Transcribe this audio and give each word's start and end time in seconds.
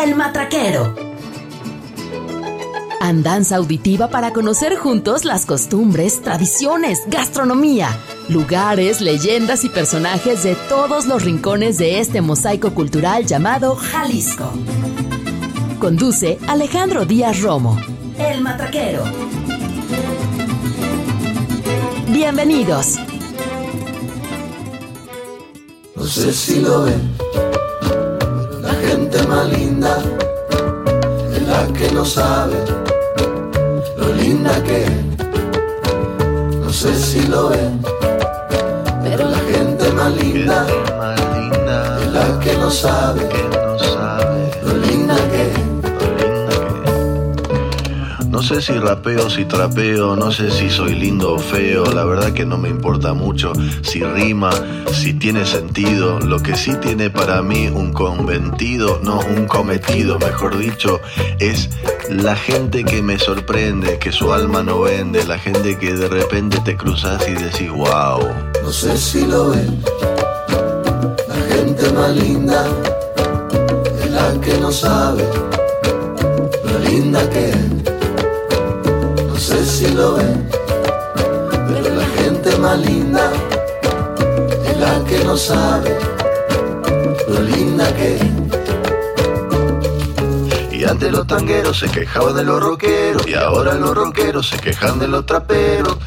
El 0.00 0.14
Matraquero. 0.14 0.94
Andanza 2.98 3.56
auditiva 3.56 4.08
para 4.08 4.32
conocer 4.32 4.76
juntos 4.76 5.26
las 5.26 5.44
costumbres, 5.44 6.22
tradiciones, 6.22 7.02
gastronomía, 7.08 7.90
lugares, 8.30 9.02
leyendas 9.02 9.64
y 9.64 9.68
personajes 9.68 10.44
de 10.44 10.54
todos 10.54 11.06
los 11.06 11.24
rincones 11.24 11.76
de 11.76 12.00
este 12.00 12.22
mosaico 12.22 12.72
cultural 12.72 13.26
llamado 13.26 13.76
Jalisco. 13.76 14.50
Conduce 15.78 16.38
Alejandro 16.48 17.04
Díaz 17.04 17.42
Romo. 17.42 17.78
El 18.18 18.40
Matraquero. 18.40 19.04
Bienvenidos. 22.08 22.96
No 25.94 26.04
sé 26.04 26.32
si 26.32 26.60
lo 26.60 26.84
ven, 26.84 27.12
gente 29.12 29.28
más 29.28 29.46
linda 29.48 29.98
es 31.34 31.42
la 31.42 31.66
que 31.66 31.90
no 31.92 32.04
sabe 32.04 32.56
lo 33.96 34.12
linda 34.14 34.62
que 34.62 34.84
es. 34.84 34.90
No 36.60 36.72
sé 36.72 36.94
si 36.94 37.26
lo 37.28 37.50
ven, 37.50 37.82
pero 39.02 39.28
la 39.28 39.38
gente 39.38 39.92
más 39.92 40.12
linda 40.14 40.66
es 42.00 42.12
la 42.12 42.40
que 42.40 42.56
no 42.56 42.70
sabe 42.70 43.28
No 48.42 48.48
sé 48.48 48.60
si 48.60 48.72
rapeo, 48.72 49.30
si 49.30 49.44
trapeo, 49.44 50.16
no 50.16 50.32
sé 50.32 50.50
si 50.50 50.68
soy 50.68 50.96
lindo 50.96 51.34
o 51.34 51.38
feo, 51.38 51.84
la 51.84 52.04
verdad 52.04 52.32
que 52.32 52.44
no 52.44 52.58
me 52.58 52.68
importa 52.68 53.14
mucho 53.14 53.52
si 53.82 54.02
rima, 54.02 54.50
si 54.92 55.14
tiene 55.14 55.46
sentido, 55.46 56.18
lo 56.18 56.40
que 56.40 56.56
sí 56.56 56.74
tiene 56.80 57.08
para 57.08 57.40
mí 57.40 57.68
un 57.68 57.92
conventido, 57.92 58.98
no 59.04 59.20
un 59.20 59.46
cometido, 59.46 60.18
mejor 60.18 60.58
dicho, 60.58 61.00
es 61.38 61.70
la 62.08 62.34
gente 62.34 62.82
que 62.82 63.00
me 63.00 63.16
sorprende, 63.16 64.00
que 64.00 64.10
su 64.10 64.32
alma 64.32 64.64
no 64.64 64.80
vende, 64.80 65.24
la 65.24 65.38
gente 65.38 65.78
que 65.78 65.94
de 65.94 66.08
repente 66.08 66.58
te 66.64 66.76
cruzas 66.76 67.24
y 67.28 67.34
decís, 67.34 67.70
wow. 67.70 68.28
No 68.60 68.72
sé 68.72 68.98
si 68.98 69.24
lo 69.24 69.50
ven, 69.50 69.80
la 71.28 71.54
gente 71.54 71.92
más 71.92 72.16
linda 72.16 72.66
es 74.02 74.10
la 74.10 74.40
que 74.40 74.58
no 74.58 74.72
sabe 74.72 75.28
lo 76.64 76.78
linda 76.80 77.30
que 77.30 77.50
es. 77.50 78.01
Si 79.82 79.90
lo 79.94 80.14
ven, 80.14 80.48
pero 81.66 81.94
la 81.96 82.06
gente 82.22 82.56
más 82.58 82.78
linda 82.78 83.32
es 84.64 84.78
la 84.78 85.04
que 85.04 85.24
no 85.24 85.36
sabe 85.36 85.98
lo 87.26 87.40
linda 87.40 87.92
que 87.96 88.14
es. 88.14 88.22
Y 90.70 90.84
antes 90.84 91.10
los 91.10 91.26
tangueros 91.26 91.80
se 91.80 91.88
quejaban 91.88 92.36
de 92.36 92.44
los 92.44 92.62
rockeros 92.62 93.26
y 93.26 93.34
ahora 93.34 93.74
los 93.74 93.92
rockeros 93.96 94.50
se 94.50 94.56
quejan 94.58 95.00
de 95.00 95.08
los 95.08 95.26
traperos. 95.26 95.98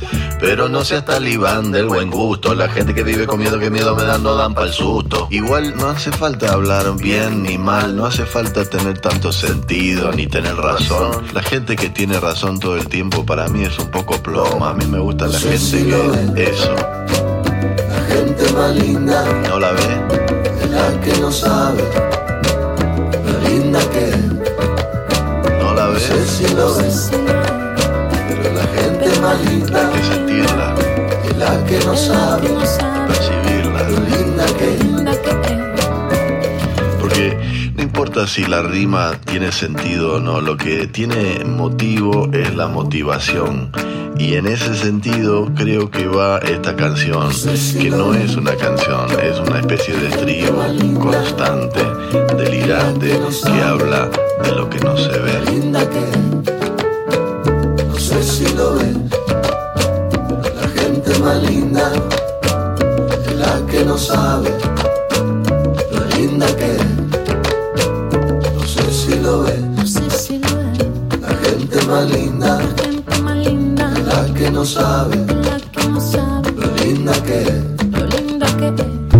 Pero 0.45 0.69
no 0.69 0.85
seas 0.85 1.03
talibán 1.05 1.71
del 1.71 1.87
buen 1.87 2.11
gusto, 2.11 2.53
la 2.53 2.69
gente 2.69 2.93
que 2.93 3.01
vive 3.01 3.25
con 3.25 3.39
miedo, 3.39 3.57
que 3.57 3.71
miedo 3.71 3.95
me 3.95 4.03
dan, 4.03 4.21
no 4.21 4.35
dan 4.35 4.53
pa'l 4.53 4.71
susto. 4.71 5.27
Igual 5.31 5.75
no 5.75 5.89
hace 5.89 6.11
falta 6.11 6.53
hablar 6.53 6.95
bien 6.97 7.41
ni 7.41 7.57
mal, 7.57 7.95
no 7.95 8.05
hace 8.05 8.25
falta 8.27 8.63
tener 8.63 8.99
tanto 8.99 9.31
sentido 9.31 10.11
ni 10.11 10.27
tener 10.27 10.55
razón. 10.55 11.25
La 11.33 11.41
gente 11.41 11.75
que 11.75 11.89
tiene 11.89 12.19
razón 12.19 12.59
todo 12.59 12.75
el 12.77 12.87
tiempo 12.87 13.25
para 13.25 13.47
mí 13.47 13.63
es 13.63 13.77
un 13.79 13.89
poco 13.89 14.21
ploma, 14.21 14.69
a 14.69 14.73
mí 14.75 14.85
me 14.85 14.99
gusta 14.99 15.25
la 15.27 15.39
gente 15.39 15.83
que 16.35 16.43
eso, 16.43 16.75
La 16.75 18.15
gente 18.15 18.53
más 18.53 18.75
linda 18.75 19.25
¿no 19.49 19.59
la 19.59 19.71
ve? 19.71 19.81
es 20.61 20.69
la 20.69 21.01
que 21.01 21.19
no 21.21 21.31
sabe 21.31 21.83
lo 23.25 23.49
linda 23.49 23.79
que. 23.89 24.11
¿No 25.59 25.73
la 25.73 25.87
No 25.87 25.99
sé 25.99 26.13
ve? 26.13 26.25
si 26.27 26.47
lo 26.55 26.69
la 26.77 26.83
gente 26.83 27.44
más 29.25 29.43
linda 29.45 29.79
Hay 29.79 29.93
que 29.93 30.03
sentirla, 30.05 30.75
es 31.23 31.37
la 31.37 31.65
que 31.65 31.79
no 31.85 31.95
sabe 31.95 32.49
percibirla. 33.07 33.89
lo 33.89 33.99
linda 33.99 34.45
que. 34.57 34.69
Porque 36.99 37.71
no 37.75 37.83
importa 37.83 38.27
si 38.27 38.45
la 38.45 38.61
rima 38.61 39.13
tiene 39.25 39.51
sentido 39.51 40.15
o 40.15 40.19
no, 40.19 40.41
lo 40.41 40.57
que 40.57 40.87
tiene 40.87 41.43
motivo 41.43 42.29
es 42.33 42.55
la 42.55 42.67
motivación. 42.67 43.71
Y 44.17 44.35
en 44.35 44.47
ese 44.47 44.75
sentido 44.75 45.51
creo 45.55 45.91
que 45.91 46.07
va 46.07 46.37
esta 46.37 46.75
canción, 46.75 47.29
que 47.81 47.89
no 47.89 48.13
es 48.13 48.37
una 48.37 48.55
canción, 48.55 49.07
es 49.21 49.37
una 49.39 49.59
especie 49.59 49.93
de 49.93 50.07
estribo 50.07 50.63
constante, 51.01 51.83
delirante, 52.37 53.19
que 53.43 53.61
habla 53.61 54.09
de 54.41 54.51
lo 54.51 54.69
que 54.69 54.79
no 54.79 54.95
se 54.95 55.19
ve. 55.19 56.54
Sé 58.21 58.45
si 58.45 58.55
lo 58.55 58.77
pero 58.77 60.55
la 60.55 60.67
gente 60.69 61.19
más 61.19 61.43
linda 61.43 61.91
es 63.27 63.35
la 63.35 63.65
que 63.69 63.83
no 63.83 63.97
sabe 63.97 64.51
lo 65.91 66.05
linda 66.17 66.47
que 66.55 66.75
es. 66.75 66.85
No 68.53 68.65
sé 68.65 68.91
si 68.91 69.19
lo 69.19 69.43
ven, 69.43 69.75
la 71.21 71.35
gente 71.35 71.85
más 71.87 72.09
linda 72.09 72.59
es 73.97 74.05
la 74.05 74.33
que 74.33 74.51
no 74.51 74.65
sabe 74.65 75.17
lo 75.17 76.75
linda 76.77 77.21
que 77.23 77.41
es. 77.41 77.63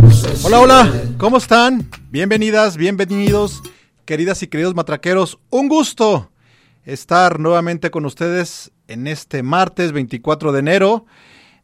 No 0.01 0.11
sé 0.11 0.37
si 0.37 0.45
Hola, 0.45 0.57
lo 0.57 0.63
hola, 0.63 0.93
¿cómo 1.17 1.37
están? 1.37 1.89
Bienvenidas, 2.11 2.77
bienvenidos, 2.77 3.61
queridas 4.05 4.41
y 4.41 4.47
queridos 4.47 4.73
matraqueros. 4.73 5.37
Un 5.49 5.67
gusto 5.67 6.29
estar 6.85 7.39
nuevamente 7.39 7.91
con 7.91 8.05
ustedes 8.05 8.71
en 8.87 9.07
este 9.07 9.43
martes 9.43 9.91
24 9.91 10.51
de 10.51 10.59
enero 10.59 11.05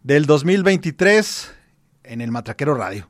del 0.04 0.26
2023 0.26 1.52
en 2.04 2.22
el 2.22 2.32
Matraquero 2.32 2.74
Radio. 2.76 3.10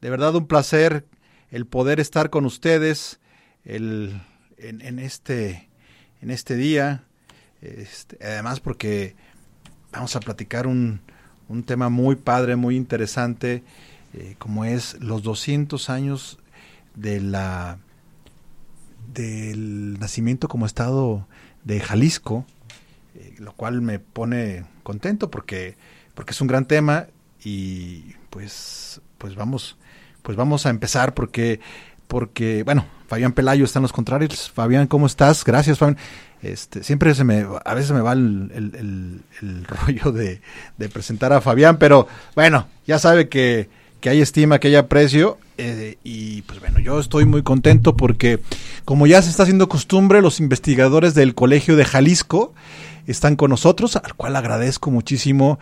De 0.00 0.10
verdad 0.10 0.34
un 0.34 0.46
placer 0.46 1.06
el 1.50 1.66
poder 1.66 2.00
estar 2.00 2.30
con 2.30 2.44
ustedes 2.46 3.20
el- 3.64 4.20
en, 4.58 4.98
este, 4.98 5.68
en 6.20 6.30
este 6.30 6.56
día. 6.56 7.04
Este, 7.60 8.18
además 8.24 8.58
porque 8.60 9.14
vamos 9.92 10.16
a 10.16 10.20
platicar 10.20 10.66
un, 10.66 11.00
un 11.48 11.62
tema 11.62 11.88
muy 11.88 12.16
padre, 12.16 12.56
muy 12.56 12.76
interesante, 12.76 13.62
eh, 14.14 14.34
como 14.38 14.64
es 14.64 15.00
los 15.00 15.22
200 15.22 15.90
años 15.90 16.38
de 16.96 17.20
la 17.20 17.78
del 19.12 19.98
nacimiento 19.98 20.48
como 20.48 20.64
estado 20.66 21.26
de 21.64 21.80
Jalisco, 21.80 22.44
eh, 23.14 23.34
lo 23.38 23.52
cual 23.52 23.80
me 23.82 23.98
pone 23.98 24.64
contento 24.82 25.30
porque 25.30 25.76
porque 26.14 26.32
es 26.32 26.40
un 26.40 26.48
gran 26.48 26.66
tema 26.66 27.06
y 27.44 28.14
pues 28.30 29.00
pues 29.18 29.34
vamos 29.34 29.76
pues 30.22 30.36
vamos 30.36 30.66
a 30.66 30.70
empezar 30.70 31.14
porque 31.14 31.60
porque 32.08 32.62
bueno 32.64 32.86
Fabián 33.06 33.32
Pelayo 33.32 33.64
está 33.64 33.78
en 33.78 33.82
los 33.82 33.92
contrarios. 33.92 34.50
Fabián 34.50 34.86
cómo 34.86 35.06
estás 35.06 35.44
gracias 35.44 35.78
Fabián. 35.78 35.98
Este 36.42 36.82
siempre 36.82 37.14
se 37.14 37.24
me 37.24 37.46
a 37.64 37.74
veces 37.74 37.92
me 37.92 38.00
va 38.00 38.12
el, 38.14 38.50
el- 38.54 38.74
el- 38.74 39.22
el 39.42 39.64
rollo 39.86 40.10
de, 40.12 40.40
de 40.78 40.88
presentar 40.88 41.32
a 41.32 41.40
Fabián 41.40 41.78
pero 41.78 42.08
bueno 42.34 42.66
ya 42.86 42.98
sabe 42.98 43.28
que 43.28 43.68
que 44.02 44.10
hay 44.10 44.20
estima 44.20 44.58
que 44.58 44.68
hay 44.68 44.74
aprecio 44.74 45.38
eh, 45.56 45.96
y 46.04 46.42
pues 46.42 46.60
bueno 46.60 46.78
yo 46.80 47.00
estoy 47.00 47.24
muy 47.24 47.42
contento 47.42 47.96
porque 47.96 48.40
como 48.84 49.06
ya 49.06 49.22
se 49.22 49.30
está 49.30 49.44
haciendo 49.44 49.70
costumbre 49.70 50.20
los 50.20 50.40
investigadores 50.40 51.14
del 51.14 51.34
Colegio 51.34 51.76
de 51.76 51.86
Jalisco 51.86 52.52
están 53.06 53.36
con 53.36 53.50
nosotros, 53.50 53.96
al 53.96 54.14
cual 54.14 54.36
agradezco 54.36 54.90
muchísimo 54.90 55.58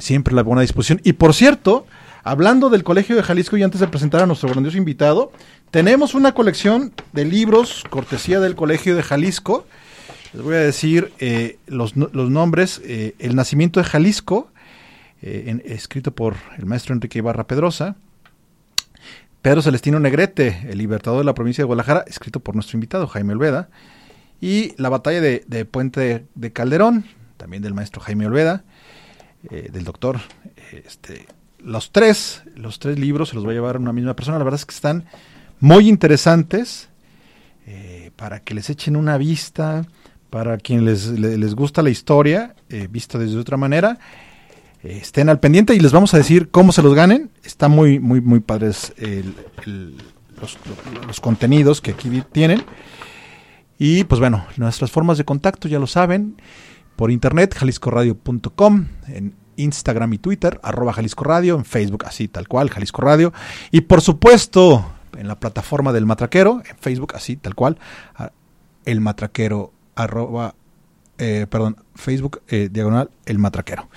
siempre 0.00 0.34
la 0.34 0.42
buena 0.42 0.62
disposición. 0.62 1.00
Y 1.04 1.14
por 1.14 1.34
cierto, 1.34 1.86
hablando 2.22 2.70
del 2.70 2.84
Colegio 2.84 3.16
de 3.16 3.22
Jalisco 3.22 3.56
y 3.56 3.62
antes 3.62 3.80
de 3.80 3.88
presentar 3.88 4.22
a 4.22 4.26
nuestro 4.26 4.48
grandioso 4.48 4.78
invitado, 4.78 5.32
tenemos 5.70 6.14
una 6.14 6.32
colección 6.32 6.92
de 7.12 7.24
libros, 7.24 7.84
cortesía 7.90 8.40
del 8.40 8.54
Colegio 8.54 8.96
de 8.96 9.02
Jalisco. 9.02 9.66
Les 10.32 10.42
voy 10.42 10.54
a 10.54 10.60
decir 10.60 11.12
eh, 11.18 11.58
los, 11.66 11.96
los 11.96 12.30
nombres. 12.30 12.80
eh, 12.84 13.14
el 13.18 13.36
nacimiento 13.36 13.80
de 13.80 13.84
Jalisco, 13.84 14.48
eh, 15.26 15.62
escrito 15.64 16.14
por 16.14 16.36
el 16.58 16.66
maestro 16.66 16.94
Enrique 16.94 17.18
Ibarra 17.18 17.46
Pedrosa. 17.46 17.96
Pedro 19.40 19.62
Celestino 19.62 19.98
Negrete, 20.00 20.66
el 20.70 20.78
libertador 20.78 21.18
de 21.18 21.24
la 21.24 21.34
provincia 21.34 21.62
de 21.62 21.66
Guadalajara, 21.66 22.04
escrito 22.06 22.40
por 22.40 22.54
nuestro 22.54 22.76
invitado 22.76 23.06
Jaime 23.06 23.32
Olveda. 23.34 23.68
Y 24.40 24.74
la 24.80 24.88
batalla 24.88 25.20
de, 25.20 25.64
Puente 25.64 26.26
de 26.34 26.52
Calderón, 26.52 27.04
también 27.36 27.62
del 27.62 27.74
maestro 27.74 28.00
Jaime 28.02 28.26
Olveda, 28.26 28.64
eh, 29.50 29.68
del 29.72 29.84
doctor. 29.84 30.20
eh, 30.72 30.82
Este, 30.86 31.26
los 31.58 31.92
tres, 31.92 32.42
los 32.56 32.78
tres 32.78 32.98
libros 32.98 33.30
se 33.30 33.36
los 33.36 33.46
va 33.46 33.50
a 33.50 33.54
llevar 33.54 33.78
una 33.78 33.92
misma 33.92 34.14
persona. 34.14 34.38
La 34.38 34.44
verdad 34.44 34.60
es 34.60 34.66
que 34.66 34.74
están 34.74 35.04
muy 35.60 35.88
interesantes 35.88 36.88
para 38.16 38.40
que 38.40 38.54
les 38.54 38.68
echen 38.68 38.96
una 38.96 39.16
vista, 39.16 39.86
para 40.28 40.58
quien 40.58 40.84
les, 40.84 41.06
le- 41.06 41.38
les 41.38 41.54
gusta 41.54 41.80
la 41.82 41.88
historia, 41.88 42.54
vista 42.90 43.18
desde 43.18 43.38
otra 43.38 43.56
manera. 43.56 43.98
Estén 44.84 45.28
al 45.28 45.40
pendiente 45.40 45.74
y 45.74 45.80
les 45.80 45.92
vamos 45.92 46.14
a 46.14 46.18
decir 46.18 46.50
cómo 46.50 46.72
se 46.72 46.82
los 46.82 46.94
ganen. 46.94 47.30
Está 47.42 47.68
muy, 47.68 47.98
muy, 47.98 48.20
muy 48.20 48.40
padres 48.40 48.92
los, 49.66 51.20
contenidos 51.20 51.80
que 51.80 51.92
aquí 51.92 52.22
tienen. 52.32 52.62
Y 53.78 54.04
pues 54.04 54.20
bueno, 54.20 54.46
nuestras 54.56 54.90
formas 54.90 55.18
de 55.18 55.24
contacto 55.24 55.68
ya 55.68 55.78
lo 55.78 55.86
saben, 55.86 56.36
por 56.96 57.10
internet, 57.10 57.54
jaliscoradio.com, 57.54 58.86
en 59.08 59.34
Instagram 59.56 60.12
y 60.12 60.18
Twitter, 60.18 60.60
arroba 60.62 60.92
Jalisco 60.92 61.24
Radio, 61.24 61.56
en 61.56 61.64
Facebook 61.64 62.04
así 62.06 62.28
tal 62.28 62.46
cual, 62.46 62.70
Jalisco 62.70 63.02
Radio, 63.02 63.32
y 63.70 63.82
por 63.82 64.00
supuesto 64.00 64.92
en 65.16 65.28
la 65.28 65.38
plataforma 65.38 65.92
del 65.92 66.06
Matraquero, 66.06 66.62
en 66.68 66.76
Facebook 66.76 67.14
así 67.14 67.36
tal 67.36 67.54
cual, 67.54 67.78
el 68.84 69.00
Matraquero, 69.00 69.72
arroba, 69.96 70.54
eh, 71.18 71.46
perdón, 71.48 71.76
Facebook 71.94 72.42
eh, 72.48 72.68
diagonal, 72.70 73.10
el 73.26 73.38
Matraquero. 73.38 73.88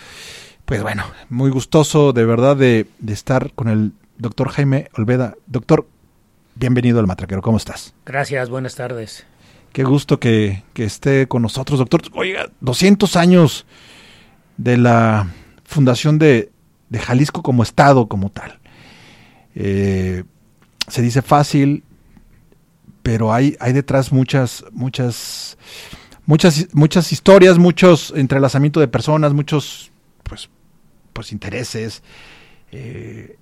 Pues 0.67 0.83
bueno, 0.83 1.05
muy 1.29 1.49
gustoso 1.49 2.11
de 2.11 2.25
verdad 2.25 2.57
de, 2.57 2.87
de 2.99 3.13
estar 3.13 3.53
con 3.53 3.69
el 3.69 3.93
doctor 4.17 4.49
Jaime 4.49 4.89
Olveda. 4.97 5.35
Doctor, 5.45 5.87
bienvenido 6.55 6.99
al 6.99 7.07
Matraquero, 7.07 7.41
¿cómo 7.41 7.55
estás? 7.55 7.93
Gracias, 8.05 8.49
buenas 8.49 8.75
tardes. 8.75 9.25
Qué 9.71 9.85
gusto 9.85 10.19
que, 10.19 10.65
que 10.73 10.83
esté 10.83 11.25
con 11.29 11.41
nosotros, 11.41 11.79
doctor. 11.79 12.01
Oiga, 12.11 12.49
200 12.59 13.15
años 13.15 13.65
de 14.57 14.75
la 14.75 15.29
fundación 15.63 16.19
de, 16.19 16.51
de 16.89 16.99
Jalisco 16.99 17.41
como 17.43 17.63
Estado, 17.63 18.09
como 18.09 18.29
tal. 18.29 18.59
Eh, 19.55 20.25
se 20.89 21.01
dice 21.01 21.21
fácil, 21.21 21.85
pero 23.03 23.31
hay, 23.31 23.55
hay 23.61 23.71
detrás 23.71 24.11
muchas, 24.11 24.65
muchas, 24.73 25.57
muchas, 26.25 26.67
muchas 26.73 27.13
historias, 27.13 27.57
muchos 27.57 28.11
entrelazamientos 28.13 28.81
de 28.81 28.89
personas, 28.89 29.31
muchos 29.31 29.93
pues, 30.23 30.49
pues 31.17 31.31
intereses. 31.31 32.03
Eh, 32.71 33.37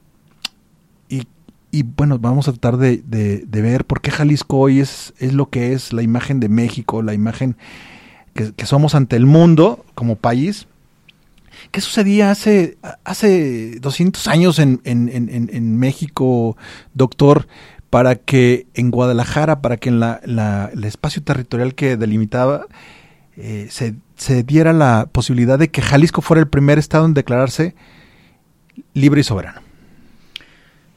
y, 1.10 1.27
y, 1.72 1.83
bueno, 1.83 2.19
vamos 2.19 2.48
a 2.48 2.54
tratar 2.54 2.77
de, 2.77 3.00
de, 3.06 3.62
ver 3.62 3.83
por 3.83 4.00
qué 4.00 4.12
Jalisco 4.12 4.60
hoy 4.60 4.80
es, 4.80 5.13
es 5.19 5.33
lo 5.33 5.50
que 5.50 5.74
es, 5.74 5.92
la 5.92 6.01
imagen 6.01 6.39
de 6.39 6.48
México, 6.48 7.01
la 7.01 7.13
imagen 7.13 7.57
que, 8.33 8.54
que 8.54 8.66
somos 8.66 8.95
ante 8.95 9.18
el 9.18 9.25
mundo 9.25 9.83
como 9.94 10.16
país 10.16 10.68
¿Qué 11.72 11.81
sucedía 11.81 12.31
hace, 12.31 12.77
hace 13.04 13.80
200 13.80 14.27
años 14.27 14.60
en, 14.60 14.81
en, 14.83 15.10
en, 15.10 15.50
en 15.51 15.77
México, 15.77 16.57
doctor, 16.94 17.48
para 17.89 18.16
que 18.16 18.68
en 18.74 18.92
Guadalajara, 18.92 19.62
para 19.62 19.77
que 19.77 19.89
en 19.89 20.00
la, 20.00 20.22
la, 20.25 20.69
el 20.74 20.83
espacio 20.83 21.24
territorial 21.24 21.75
que 21.75 21.98
delimitaba, 21.98 22.68
eh, 23.38 23.68
se, 23.69 23.95
se 24.15 24.44
diera 24.44 24.73
la 24.73 25.09
posibilidad 25.12 25.59
de 25.59 25.69
que 25.69 25.81
Jalisco 25.81 26.21
fuera 26.21 26.41
el 26.41 26.47
primer 26.47 26.79
estado 26.79 27.06
en 27.06 27.13
declararse 27.13 27.75
libre 28.94 29.21
y 29.21 29.23
soberano? 29.23 29.62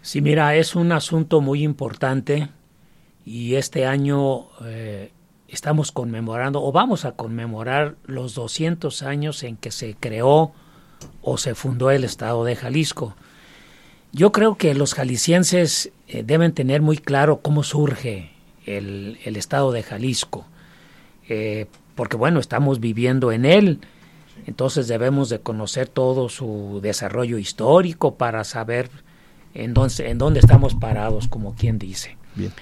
Sí, 0.02 0.20
mira, 0.20 0.54
es 0.54 0.74
un 0.74 0.92
asunto 0.92 1.40
muy 1.40 1.62
importante 1.62 2.48
y 3.24 3.56
este 3.56 3.86
año 3.86 4.46
eh, 4.64 5.10
estamos 5.48 5.92
conmemorando 5.92 6.62
o 6.62 6.72
vamos 6.72 7.04
a 7.04 7.12
conmemorar 7.12 7.96
los 8.04 8.34
200 8.34 9.02
años 9.02 9.42
en 9.42 9.56
que 9.56 9.70
se 9.70 9.96
creó 9.98 10.52
o 11.22 11.38
se 11.38 11.54
fundó 11.54 11.90
el 11.90 12.04
estado 12.04 12.44
de 12.44 12.56
Jalisco. 12.56 13.16
Yo 14.12 14.32
creo 14.32 14.56
que 14.56 14.74
los 14.74 14.94
jaliscienses 14.94 15.92
eh, 16.06 16.22
deben 16.22 16.52
tener 16.52 16.80
muy 16.80 16.96
claro 16.96 17.40
cómo 17.42 17.62
surge 17.62 18.30
el, 18.64 19.18
estado 19.24 19.72
de 19.72 19.82
Jalisco, 19.82 20.46
eh, 21.28 21.66
porque 21.98 22.16
bueno, 22.16 22.38
estamos 22.38 22.78
viviendo 22.78 23.32
en 23.32 23.44
él, 23.44 23.80
entonces 24.46 24.86
debemos 24.86 25.30
de 25.30 25.40
conocer 25.40 25.88
todo 25.88 26.28
su 26.28 26.78
desarrollo 26.80 27.38
histórico 27.38 28.14
para 28.14 28.44
saber 28.44 28.88
en 29.52 29.74
dónde, 29.74 30.08
en 30.08 30.16
dónde 30.16 30.38
estamos 30.38 30.76
parados, 30.76 31.26
como 31.26 31.56
quien 31.56 31.76
dice. 31.80 32.16
Bien. 32.36 32.52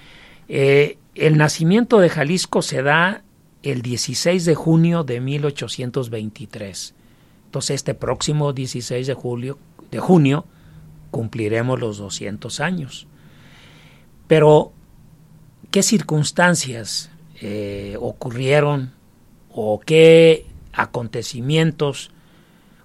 Eh, 0.48 0.96
el 1.14 1.36
nacimiento 1.36 1.98
de 1.98 2.08
Jalisco 2.08 2.62
se 2.62 2.82
da 2.82 3.24
el 3.62 3.82
16 3.82 4.46
de 4.46 4.54
junio 4.54 5.04
de 5.04 5.20
1823. 5.20 6.94
Entonces 7.44 7.74
este 7.74 7.92
próximo 7.92 8.54
16 8.54 9.06
de, 9.06 9.12
julio, 9.12 9.58
de 9.90 9.98
junio 9.98 10.46
cumpliremos 11.10 11.78
los 11.78 11.98
200 11.98 12.58
años. 12.60 13.06
Pero, 14.28 14.72
¿qué 15.70 15.82
circunstancias 15.82 17.10
eh, 17.42 17.98
ocurrieron 18.00 18.95
o 19.56 19.80
qué 19.80 20.44
acontecimientos 20.72 22.10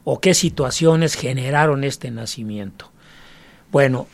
o 0.06 0.19
qué 0.19 0.33
situaciones 0.33 1.15
generaron 1.15 1.83
este 1.83 2.09
nacimiento? 2.09 2.89
Bueno, 3.71 4.07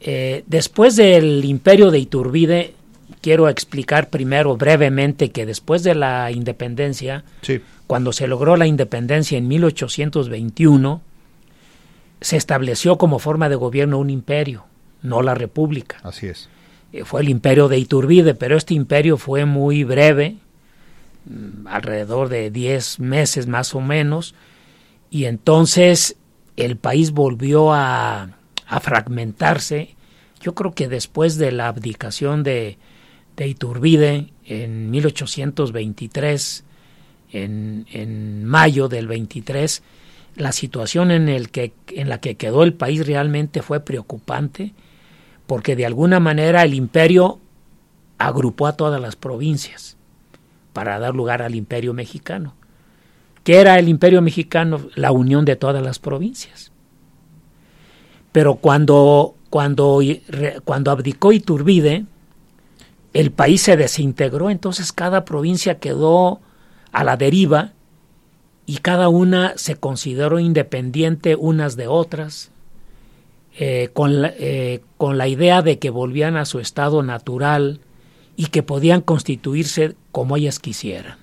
eh, 0.00 0.44
después 0.46 0.96
del 0.96 1.44
imperio 1.44 1.90
de 1.90 1.98
Iturbide, 1.98 2.74
quiero 3.22 3.48
explicar 3.48 4.10
primero 4.10 4.56
brevemente 4.56 5.30
que 5.30 5.46
después 5.46 5.82
de 5.82 5.94
la 5.94 6.30
independencia, 6.30 7.24
cuando 7.86 8.12
se 8.12 8.26
logró 8.26 8.56
la 8.56 8.66
independencia 8.66 9.38
en 9.38 9.48
1821, 9.48 11.00
se 12.20 12.36
estableció 12.36 12.98
como 12.98 13.18
forma 13.18 13.48
de 13.48 13.56
gobierno 13.56 13.98
un 13.98 14.10
imperio, 14.10 14.64
no 15.02 15.22
la 15.22 15.34
república. 15.34 15.98
Así 16.02 16.26
es. 16.26 16.48
Eh, 16.92 17.04
fue 17.04 17.22
el 17.22 17.28
imperio 17.28 17.68
de 17.68 17.78
Iturbide, 17.78 18.34
pero 18.34 18.56
este 18.56 18.74
imperio 18.74 19.16
fue 19.16 19.44
muy 19.44 19.84
breve, 19.84 20.36
alrededor 21.66 22.28
de 22.28 22.50
10 22.50 23.00
meses 23.00 23.46
más 23.46 23.74
o 23.74 23.80
menos, 23.80 24.34
y 25.10 25.24
entonces 25.24 26.16
el 26.56 26.76
país 26.76 27.12
volvió 27.12 27.72
a, 27.72 28.30
a 28.66 28.80
fragmentarse. 28.80 29.94
Yo 30.40 30.54
creo 30.54 30.74
que 30.74 30.88
después 30.88 31.36
de 31.38 31.52
la 31.52 31.68
abdicación 31.68 32.42
de, 32.42 32.78
de 33.36 33.48
Iturbide 33.48 34.32
en 34.44 34.90
1823, 34.90 36.64
en, 37.32 37.86
en 37.90 38.44
mayo 38.44 38.88
del 38.88 39.06
23, 39.06 39.82
la 40.36 40.52
situación 40.52 41.10
en, 41.10 41.28
el 41.28 41.50
que, 41.50 41.72
en 41.88 42.08
la 42.08 42.20
que 42.20 42.36
quedó 42.36 42.62
el 42.62 42.74
país 42.74 43.06
realmente 43.06 43.62
fue 43.62 43.80
preocupante, 43.80 44.74
porque 45.46 45.76
de 45.76 45.86
alguna 45.86 46.20
manera 46.20 46.62
el 46.62 46.74
imperio 46.74 47.40
agrupó 48.18 48.66
a 48.66 48.76
todas 48.76 49.00
las 49.00 49.16
provincias 49.16 49.95
para 50.76 50.98
dar 50.98 51.14
lugar 51.14 51.40
al 51.40 51.54
imperio 51.54 51.94
mexicano. 51.94 52.52
¿Qué 53.44 53.60
era 53.62 53.78
el 53.78 53.88
imperio 53.88 54.20
mexicano? 54.20 54.90
La 54.94 55.10
unión 55.10 55.46
de 55.46 55.56
todas 55.56 55.82
las 55.82 55.98
provincias. 55.98 56.70
Pero 58.30 58.56
cuando, 58.56 59.36
cuando, 59.48 60.02
cuando 60.66 60.90
abdicó 60.90 61.32
Iturbide, 61.32 62.04
el 63.14 63.30
país 63.30 63.62
se 63.62 63.78
desintegró, 63.78 64.50
entonces 64.50 64.92
cada 64.92 65.24
provincia 65.24 65.78
quedó 65.78 66.40
a 66.92 67.04
la 67.04 67.16
deriva 67.16 67.72
y 68.66 68.76
cada 68.76 69.08
una 69.08 69.54
se 69.56 69.76
consideró 69.76 70.40
independiente 70.40 71.36
unas 71.36 71.76
de 71.76 71.86
otras, 71.86 72.50
eh, 73.58 73.88
con, 73.94 74.12
eh, 74.14 74.82
con 74.98 75.16
la 75.16 75.26
idea 75.26 75.62
de 75.62 75.78
que 75.78 75.88
volvían 75.88 76.36
a 76.36 76.44
su 76.44 76.58
estado 76.60 77.02
natural 77.02 77.80
y 78.36 78.46
que 78.46 78.62
podían 78.62 79.00
constituirse 79.00 79.96
como 80.12 80.36
ellas 80.36 80.58
quisieran. 80.58 81.18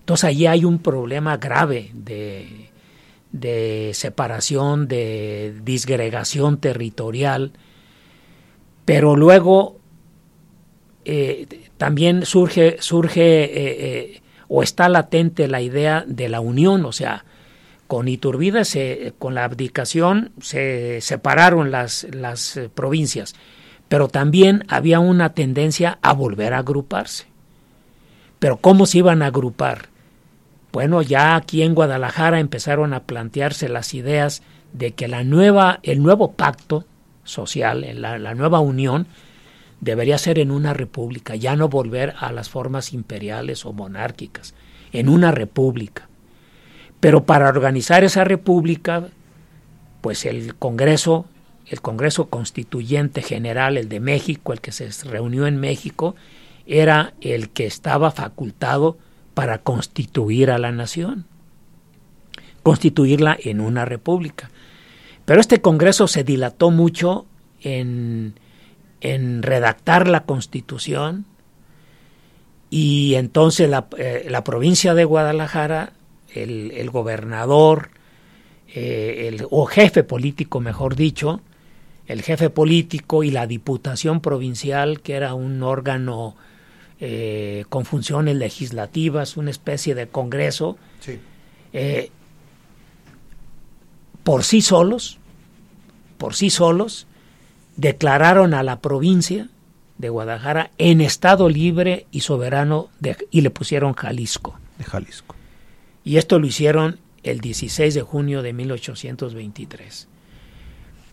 Entonces 0.00 0.24
allí 0.24 0.46
hay 0.46 0.64
un 0.64 0.78
problema 0.78 1.36
grave 1.36 1.90
de, 1.94 2.70
de 3.32 3.92
separación, 3.94 4.88
de 4.88 5.54
disgregación 5.64 6.58
territorial, 6.58 7.52
pero 8.84 9.16
luego 9.16 9.78
eh, 11.04 11.46
también 11.76 12.24
surge, 12.24 12.76
surge 12.80 13.44
eh, 13.44 13.50
eh, 13.54 14.22
o 14.48 14.62
está 14.62 14.88
latente 14.88 15.48
la 15.48 15.60
idea 15.60 16.04
de 16.06 16.28
la 16.28 16.40
unión, 16.40 16.84
o 16.84 16.92
sea, 16.92 17.24
con 17.86 18.08
Iturbide, 18.08 18.64
se, 18.64 19.12
con 19.18 19.34
la 19.34 19.44
abdicación, 19.44 20.32
se 20.40 21.00
separaron 21.00 21.70
las, 21.70 22.06
las 22.12 22.58
provincias, 22.74 23.34
pero 23.88 24.08
también 24.08 24.64
había 24.68 25.00
una 25.00 25.34
tendencia 25.34 25.98
a 26.02 26.12
volver 26.12 26.54
a 26.54 26.58
agruparse. 26.58 27.26
Pero 28.38 28.58
¿cómo 28.58 28.86
se 28.86 28.98
iban 28.98 29.22
a 29.22 29.26
agrupar? 29.26 29.88
Bueno, 30.72 31.00
ya 31.02 31.36
aquí 31.36 31.62
en 31.62 31.74
Guadalajara 31.74 32.40
empezaron 32.40 32.92
a 32.92 33.04
plantearse 33.04 33.68
las 33.68 33.94
ideas 33.94 34.42
de 34.72 34.92
que 34.92 35.08
la 35.08 35.24
nueva, 35.24 35.80
el 35.82 36.02
nuevo 36.02 36.32
pacto 36.32 36.84
social, 37.24 37.86
la, 38.00 38.18
la 38.18 38.34
nueva 38.34 38.60
unión, 38.60 39.06
debería 39.80 40.18
ser 40.18 40.38
en 40.38 40.50
una 40.50 40.74
república, 40.74 41.34
ya 41.34 41.56
no 41.56 41.68
volver 41.68 42.14
a 42.18 42.32
las 42.32 42.50
formas 42.50 42.92
imperiales 42.92 43.64
o 43.64 43.72
monárquicas, 43.72 44.54
en 44.92 45.08
una 45.08 45.30
república. 45.30 46.08
Pero 47.00 47.24
para 47.24 47.48
organizar 47.48 48.04
esa 48.04 48.24
república, 48.24 49.08
pues 50.00 50.24
el 50.24 50.56
Congreso, 50.56 51.26
el 51.66 51.80
Congreso 51.80 52.28
Constituyente 52.28 53.22
General, 53.22 53.76
el 53.76 53.88
de 53.88 54.00
México, 54.00 54.52
el 54.52 54.60
que 54.60 54.72
se 54.72 54.88
reunió 55.04 55.46
en 55.46 55.58
México, 55.58 56.14
era 56.66 57.14
el 57.20 57.50
que 57.50 57.66
estaba 57.66 58.10
facultado 58.10 58.98
para 59.34 59.58
constituir 59.58 60.50
a 60.50 60.58
la 60.58 60.72
nación, 60.72 61.26
constituirla 62.62 63.36
en 63.40 63.60
una 63.60 63.84
república. 63.84 64.50
Pero 65.24 65.40
este 65.40 65.60
Congreso 65.60 66.06
se 66.08 66.24
dilató 66.24 66.70
mucho 66.70 67.26
en 67.60 68.34
en 69.00 69.42
redactar 69.42 70.08
la 70.08 70.24
constitución 70.24 71.26
y 72.70 73.14
entonces 73.14 73.68
la, 73.68 73.86
eh, 73.98 74.26
la 74.28 74.42
provincia 74.42 74.94
de 74.94 75.04
Guadalajara, 75.04 75.92
el, 76.34 76.72
el 76.72 76.90
gobernador, 76.90 77.90
eh, 78.74 79.28
el, 79.28 79.46
o 79.50 79.66
jefe 79.66 80.02
político, 80.02 80.60
mejor 80.60 80.96
dicho, 80.96 81.40
el 82.06 82.22
jefe 82.22 82.50
político 82.50 83.22
y 83.24 83.30
la 83.30 83.46
diputación 83.46 84.20
provincial, 84.20 85.00
que 85.00 85.14
era 85.14 85.34
un 85.34 85.62
órgano 85.62 86.36
eh, 87.00 87.64
con 87.68 87.84
funciones 87.84 88.36
legislativas, 88.36 89.36
una 89.36 89.50
especie 89.50 89.94
de 89.94 90.06
congreso, 90.08 90.78
Sí. 91.00 91.18
eh, 91.74 92.10
por 94.24 94.44
sí 94.44 94.60
solos, 94.62 95.18
por 96.18 96.34
sí 96.34 96.50
solos, 96.50 97.06
declararon 97.76 98.54
a 98.54 98.62
la 98.62 98.80
provincia 98.80 99.48
de 99.98 100.08
Guadalajara 100.08 100.70
en 100.78 101.00
estado 101.00 101.48
libre 101.48 102.06
y 102.10 102.20
soberano 102.20 102.88
de- 103.00 103.16
y 103.30 103.42
le 103.42 103.50
pusieron 103.50 103.92
Jalisco. 103.94 104.58
De 104.78 104.84
Jalisco. 104.84 105.34
Y 106.04 106.16
esto 106.16 106.38
lo 106.38 106.46
hicieron 106.46 106.98
el 107.22 107.40
16 107.40 107.94
de 107.94 108.02
junio 108.02 108.42
de 108.42 108.52
1823. 108.52 110.08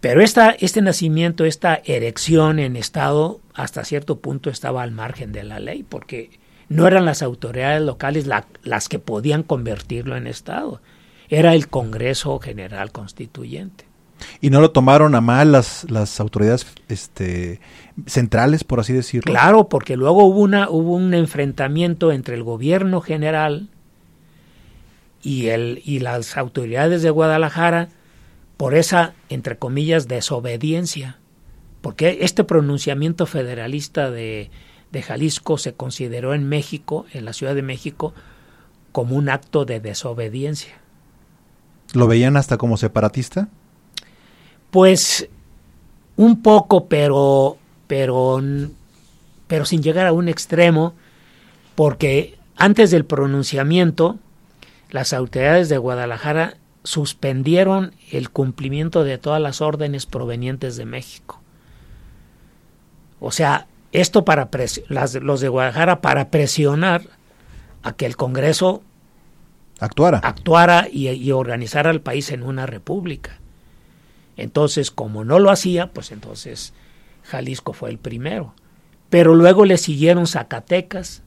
Pero 0.03 0.21
esta, 0.21 0.49
este 0.49 0.81
nacimiento, 0.81 1.45
esta 1.45 1.79
erección 1.85 2.59
en 2.59 2.75
Estado, 2.75 3.39
hasta 3.53 3.85
cierto 3.85 4.19
punto 4.19 4.49
estaba 4.49 4.83
al 4.83 4.91
margen 4.91 5.31
de 5.31 5.43
la 5.43 5.61
ley, 5.61 5.83
porque 5.87 6.29
no 6.67 6.85
eran 6.87 7.05
las 7.05 7.21
autoridades 7.21 7.81
locales 7.81 8.27
la- 8.27 8.45
las 8.63 8.89
que 8.89 8.99
podían 8.99 9.43
convertirlo 9.43 10.17
en 10.17 10.27
Estado, 10.27 10.81
era 11.29 11.53
el 11.55 11.69
Congreso 11.69 12.37
General 12.39 12.91
Constituyente. 12.91 13.85
Y 14.41 14.49
no 14.49 14.59
lo 14.59 14.71
tomaron 14.71 15.15
a 15.15 15.21
mal 15.21 15.53
las, 15.53 15.89
las 15.89 16.19
autoridades 16.19 16.67
este, 16.89 17.61
centrales, 18.05 18.65
por 18.65 18.81
así 18.81 18.91
decirlo. 18.91 19.31
Claro, 19.31 19.69
porque 19.69 19.95
luego 19.95 20.25
hubo, 20.25 20.41
una, 20.41 20.69
hubo 20.69 20.95
un 20.97 21.13
enfrentamiento 21.13 22.11
entre 22.11 22.35
el 22.35 22.43
gobierno 22.43 22.99
general 22.99 23.69
y, 25.21 25.47
el, 25.47 25.81
y 25.85 25.99
las 25.99 26.35
autoridades 26.35 27.03
de 27.03 27.09
Guadalajara 27.09 27.87
por 28.57 28.75
esa, 28.75 29.13
entre 29.29 29.57
comillas, 29.57 30.07
desobediencia. 30.07 31.19
Porque 31.81 32.19
este 32.21 32.43
pronunciamiento 32.43 33.25
federalista 33.25 34.09
de, 34.09 34.49
de 34.91 35.01
Jalisco 35.01 35.57
se 35.57 35.73
consideró 35.73 36.33
en 36.33 36.47
México, 36.47 37.05
en 37.13 37.25
la 37.25 37.33
Ciudad 37.33 37.55
de 37.55 37.63
México, 37.63 38.13
como 38.91 39.15
un 39.15 39.27
acto 39.27 39.65
de 39.65 39.79
desobediencia. 39.79 40.75
¿Lo 41.93 42.07
veían 42.07 42.37
hasta 42.37 42.57
como 42.57 42.77
separatista? 42.77 43.49
Pues 44.71 45.29
un 46.15 46.41
poco, 46.41 46.87
pero, 46.87 47.57
pero, 47.87 48.41
pero 49.47 49.65
sin 49.65 49.83
llegar 49.83 50.07
a 50.07 50.13
un 50.13 50.29
extremo, 50.29 50.93
porque 51.75 52.37
antes 52.55 52.91
del 52.91 53.05
pronunciamiento, 53.05 54.17
las 54.89 55.11
autoridades 55.11 55.69
de 55.69 55.77
Guadalajara 55.77 56.57
suspendieron 56.83 57.95
el 58.11 58.29
cumplimiento 58.29 59.03
de 59.03 59.17
todas 59.17 59.41
las 59.41 59.61
órdenes 59.61 60.05
provenientes 60.05 60.75
de 60.75 60.85
México. 60.85 61.41
O 63.19 63.31
sea, 63.31 63.67
esto 63.91 64.25
para 64.25 64.49
pres 64.49 64.83
las, 64.89 65.15
los 65.15 65.39
de 65.39 65.49
Guadalajara 65.49 66.01
para 66.01 66.29
presionar 66.29 67.03
a 67.83 67.93
que 67.93 68.05
el 68.05 68.17
Congreso 68.17 68.83
Actuara. 69.79 70.19
actuara 70.19 70.87
y, 70.91 71.09
y 71.09 71.31
organizara 71.31 71.89
al 71.89 72.01
país 72.01 72.31
en 72.31 72.43
una 72.43 72.65
república. 72.65 73.39
Entonces, 74.35 74.91
como 74.91 75.23
no 75.23 75.39
lo 75.39 75.51
hacía, 75.51 75.87
pues 75.91 76.11
entonces 76.11 76.73
Jalisco 77.23 77.73
fue 77.73 77.89
el 77.89 77.97
primero. 77.97 78.53
Pero 79.09 79.35
luego 79.35 79.65
le 79.65 79.77
siguieron 79.77 80.27
Zacatecas, 80.27 81.21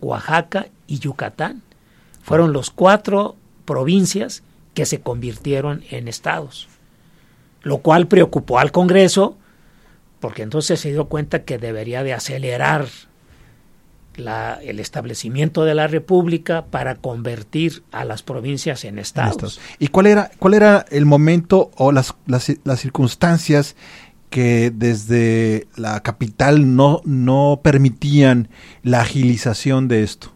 Oaxaca 0.00 0.66
y 0.86 0.98
Yucatán. 0.98 1.62
Fueron 2.22 2.52
los 2.52 2.70
cuatro 2.70 3.36
provincias 3.64 4.42
que 4.74 4.86
se 4.86 5.00
convirtieron 5.00 5.82
en 5.90 6.08
estados. 6.08 6.68
Lo 7.62 7.78
cual 7.78 8.08
preocupó 8.08 8.58
al 8.58 8.72
Congreso, 8.72 9.36
porque 10.20 10.42
entonces 10.42 10.80
se 10.80 10.90
dio 10.90 11.06
cuenta 11.06 11.44
que 11.44 11.58
debería 11.58 12.02
de 12.02 12.12
acelerar 12.12 12.86
la, 14.16 14.58
el 14.62 14.78
establecimiento 14.80 15.64
de 15.64 15.74
la 15.74 15.86
República 15.86 16.66
para 16.66 16.96
convertir 16.96 17.82
a 17.92 18.04
las 18.04 18.22
provincias 18.22 18.84
en 18.84 18.94
en 18.94 18.98
estados. 18.98 19.32
Estados. 19.32 19.60
¿Y 19.78 19.88
cuál 19.88 20.06
era, 20.06 20.30
cuál 20.38 20.54
era 20.54 20.84
el 20.90 21.06
momento 21.06 21.70
o 21.76 21.92
las, 21.92 22.14
las, 22.26 22.52
las 22.64 22.80
circunstancias 22.80 23.76
que 24.30 24.72
desde 24.74 25.66
la 25.76 26.00
capital 26.02 26.74
no, 26.74 27.02
no 27.04 27.60
permitían 27.62 28.48
la 28.82 29.02
agilización 29.02 29.88
de 29.88 30.02
esto? 30.02 30.32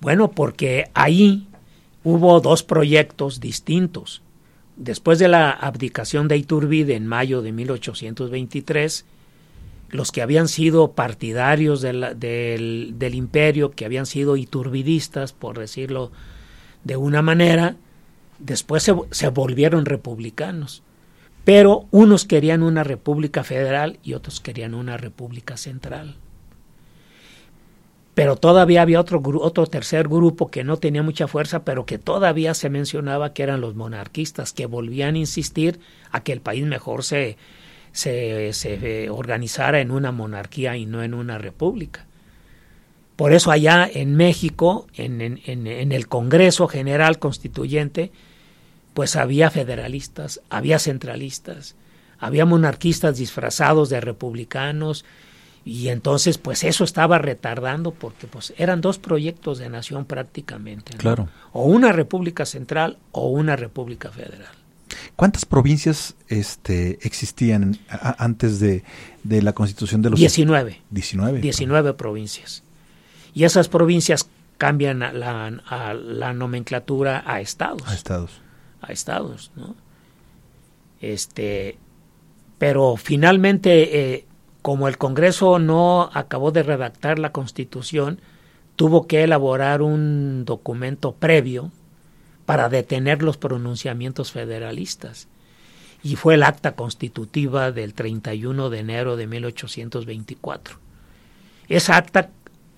Bueno, 0.00 0.30
porque 0.30 0.90
ahí 0.94 1.47
hubo 2.08 2.40
dos 2.40 2.62
proyectos 2.62 3.38
distintos. 3.38 4.22
Después 4.76 5.18
de 5.18 5.28
la 5.28 5.50
abdicación 5.50 6.26
de 6.26 6.38
Iturbide 6.38 6.94
en 6.94 7.06
mayo 7.06 7.42
de 7.42 7.52
1823, 7.52 9.04
los 9.90 10.10
que 10.10 10.22
habían 10.22 10.48
sido 10.48 10.92
partidarios 10.92 11.82
del, 11.82 12.16
del 12.18 13.14
imperio, 13.14 13.72
que 13.72 13.84
habían 13.84 14.06
sido 14.06 14.38
iturbidistas, 14.38 15.34
por 15.34 15.58
decirlo 15.58 16.10
de 16.82 16.96
una 16.96 17.20
manera, 17.20 17.76
después 18.38 18.90
se 19.10 19.28
volvieron 19.28 19.84
republicanos. 19.84 20.82
Pero 21.44 21.88
unos 21.90 22.24
querían 22.24 22.62
una 22.62 22.84
república 22.84 23.44
federal 23.44 23.98
y 24.02 24.14
otros 24.14 24.40
querían 24.40 24.74
una 24.74 24.96
república 24.96 25.58
central. 25.58 26.16
Pero 28.18 28.34
todavía 28.34 28.82
había 28.82 28.98
otro, 28.98 29.22
otro 29.40 29.68
tercer 29.68 30.08
grupo 30.08 30.50
que 30.50 30.64
no 30.64 30.76
tenía 30.78 31.04
mucha 31.04 31.28
fuerza, 31.28 31.64
pero 31.64 31.86
que 31.86 31.98
todavía 31.98 32.52
se 32.52 32.68
mencionaba 32.68 33.32
que 33.32 33.44
eran 33.44 33.60
los 33.60 33.76
monarquistas, 33.76 34.52
que 34.52 34.66
volvían 34.66 35.14
a 35.14 35.18
insistir 35.18 35.78
a 36.10 36.24
que 36.24 36.32
el 36.32 36.40
país 36.40 36.66
mejor 36.66 37.04
se, 37.04 37.36
se, 37.92 38.52
se 38.54 39.04
eh, 39.04 39.08
organizara 39.10 39.78
en 39.80 39.92
una 39.92 40.10
monarquía 40.10 40.76
y 40.76 40.84
no 40.84 41.04
en 41.04 41.14
una 41.14 41.38
república. 41.38 42.06
Por 43.14 43.32
eso 43.32 43.52
allá 43.52 43.88
en 43.92 44.16
México, 44.16 44.88
en- 44.96 45.20
en- 45.20 45.68
en 45.68 45.92
el 45.92 46.08
Congreso 46.08 46.66
General 46.66 47.20
Constituyente, 47.20 48.10
pues 48.94 49.14
había 49.14 49.48
federalistas, 49.48 50.40
había 50.50 50.80
centralistas, 50.80 51.76
había 52.18 52.44
monarquistas 52.46 53.16
disfrazados 53.16 53.90
de 53.90 54.00
republicanos, 54.00 55.04
y 55.64 55.88
entonces 55.88 56.38
pues 56.38 56.64
eso 56.64 56.84
estaba 56.84 57.18
retardando 57.18 57.90
porque 57.92 58.26
pues 58.26 58.54
eran 58.56 58.80
dos 58.80 58.98
proyectos 58.98 59.58
de 59.58 59.68
nación 59.68 60.04
prácticamente. 60.06 60.92
¿no? 60.94 60.98
Claro. 60.98 61.28
O 61.52 61.64
una 61.64 61.92
república 61.92 62.46
central 62.46 62.98
o 63.12 63.28
una 63.28 63.56
república 63.56 64.10
federal. 64.10 64.52
¿Cuántas 65.16 65.44
provincias 65.44 66.14
este, 66.28 66.98
existían 67.02 67.78
a- 67.90 68.22
antes 68.24 68.60
de, 68.60 68.84
de 69.24 69.42
la 69.42 69.52
constitución 69.52 70.00
de 70.00 70.10
los 70.10 70.18
19. 70.18 70.80
19? 70.90 71.40
19 71.40 71.94
provincias. 71.94 72.62
Y 73.34 73.44
esas 73.44 73.68
provincias 73.68 74.28
cambian 74.56 75.02
a 75.02 75.12
la, 75.12 75.46
a 75.46 75.94
la 75.94 76.32
nomenclatura 76.32 77.22
a 77.26 77.40
estados. 77.40 77.86
A 77.86 77.94
estados. 77.94 78.40
a 78.80 78.92
estados, 78.92 79.50
¿no? 79.54 79.74
Este, 81.00 81.76
pero 82.58 82.96
finalmente, 82.96 84.14
eh, 84.14 84.24
como 84.62 84.88
el 84.88 84.98
Congreso 84.98 85.58
no 85.58 86.10
acabó 86.12 86.50
de 86.50 86.62
redactar 86.62 87.18
la 87.18 87.32
Constitución, 87.32 88.20
tuvo 88.76 89.06
que 89.06 89.24
elaborar 89.24 89.82
un 89.82 90.44
documento 90.44 91.12
previo 91.12 91.70
para 92.46 92.68
detener 92.68 93.22
los 93.22 93.36
pronunciamientos 93.36 94.32
federalistas. 94.32 95.28
Y 96.02 96.16
fue 96.16 96.34
el 96.34 96.44
acta 96.44 96.76
constitutiva 96.76 97.72
del 97.72 97.92
31 97.94 98.70
de 98.70 98.78
enero 98.78 99.16
de 99.16 99.26
1824. 99.26 100.78
Esa 101.68 101.96
acta 101.96 102.30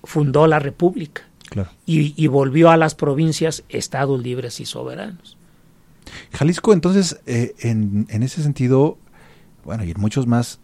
fundó 0.03 0.47
la 0.47 0.59
República 0.59 1.23
Claro. 1.49 1.69
y, 1.85 2.13
y 2.21 2.27
volvió 2.27 2.69
a 2.71 2.77
las 2.77 2.95
provincias 2.95 3.63
estados 3.69 4.21
libres 4.23 4.59
y 4.59 4.65
soberanos. 4.65 5.37
Jalisco, 6.33 6.73
entonces, 6.73 7.19
eh, 7.25 7.53
en, 7.59 8.07
en 8.09 8.23
ese 8.23 8.41
sentido, 8.41 8.97
bueno, 9.63 9.83
y 9.83 9.91
en 9.91 9.99
muchos 9.99 10.27
más, 10.27 10.59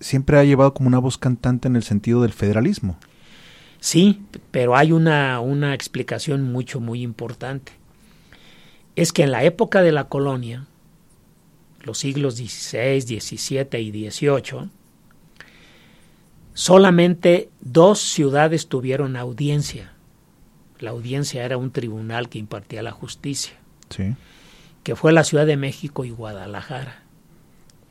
siempre 0.00 0.38
ha 0.38 0.44
llevado 0.44 0.74
como 0.74 0.88
una 0.88 0.98
voz 0.98 1.18
cantante 1.18 1.68
en 1.68 1.76
el 1.76 1.82
sentido 1.82 2.22
del 2.22 2.32
federalismo. 2.32 2.98
Sí, 3.80 4.22
pero 4.50 4.76
hay 4.76 4.92
una, 4.92 5.40
una 5.40 5.74
explicación 5.74 6.50
mucho, 6.52 6.80
muy 6.80 7.02
importante. 7.02 7.72
Es 8.96 9.12
que 9.12 9.24
en 9.24 9.30
la 9.30 9.44
época 9.44 9.82
de 9.82 9.92
la 9.92 10.04
colonia, 10.08 10.66
los 11.82 11.98
siglos 11.98 12.36
XVI, 12.36 13.00
XVII 13.00 13.78
y 13.80 14.10
XVIII, 14.10 14.70
solamente 16.54 17.50
dos 17.60 18.00
ciudades 18.00 18.68
tuvieron 18.68 19.16
audiencia. 19.16 19.92
La 20.78 20.90
audiencia 20.90 21.44
era 21.44 21.56
un 21.56 21.70
tribunal 21.70 22.28
que 22.28 22.38
impartía 22.38 22.82
la 22.82 22.90
justicia, 22.90 23.54
Sí. 23.90 24.14
que 24.82 24.96
fue 24.96 25.12
la 25.12 25.24
Ciudad 25.24 25.46
de 25.46 25.56
México 25.56 26.04
y 26.04 26.10
Guadalajara. 26.10 27.02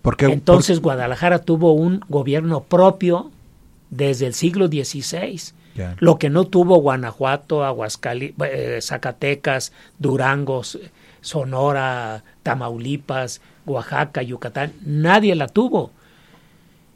Porque, 0.04 0.26
Entonces 0.26 0.82
Guadalajara 0.82 1.40
tuvo 1.40 1.72
un 1.72 2.02
gobierno 2.10 2.64
propio 2.66 3.32
desde 3.90 4.28
el 4.28 4.34
siglo 4.34 4.68
XVI. 4.68 5.54
Ya. 5.76 5.96
Lo 6.00 6.20
que 6.20 6.30
no 6.30 6.44
tuvo 6.44 6.76
Guanajuato, 6.82 7.64
Aguascalientes, 7.64 8.50
eh, 8.52 8.80
Zacatecas, 8.82 9.72
Durango, 9.98 10.62
Sonora, 11.22 12.24
Tamaulipas, 12.44 13.40
Oaxaca, 13.66 14.22
Yucatán, 14.22 14.74
nadie 14.86 15.36
la 15.36 15.48
tuvo. 15.48 15.92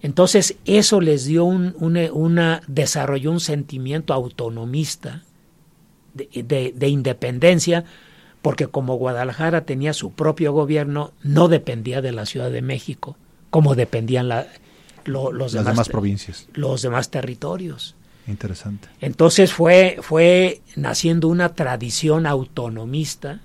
Entonces 0.02 0.58
eso 0.66 1.00
les 1.00 1.26
dio 1.26 1.46
un, 1.46 1.76
una, 1.80 2.12
una, 2.12 2.62
desarrolló 2.68 3.32
un 3.32 3.40
sentimiento 3.40 4.14
autonomista 4.14 5.24
de, 6.14 6.30
de, 6.44 6.74
de, 6.76 6.88
independencia, 6.90 7.86
porque 8.48 8.68
como 8.68 8.96
Guadalajara 8.96 9.66
tenía 9.66 9.92
su 9.92 10.14
propio 10.14 10.54
gobierno, 10.54 11.12
no 11.22 11.50
dependía 11.50 12.02
de 12.02 12.14
la 12.14 12.26
Ciudad 12.26 12.50
de 12.50 12.62
México, 12.62 13.18
como 13.50 13.76
dependían 13.76 14.30
la, 14.30 14.48
lo, 15.04 15.34
los 15.34 15.52
las 15.52 15.66
demás, 15.66 15.76
demás 15.76 15.90
provincias, 15.90 16.48
los 16.54 16.82
demás 16.82 17.12
territorios. 17.12 17.98
Interesante. 18.26 18.88
Entonces 19.02 19.52
fue, 19.52 19.98
fue 20.02 20.62
naciendo 20.78 21.28
una 21.28 21.56
tradición 21.56 22.26
autonomista 22.26 23.42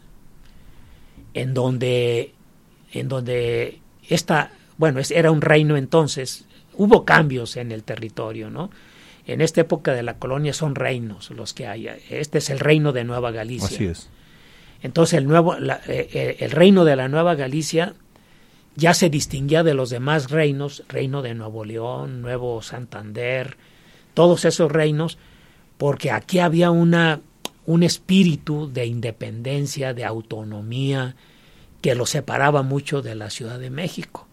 en 1.34 1.52
donde, 1.52 2.32
en 2.92 3.08
donde 3.08 3.80
esta, 4.08 4.52
bueno, 4.78 5.00
era 5.10 5.32
un 5.32 5.40
reino 5.40 5.76
entonces, 5.76 6.44
hubo 6.74 7.04
cambios 7.04 7.56
en 7.56 7.72
el 7.72 7.82
territorio, 7.82 8.50
¿no? 8.50 8.70
En 9.26 9.40
esta 9.40 9.62
época 9.62 9.94
de 9.94 10.04
la 10.04 10.18
colonia 10.18 10.52
son 10.52 10.76
reinos 10.76 11.32
los 11.32 11.54
que 11.54 11.66
hay. 11.66 11.88
Este 12.08 12.38
es 12.38 12.50
el 12.50 12.60
reino 12.60 12.92
de 12.92 13.02
Nueva 13.02 13.32
Galicia. 13.32 13.66
Así 13.66 13.86
es. 13.86 14.08
Entonces 14.82 15.18
el, 15.18 15.28
nuevo, 15.28 15.58
la, 15.58 15.80
eh, 15.86 16.36
el 16.40 16.50
reino 16.50 16.84
de 16.84 16.96
la 16.96 17.08
Nueva 17.08 17.34
Galicia 17.34 17.94
ya 18.74 18.94
se 18.94 19.10
distinguía 19.10 19.62
de 19.62 19.74
los 19.74 19.90
demás 19.90 20.30
reinos, 20.30 20.82
reino 20.88 21.22
de 21.22 21.34
Nuevo 21.34 21.64
León, 21.64 22.22
Nuevo 22.22 22.62
Santander, 22.62 23.56
todos 24.14 24.44
esos 24.44 24.70
reinos, 24.70 25.18
porque 25.78 26.10
aquí 26.10 26.38
había 26.38 26.70
una, 26.70 27.20
un 27.66 27.82
espíritu 27.82 28.70
de 28.72 28.86
independencia, 28.86 29.94
de 29.94 30.04
autonomía, 30.04 31.16
que 31.80 31.94
lo 31.94 32.06
separaba 32.06 32.62
mucho 32.62 33.02
de 33.02 33.14
la 33.14 33.30
Ciudad 33.30 33.58
de 33.58 33.70
México. 33.70 34.26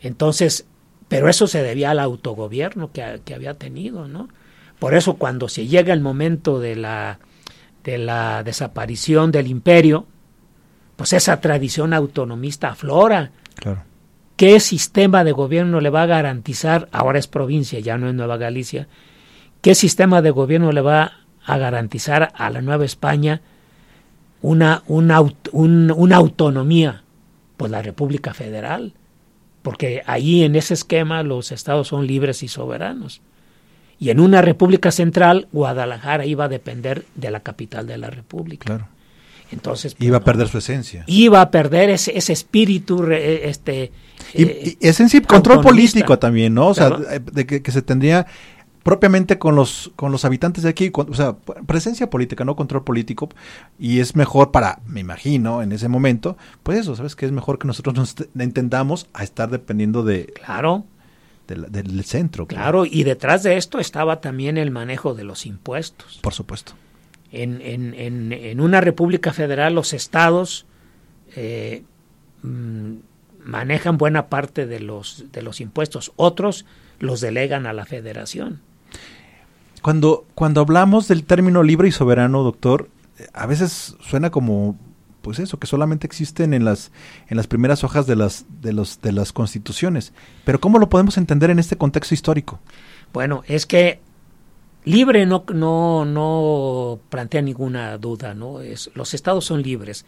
Entonces, 0.00 0.66
pero 1.08 1.28
eso 1.28 1.46
se 1.46 1.62
debía 1.62 1.90
al 1.90 1.98
autogobierno 1.98 2.92
que, 2.92 3.20
que 3.24 3.34
había 3.34 3.54
tenido, 3.54 4.06
¿no? 4.06 4.28
Por 4.78 4.94
eso 4.94 5.14
cuando 5.14 5.48
se 5.48 5.66
llega 5.66 5.92
el 5.92 6.00
momento 6.00 6.60
de 6.60 6.76
la, 6.76 7.18
de 7.88 7.96
la 7.96 8.42
desaparición 8.42 9.32
del 9.32 9.46
imperio, 9.46 10.04
pues 10.96 11.14
esa 11.14 11.40
tradición 11.40 11.94
autonomista 11.94 12.68
aflora. 12.68 13.30
Claro. 13.54 13.82
¿Qué 14.36 14.60
sistema 14.60 15.24
de 15.24 15.32
gobierno 15.32 15.80
le 15.80 15.88
va 15.88 16.02
a 16.02 16.06
garantizar, 16.06 16.90
ahora 16.92 17.18
es 17.18 17.28
provincia, 17.28 17.80
ya 17.80 17.96
no 17.96 18.06
es 18.06 18.14
Nueva 18.14 18.36
Galicia, 18.36 18.88
qué 19.62 19.74
sistema 19.74 20.20
de 20.20 20.30
gobierno 20.30 20.70
le 20.70 20.82
va 20.82 21.12
a 21.46 21.56
garantizar 21.56 22.30
a 22.34 22.50
la 22.50 22.60
Nueva 22.60 22.84
España 22.84 23.40
una, 24.42 24.82
una, 24.86 25.22
un, 25.52 25.90
una 25.90 26.16
autonomía? 26.16 27.04
Pues 27.56 27.70
la 27.70 27.80
República 27.80 28.34
Federal, 28.34 28.92
porque 29.62 30.02
ahí 30.04 30.44
en 30.44 30.56
ese 30.56 30.74
esquema 30.74 31.22
los 31.22 31.52
estados 31.52 31.88
son 31.88 32.06
libres 32.06 32.42
y 32.42 32.48
soberanos. 32.48 33.22
Y 33.98 34.10
en 34.10 34.20
una 34.20 34.42
república 34.42 34.92
central, 34.92 35.48
Guadalajara 35.52 36.24
iba 36.24 36.44
a 36.44 36.48
depender 36.48 37.04
de 37.14 37.30
la 37.30 37.40
capital 37.40 37.86
de 37.86 37.98
la 37.98 38.10
república. 38.10 38.66
Claro. 38.66 38.88
Entonces 39.50 39.94
pues, 39.94 40.06
iba 40.06 40.18
a 40.18 40.24
perder 40.24 40.48
su 40.48 40.58
esencia. 40.58 41.04
Iba 41.06 41.40
a 41.40 41.50
perder 41.50 41.90
ese, 41.90 42.16
ese 42.16 42.32
espíritu, 42.32 43.04
este 43.10 43.92
y, 44.34 44.42
eh, 44.42 44.76
y 44.80 44.86
esencia 44.86 45.20
control 45.22 45.62
político 45.62 46.18
también, 46.18 46.54
¿no? 46.54 46.68
O 46.68 46.74
claro. 46.74 47.02
sea, 47.02 47.18
de 47.18 47.46
que, 47.46 47.62
que, 47.62 47.72
se 47.72 47.80
tendría 47.80 48.26
propiamente 48.82 49.38
con 49.38 49.54
los 49.54 49.90
con 49.96 50.12
los 50.12 50.24
habitantes 50.24 50.64
de 50.64 50.70
aquí, 50.70 50.90
con, 50.90 51.10
o 51.10 51.14
sea, 51.14 51.36
presencia 51.66 52.10
política, 52.10 52.44
no 52.44 52.56
control 52.56 52.84
político, 52.84 53.30
y 53.78 54.00
es 54.00 54.16
mejor 54.16 54.50
para, 54.50 54.80
me 54.86 55.00
imagino, 55.00 55.62
en 55.62 55.72
ese 55.72 55.88
momento, 55.88 56.36
pues 56.62 56.78
eso, 56.78 56.94
¿sabes? 56.94 57.16
Que 57.16 57.24
es 57.24 57.32
mejor 57.32 57.58
que 57.58 57.66
nosotros 57.66 57.94
nos 57.94 58.16
entendamos 58.38 59.08
a 59.14 59.24
estar 59.24 59.50
dependiendo 59.50 60.04
de 60.04 60.26
claro 60.26 60.84
del, 61.48 61.72
del 61.72 62.04
centro. 62.04 62.46
Claro. 62.46 62.84
claro, 62.84 62.86
y 62.86 63.02
detrás 63.02 63.42
de 63.42 63.56
esto 63.56 63.80
estaba 63.80 64.20
también 64.20 64.56
el 64.56 64.70
manejo 64.70 65.14
de 65.14 65.24
los 65.24 65.46
impuestos. 65.46 66.20
Por 66.22 66.34
supuesto. 66.34 66.74
En, 67.32 67.60
en, 67.60 67.94
en, 67.94 68.32
en 68.32 68.60
una 68.60 68.80
república 68.80 69.32
federal 69.32 69.74
los 69.74 69.92
estados 69.92 70.66
eh, 71.34 71.82
mmm, 72.42 72.94
manejan 73.44 73.98
buena 73.98 74.28
parte 74.28 74.66
de 74.66 74.80
los, 74.80 75.24
de 75.32 75.42
los 75.42 75.60
impuestos, 75.60 76.12
otros 76.16 76.64
los 77.00 77.20
delegan 77.20 77.66
a 77.66 77.72
la 77.72 77.84
federación. 77.84 78.60
Cuando, 79.82 80.26
cuando 80.34 80.60
hablamos 80.60 81.08
del 81.08 81.24
término 81.24 81.62
libre 81.62 81.88
y 81.88 81.92
soberano, 81.92 82.42
doctor, 82.42 82.88
a 83.32 83.46
veces 83.46 83.96
suena 84.00 84.30
como 84.30 84.76
pues 85.28 85.40
eso, 85.40 85.58
que 85.58 85.66
solamente 85.66 86.06
existen 86.06 86.54
en 86.54 86.64
las, 86.64 86.90
en 87.28 87.36
las 87.36 87.46
primeras 87.46 87.84
hojas 87.84 88.06
de 88.06 88.16
las, 88.16 88.46
de, 88.62 88.72
los, 88.72 89.02
de 89.02 89.12
las 89.12 89.30
constituciones. 89.34 90.14
Pero 90.46 90.58
¿cómo 90.58 90.78
lo 90.78 90.88
podemos 90.88 91.18
entender 91.18 91.50
en 91.50 91.58
este 91.58 91.76
contexto 91.76 92.14
histórico? 92.14 92.60
Bueno, 93.12 93.42
es 93.46 93.66
que 93.66 94.00
libre 94.84 95.26
no, 95.26 95.44
no, 95.52 96.06
no 96.06 96.98
plantea 97.10 97.42
ninguna 97.42 97.98
duda, 97.98 98.32
¿no? 98.32 98.62
Es, 98.62 98.90
los 98.94 99.12
estados 99.12 99.44
son 99.44 99.60
libres 99.60 100.06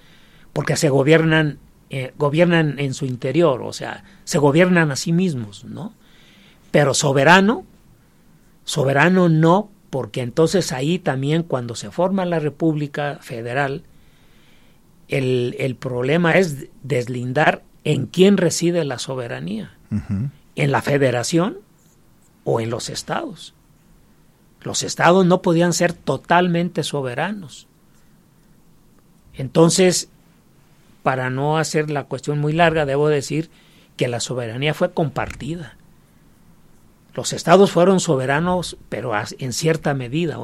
porque 0.55 0.75
se 0.77 0.89
gobiernan, 0.89 1.59
eh, 1.91 2.15
gobiernan 2.17 2.79
en 2.79 2.95
su 2.95 3.05
interior, 3.05 3.61
o 3.61 3.75
sea, 3.75 4.05
se 4.25 4.39
gobiernan 4.39 4.91
a 4.91 4.97
sí 4.97 5.13
mismos, 5.13 5.67
¿no? 5.67 5.93
Pero 6.71 6.95
soberano, 6.95 7.67
soberano 8.65 9.29
no, 9.29 9.69
porque 9.91 10.23
entonces 10.23 10.73
ahí 10.73 10.99
también 10.99 11.43
cuando 11.43 11.75
se 11.75 11.91
forma 11.91 12.25
la 12.25 12.39
República 12.39 13.19
Federal, 13.21 13.85
el, 15.11 15.57
el, 15.59 15.77
problema 15.77 16.33
es 16.33 16.69
deslindar 16.83 17.63
en 17.85 18.07
quién 18.07 18.37
reside 18.37 18.85
la 18.85 18.99
soberanía, 18.99 19.77
uh 19.91 19.97
-huh. 19.97 20.31
en 20.57 20.73
la 20.73 20.83
federación 20.83 21.59
o 22.45 22.61
en 22.61 22.71
los 22.71 22.89
estados. 22.89 23.55
Los 24.63 24.83
estados 24.83 25.27
no 25.27 25.43
podían 25.43 25.73
ser 25.73 25.93
totalmente 25.93 26.83
soberanos. 26.83 27.67
Entonces, 29.35 30.09
para 31.03 31.31
no 31.31 31.59
hacer 31.59 31.91
la 31.91 32.05
cuestión 32.05 32.39
muy 32.39 32.53
larga, 32.53 32.85
debo 32.87 33.09
decir 33.09 33.51
que 33.97 34.09
la 34.09 34.21
soberanía 34.21 34.75
fue 34.75 34.93
compartida. 34.93 35.77
Los 37.15 37.33
estados 37.33 37.71
fueron 37.71 38.01
soberanos, 38.01 38.77
pero 38.89 39.13
en 39.39 39.53
cierta 39.53 39.95
medida, 39.95 40.39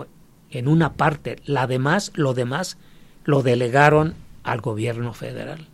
en 0.51 0.69
una 0.69 0.95
parte. 0.95 1.37
La 1.45 1.67
demás, 1.67 2.13
lo 2.15 2.35
demás 2.35 2.79
lo 3.25 3.43
delegaron 3.43 4.15
al 4.47 4.61
gobierno 4.61 5.13
federal. 5.13 5.67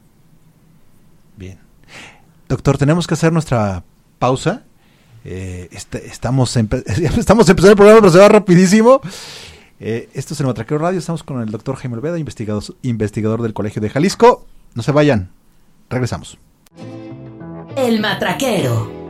Bien. 1.37 1.59
Doctor, 2.49 2.79
tenemos 2.79 3.07
que 3.07 3.15
hacer 3.15 3.33
nuestra 3.33 3.85
pausa. 4.19 4.65
Eh, 5.25 5.69
este, 5.71 6.07
estamos, 6.07 6.57
empe 6.57 6.83
estamos 6.87 7.49
empezando 7.49 7.73
el 7.73 7.77
programa, 7.77 8.01
pero 8.01 8.13
se 8.13 8.19
va 8.19 8.29
rapidísimo. 8.29 9.01
Eh, 9.79 10.09
esto 10.15 10.35
es 10.35 10.41
el 10.41 10.47
Matraquero 10.47 10.79
Radio. 10.79 10.99
Estamos 10.99 11.23
con 11.23 11.41
el 11.41 11.51
doctor 11.51 11.77
Jaime 11.77 11.97
Olveda, 11.97 12.19
investigador, 12.19 12.63
investigador 12.83 13.43
del 13.43 13.53
Colegio 13.53 13.83
de 13.83 13.91
Jalisco. 13.91 14.47
No 14.75 14.83
se 14.83 14.93
vayan. 14.93 15.31
Regresamos. 15.91 16.39
El 17.77 18.01
Matraquero. 18.01 19.02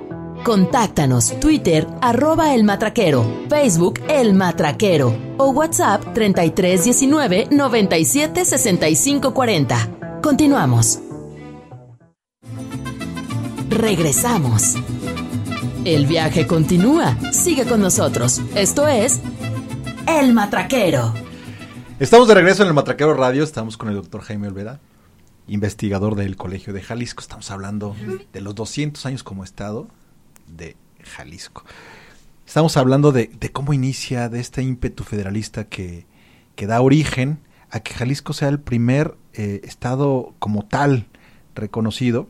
Contáctanos 0.44 1.38
Twitter 1.38 1.86
arroba 2.00 2.52
el 2.52 2.64
matraquero, 2.64 3.24
Facebook 3.48 4.00
el 4.08 4.34
matraquero 4.34 5.16
o 5.38 5.50
WhatsApp 5.50 6.02
3319 6.14 7.46
97 7.52 8.44
65 8.44 9.34
40. 9.34 9.88
Continuamos. 10.20 10.98
Regresamos. 13.68 14.74
El 15.84 16.06
viaje 16.06 16.48
continúa. 16.48 17.16
Sigue 17.30 17.64
con 17.64 17.80
nosotros. 17.80 18.40
Esto 18.56 18.88
es 18.88 19.20
El 20.08 20.32
Matraquero. 20.32 21.14
Estamos 22.00 22.26
de 22.26 22.34
regreso 22.34 22.62
en 22.62 22.68
el 22.68 22.74
Matraquero 22.74 23.14
Radio. 23.14 23.44
Estamos 23.44 23.76
con 23.76 23.90
el 23.90 23.94
doctor 23.94 24.22
Jaime 24.22 24.48
Olvera, 24.48 24.80
investigador 25.46 26.16
del 26.16 26.34
Colegio 26.34 26.72
de 26.72 26.82
Jalisco. 26.82 27.20
Estamos 27.20 27.48
hablando 27.52 27.94
de 28.32 28.40
los 28.40 28.56
200 28.56 29.06
años 29.06 29.22
como 29.22 29.44
Estado 29.44 29.86
de 30.46 30.76
Jalisco. 31.02 31.64
Estamos 32.46 32.76
hablando 32.76 33.12
de, 33.12 33.30
cómo 33.52 33.72
inicia, 33.72 34.28
de 34.28 34.40
este 34.40 34.62
ímpetu 34.62 35.04
federalista 35.04 35.64
que, 35.64 36.06
que, 36.54 36.66
da 36.66 36.80
origen 36.80 37.38
a 37.70 37.80
que 37.80 37.94
Jalisco 37.94 38.32
sea 38.32 38.48
el 38.48 38.60
primer 38.60 39.16
eh, 39.32 39.60
estado 39.64 40.34
como 40.38 40.64
tal 40.64 41.06
reconocido. 41.54 42.28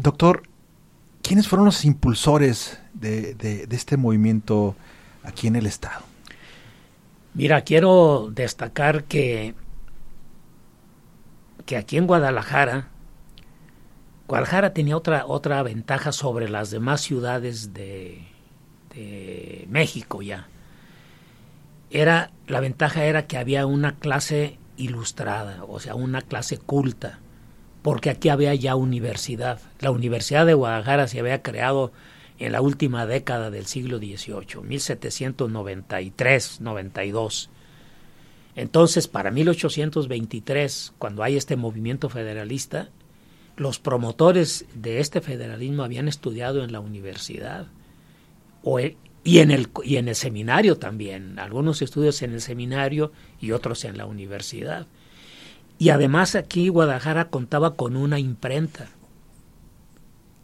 Doctor, 0.00 0.44
¿quiénes 1.22 1.48
fueron 1.48 1.66
los 1.66 1.84
impulsores 1.84 2.80
de, 2.94 3.34
de, 3.34 3.66
de 3.66 3.76
este 3.76 3.96
movimiento 3.96 4.76
aquí 5.24 5.46
en 5.46 5.56
el 5.56 5.66
estado? 5.66 6.04
Mira, 7.34 7.60
quiero 7.62 8.30
destacar 8.32 9.04
que, 9.04 9.54
que 11.66 11.76
aquí 11.76 11.96
en 11.96 12.06
Guadalajara, 12.06 12.88
Guadalajara 14.30 14.72
tenía 14.72 14.96
otra, 14.96 15.26
otra 15.26 15.62
ventaja 15.64 16.12
sobre 16.12 16.48
las 16.48 16.70
demás 16.70 17.00
ciudades 17.00 17.74
de, 17.74 18.22
México 19.66 20.22
ya. 20.22 20.46
Era, 21.90 22.30
la 22.46 22.60
ventaja 22.60 23.06
era 23.06 23.26
que 23.26 23.38
había 23.38 23.66
una 23.66 23.96
clase 23.96 24.56
ilustrada, 24.76 25.64
o 25.64 25.80
sea, 25.80 25.96
una 25.96 26.22
clase 26.22 26.58
culta, 26.58 27.18
porque 27.82 28.08
aquí 28.08 28.28
había 28.28 28.54
ya 28.54 28.76
universidad. 28.76 29.58
La 29.80 29.90
Universidad 29.90 30.46
de 30.46 30.54
Guadalajara 30.54 31.08
se 31.08 31.18
había 31.18 31.42
creado 31.42 31.90
en 32.38 32.52
la 32.52 32.60
última 32.60 33.06
década 33.06 33.50
del 33.50 33.66
siglo 33.66 33.98
XVIII, 33.98 34.62
1793-92. 34.62 37.48
Entonces, 38.54 39.08
para 39.08 39.32
1823, 39.32 40.92
cuando 40.98 41.24
hay 41.24 41.36
este 41.36 41.56
movimiento 41.56 42.08
federalista, 42.08 42.90
los 43.60 43.78
promotores 43.78 44.64
de 44.74 45.00
este 45.00 45.20
federalismo 45.20 45.82
habían 45.82 46.08
estudiado 46.08 46.64
en 46.64 46.72
la 46.72 46.80
universidad 46.80 47.66
e, 48.64 48.96
y, 49.22 49.40
en 49.40 49.50
el, 49.50 49.68
y 49.84 49.96
en 49.96 50.08
el 50.08 50.14
seminario 50.14 50.78
también, 50.78 51.38
algunos 51.38 51.82
estudios 51.82 52.22
en 52.22 52.32
el 52.32 52.40
seminario 52.40 53.12
y 53.38 53.52
otros 53.52 53.84
en 53.84 53.98
la 53.98 54.06
universidad. 54.06 54.86
Y 55.78 55.90
además 55.90 56.36
aquí 56.36 56.70
Guadalajara 56.70 57.28
contaba 57.28 57.74
con 57.74 57.96
una 57.96 58.18
imprenta 58.18 58.88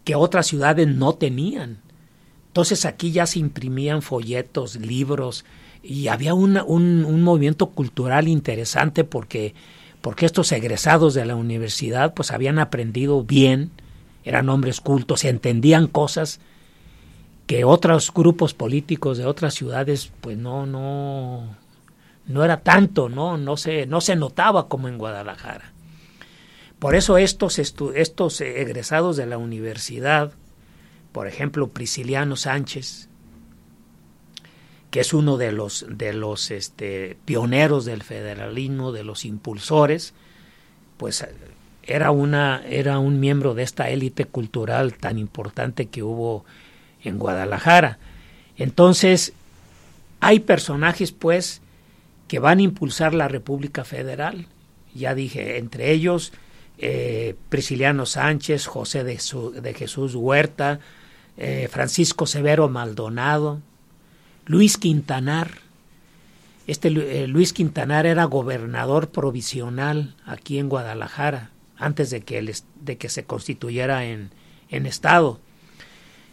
que 0.04 0.14
otras 0.14 0.46
ciudades 0.46 0.86
no 0.86 1.14
tenían. 1.14 1.78
Entonces 2.48 2.84
aquí 2.84 3.12
ya 3.12 3.24
se 3.24 3.38
imprimían 3.38 4.02
folletos, 4.02 4.76
libros, 4.76 5.46
y 5.82 6.08
había 6.08 6.34
un, 6.34 6.58
un, 6.58 7.22
movimiento 7.22 7.70
cultural 7.70 8.28
interesante 8.28 9.04
porque, 9.04 9.54
porque 10.06 10.24
estos 10.24 10.52
egresados 10.52 11.14
de 11.14 11.26
la 11.26 11.34
universidad 11.34 12.14
pues 12.14 12.30
habían 12.30 12.60
aprendido 12.60 13.24
bien, 13.24 13.72
eran 14.22 14.48
hombres 14.48 14.80
cultos, 14.80 15.24
entendían 15.24 15.88
cosas 15.88 16.38
que 17.48 17.64
otros 17.64 18.14
grupos 18.14 18.54
políticos 18.54 19.18
de 19.18 19.26
otras 19.26 19.54
ciudades 19.54 20.12
pues 20.20 20.38
no 20.38 20.64
no 20.64 21.56
no 22.24 22.44
era 22.44 22.60
tanto, 22.60 23.08
no 23.08 23.36
no 23.36 23.56
se 23.56 23.86
no 23.86 24.00
se 24.00 24.14
notaba 24.14 24.68
como 24.68 24.86
en 24.86 24.96
Guadalajara. 24.96 25.72
Por 26.78 26.94
eso 26.94 27.18
estos 27.18 27.58
estos 27.58 28.40
egresados 28.40 29.16
de 29.16 29.26
la 29.26 29.38
universidad, 29.38 30.30
por 31.10 31.26
ejemplo, 31.26 31.66
Prisciliano 31.70 32.36
Sánchez, 32.36 33.08
que 34.96 35.00
es 35.00 35.12
uno 35.12 35.36
de 35.36 35.52
los, 35.52 35.84
de 35.90 36.14
los 36.14 36.50
este, 36.50 37.18
pioneros 37.26 37.84
del 37.84 38.02
federalismo, 38.02 38.92
de 38.92 39.04
los 39.04 39.26
impulsores, 39.26 40.14
pues 40.96 41.22
era, 41.82 42.10
una, 42.12 42.62
era 42.66 42.98
un 42.98 43.20
miembro 43.20 43.52
de 43.52 43.62
esta 43.62 43.90
élite 43.90 44.24
cultural 44.24 44.94
tan 44.94 45.18
importante 45.18 45.84
que 45.84 46.02
hubo 46.02 46.46
en 47.04 47.18
Guadalajara. 47.18 47.98
Entonces, 48.56 49.34
hay 50.20 50.40
personajes, 50.40 51.12
pues, 51.12 51.60
que 52.26 52.38
van 52.38 52.60
a 52.60 52.62
impulsar 52.62 53.12
la 53.12 53.28
República 53.28 53.84
Federal. 53.84 54.46
Ya 54.94 55.14
dije, 55.14 55.58
entre 55.58 55.92
ellos, 55.92 56.32
eh, 56.78 57.34
Prisciliano 57.50 58.06
Sánchez, 58.06 58.64
José 58.64 59.04
de, 59.04 59.20
de 59.60 59.74
Jesús 59.74 60.14
Huerta, 60.14 60.80
eh, 61.36 61.68
Francisco 61.70 62.24
Severo 62.24 62.70
Maldonado, 62.70 63.60
Luis 64.46 64.78
Quintanar. 64.78 65.50
Este 66.66 66.88
eh, 66.88 67.26
Luis 67.26 67.52
Quintanar 67.52 68.06
era 68.06 68.24
gobernador 68.24 69.10
provisional 69.10 70.14
aquí 70.24 70.58
en 70.58 70.68
Guadalajara 70.68 71.50
antes 71.76 72.10
de 72.10 72.22
que, 72.22 72.54
de 72.80 72.96
que 72.96 73.08
se 73.08 73.24
constituyera 73.24 74.04
en, 74.04 74.30
Estado. 74.68 75.40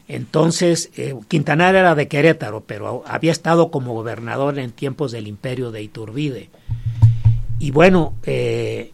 Entonces, 0.08 0.92
eh, 0.96 1.16
Quintanar 1.28 1.76
era 1.76 1.96
de 1.96 2.08
Querétaro, 2.08 2.62
pero 2.62 3.04
había 3.06 3.32
estado 3.32 3.72
como 3.72 3.94
gobernador 3.94 4.58
en 4.60 4.72
tiempos 4.72 5.12
del 5.12 5.28
imperio 5.28 5.72
de 5.72 5.84
Iturbide. 5.84 6.50
Y 7.60 7.72
bueno, 7.72 8.16
eh, 8.24 8.92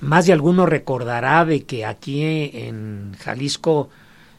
más 0.00 0.26
de 0.26 0.32
alguno 0.32 0.66
recordará 0.66 1.44
de 1.44 1.62
que 1.62 1.84
aquí 1.84 2.22
en 2.22 3.14
Jalisco 3.18 3.88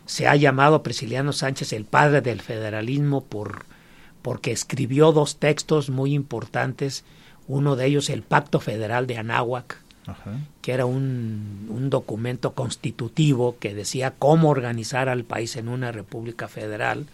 se 0.05 0.27
ha 0.27 0.35
llamado 0.35 0.75
a 0.75 0.83
Prisciliano 0.83 1.33
Sánchez 1.33 1.73
el 1.73 1.85
padre 1.85 2.21
del 2.21 2.41
federalismo 2.41 3.23
por, 3.23 3.65
porque 4.21 4.51
escribió 4.51 5.11
dos 5.11 5.37
textos 5.37 5.89
muy 5.89 6.13
importantes, 6.13 7.03
uno 7.47 7.75
de 7.75 7.85
ellos 7.85 8.09
el 8.09 8.21
Pacto 8.21 8.59
Federal 8.59 9.07
de 9.07 9.17
Anáhuac, 9.17 9.77
que 10.61 10.73
era 10.73 10.85
un, 10.85 11.67
un, 11.69 11.89
documento 11.89 12.53
constitutivo 12.53 13.55
que 13.57 13.73
decía 13.73 14.13
cómo 14.19 14.49
organizar 14.49 15.07
al 15.07 15.23
país 15.23 15.55
en 15.55 15.69
una 15.69 15.93
república 15.93 16.49
federal. 16.49 17.05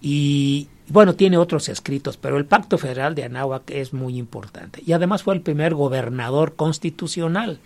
Y 0.00 0.68
bueno, 0.86 1.16
tiene 1.16 1.36
otros 1.36 1.68
escritos, 1.68 2.16
pero 2.16 2.38
el 2.38 2.44
Pacto 2.44 2.78
Federal 2.78 3.16
de 3.16 3.24
Anáhuac 3.24 3.68
es 3.70 3.92
muy 3.92 4.18
importante. 4.18 4.82
Y 4.86 4.92
además 4.92 5.24
fue 5.24 5.34
el 5.34 5.40
primer 5.40 5.74
gobernador 5.74 6.54
constitucional 6.54 7.58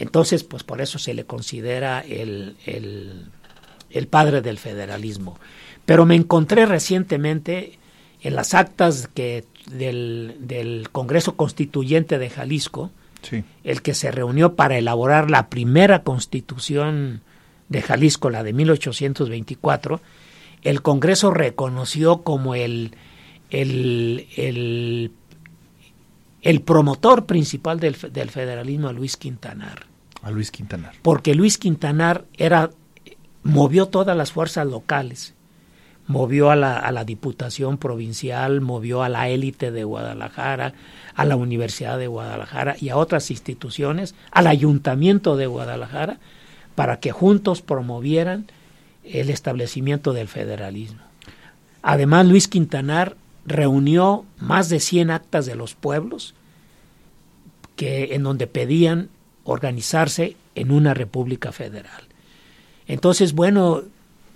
entonces, 0.00 0.44
pues 0.44 0.64
por 0.64 0.80
eso 0.80 0.98
se 0.98 1.12
le 1.12 1.26
considera 1.26 2.00
el, 2.00 2.56
el, 2.64 4.06
padre 4.08 4.40
del 4.40 4.56
federalismo. 4.56 5.38
Pero 5.84 6.06
me 6.06 6.14
encontré 6.14 6.64
recientemente 6.64 7.78
en 8.22 8.34
las 8.34 8.54
actas 8.54 9.10
que 9.12 9.44
del, 9.66 10.36
del 10.40 10.88
Congreso 10.90 11.36
Constituyente 11.36 12.18
de 12.18 12.30
Jalisco, 12.30 12.90
el 13.62 13.82
que 13.82 13.92
se 13.92 14.10
reunió 14.10 14.56
para 14.56 14.78
elaborar 14.78 15.30
la 15.30 15.50
primera 15.50 16.02
constitución 16.02 17.20
de 17.68 17.82
Jalisco, 17.82 18.30
la 18.30 18.42
de 18.42 18.54
1824, 18.54 20.00
el 20.62 20.80
Congreso 20.80 21.30
reconoció 21.30 22.22
como 22.22 22.54
el, 22.54 22.96
el, 23.50 24.28
el, 24.34 25.12
el 26.40 26.62
promotor 26.62 27.26
principal 27.26 27.78
del, 27.80 27.98
del, 28.12 28.30
federalismo 28.30 28.88
a 28.88 28.94
Luis 28.94 29.18
Quintanar. 29.18 29.89
A 30.22 30.30
Luis 30.30 30.50
Quintanar. 30.50 30.94
Porque 31.02 31.34
Luis 31.34 31.58
Quintanar 31.58 32.24
era, 32.36 32.70
movió 33.42 33.86
todas 33.86 34.16
las 34.16 34.32
fuerzas 34.32 34.66
locales, 34.66 35.34
movió 36.06 36.50
a 36.50 36.56
la, 36.56 37.04
Diputación 37.04 37.78
Provincial, 37.78 38.60
movió 38.60 39.02
a 39.02 39.08
la 39.08 39.28
élite 39.28 39.70
de 39.70 39.84
Guadalajara, 39.84 40.74
a 41.14 41.24
la 41.24 41.36
Universidad 41.36 41.98
de 41.98 42.08
Guadalajara 42.08 42.76
y 42.80 42.88
a 42.88 42.96
otras 42.96 43.30
instituciones, 43.30 44.14
al 44.32 44.46
Ayuntamiento 44.46 45.36
de 45.36 45.46
Guadalajara, 45.46 46.18
para 46.74 46.98
que 46.98 47.12
juntos 47.12 47.62
promovieran 47.62 48.46
el 49.04 49.30
establecimiento 49.30 50.12
del 50.12 50.28
federalismo. 50.28 51.00
Además, 51.82 52.26
Luis 52.26 52.48
Quintanar 52.48 53.16
reunió 53.46 54.24
más 54.38 54.68
de 54.68 54.80
100 54.80 55.10
actas 55.10 55.46
de 55.46 55.54
los 55.54 55.74
pueblos 55.74 56.34
que 57.76 58.14
en 58.14 58.22
donde 58.24 58.46
pedían 58.46 59.08
organizarse 59.50 60.36
en 60.54 60.70
una 60.70 60.94
república 60.94 61.52
federal. 61.52 62.04
Entonces, 62.86 63.34
bueno, 63.34 63.82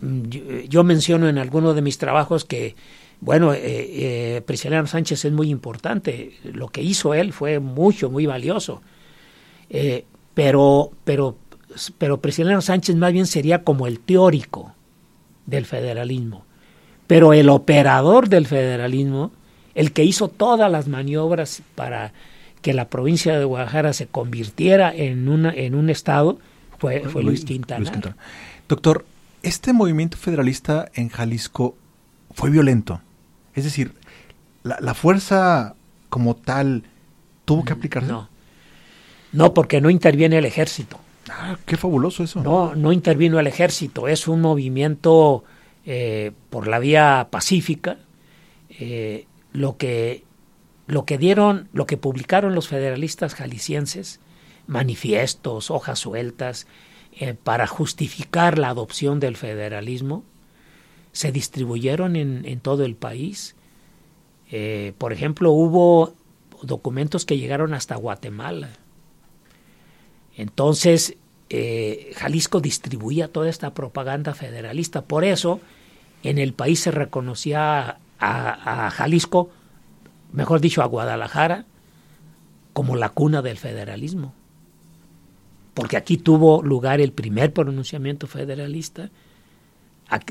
yo, 0.01 0.85
menciono 0.85 1.29
en 1.29 1.39
alguno 1.39 1.75
de 1.75 1.83
mis 1.83 1.99
trabajos 1.99 2.45
que, 2.45 2.75
bueno, 3.21 3.53
eh, 3.55 4.41
eh, 4.47 4.87
Sánchez 4.87 5.25
es 5.25 5.33
muy 5.33 5.51
importante, 5.51 6.35
lo 6.45 6.69
que 6.69 6.83
hizo 6.83 7.15
él 7.15 7.33
fue 7.33 7.59
mucho, 7.59 8.11
muy 8.11 8.27
valioso, 8.27 8.83
eh, 9.71 10.05
pero, 10.35 10.91
pero, 11.05 11.37
pero 11.99 12.21
Prisciliano 12.21 12.61
Sánchez 12.61 12.97
más 12.97 13.13
bien 13.13 13.27
sería 13.27 13.63
como 13.63 13.87
el 13.87 14.01
teórico 14.01 14.75
del 15.47 15.65
federalismo, 15.65 16.45
pero 17.07 17.33
el 17.33 17.49
operador 17.49 18.29
del 18.29 18.47
federalismo, 18.47 19.33
el 19.75 19.93
que 19.93 20.05
hizo 20.05 20.29
todas 20.29 20.71
las 20.71 20.87
maniobras 20.87 21.63
para 21.75 22.13
que 22.65 22.73
la 22.73 22.89
provincia 22.89 23.39
de 23.39 23.45
Guadalajara 23.45 23.93
se 23.93 24.07
convirtiera 24.07 24.91
en, 24.91 25.29
una, 25.29 25.53
en 25.53 25.75
un 25.75 25.91
estado 25.91 26.39
fue, 26.79 27.01
fue 27.01 27.23
Luis, 27.23 27.45
Quintana. 27.45 28.17
Doctor, 28.67 29.05
este 29.43 29.75
movimiento 29.75 30.17
federalista 30.17 30.91
en 30.95 31.11
Jalisco 31.11 31.77
fue 32.31 32.49
violento. 32.49 33.03
Es 33.55 33.65
decir, 33.65 33.93
la, 34.63 34.95
fuerza 34.95 35.75
como 36.09 36.37
tal 36.37 36.85
tuvo 37.45 37.67
que 37.67 37.75
mm, 37.75 37.77
aplicarse. 37.77 38.11
No. 38.11 38.31
No, 39.33 39.53
porque 39.53 39.83
no 39.83 39.91
interviene 39.91 40.39
el 40.39 40.47
ejército. 40.47 40.99
Ah, 41.29 41.59
qué 41.67 41.77
fabuloso 41.77 42.25
eso. 42.25 42.43
No, 42.43 42.75
no 42.75 42.93
intervino 42.93 43.39
el 43.39 43.47
ejército. 43.47 44.09
Es 44.09 44.27
un 44.27 44.41
movimiento 44.41 45.45
eh, 45.85 46.33
por 46.49 46.67
la 46.67 46.79
vía 46.79 47.29
pacífica. 47.31 47.99
Eh, 48.71 49.27
lo 49.53 49.77
que 49.77 50.25
lo 50.87 51.05
que 51.05 51.19
dieron, 51.19 51.69
lo 51.73 51.87
que 51.87 51.97
publicaron 51.97 52.55
los 52.55 52.69
federalistas 52.69 53.35
jaliscienses, 53.35 54.21
manifiestos, 54.67 55.71
hojas 55.71 55.99
sueltas, 55.99 56.67
eh, 57.13 57.35
para 57.35 57.67
justificar 57.67 58.59
la 58.59 58.71
adopción 58.71 59.21
del 59.21 59.37
federalismo, 59.37 60.25
se 61.13 61.31
distribuyeron 61.31 62.17
en, 62.17 62.61
todo 62.61 62.85
el 62.85 62.97
país. 62.97 63.55
Eh, 64.51 64.95
por 64.99 65.13
ejemplo, 65.13 65.53
hubo 65.53 66.15
documentos 66.63 67.25
que 67.25 67.39
llegaron 67.39 67.73
hasta 67.73 67.95
Guatemala. 67.95 68.71
Entonces, 70.37 71.17
eh, 71.51 72.13
Jalisco 72.17 72.61
distribuía 72.61 73.29
toda 73.29 73.49
esta 73.49 73.75
propaganda 73.75 74.35
federalista. 74.35 75.03
Por 75.03 75.25
eso 75.25 75.61
en 76.25 76.39
el 76.39 76.53
país 76.53 76.81
se 76.81 76.91
reconocía 76.91 77.99
a, 78.19 78.87
a 78.87 78.91
Jalisco, 78.91 79.51
mejor 80.35 80.61
dicho, 80.61 80.83
a 80.83 80.87
Guadalajara, 80.87 81.65
como 82.73 82.97
la 82.97 83.09
cuna 83.09 83.41
del 83.41 83.57
federalismo. 83.57 84.35
Porque 85.73 85.97
aquí 85.97 86.17
tuvo 86.17 86.63
lugar 86.63 87.01
el 87.01 87.13
primer 87.13 87.53
pronunciamiento 87.53 88.27
federalista, 88.27 89.11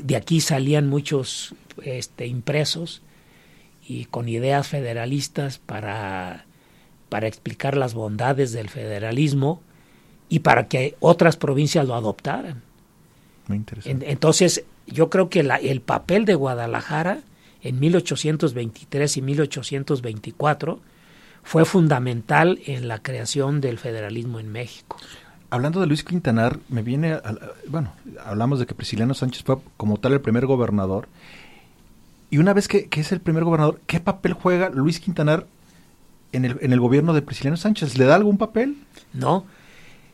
de 0.02 0.16
aquí 0.16 0.40
salían 0.40 0.88
muchos 0.88 1.54
este, 1.82 2.26
impresos 2.26 3.02
y 3.86 4.04
con 4.06 4.28
ideas 4.28 4.68
federalistas 4.68 5.58
para, 5.58 6.46
para 7.08 7.26
explicar 7.26 7.76
las 7.76 7.92
bondades 7.92 8.52
del 8.52 8.68
federalismo 8.68 9.60
y 10.28 10.40
para 10.40 10.68
que 10.68 10.96
otras 11.00 11.36
provincias 11.36 11.86
lo 11.86 11.94
adoptaran. 11.94 12.62
Muy 13.48 13.58
interesante. 13.58 14.10
entonces, 14.10 14.64
yo 14.86 15.10
creo 15.10 15.28
que 15.28 15.42
la, 15.42 15.56
el 15.56 15.80
papel 15.80 16.24
de 16.24 16.34
Guadalajara 16.34 17.20
en 17.64 17.80
1823 17.80 19.16
y 19.16 19.22
1824 19.22 20.80
fue 21.42 21.64
fundamental 21.64 22.60
en 22.66 22.88
la 22.88 23.02
creación 23.02 23.60
del 23.60 23.78
federalismo 23.78 24.38
en 24.38 24.52
México. 24.52 24.96
Hablando 25.50 25.80
de 25.80 25.86
Luis 25.86 26.04
Quintanar, 26.04 26.58
me 26.68 26.82
viene, 26.82 27.18
bueno, 27.68 27.92
hablamos 28.24 28.58
de 28.58 28.66
que 28.66 28.74
Prisciliano 28.74 29.14
Sánchez 29.14 29.44
fue 29.44 29.56
como 29.76 29.98
tal 29.98 30.12
el 30.12 30.20
primer 30.20 30.46
gobernador. 30.46 31.08
Y 32.30 32.38
una 32.38 32.52
vez 32.52 32.68
que, 32.68 32.88
es 32.90 33.12
el 33.12 33.20
primer 33.20 33.44
gobernador, 33.44 33.80
¿qué 33.86 34.00
papel 34.00 34.32
juega 34.32 34.68
Luis 34.68 35.00
Quintanar 35.00 35.46
en 36.32 36.44
el, 36.44 36.58
en 36.60 36.72
el 36.72 36.80
gobierno 36.80 37.14
de 37.14 37.22
Prisciliano 37.22 37.56
Sánchez? 37.56 37.96
¿Le 37.96 38.04
da 38.04 38.14
algún 38.14 38.38
papel? 38.38 38.76
No. 39.12 39.46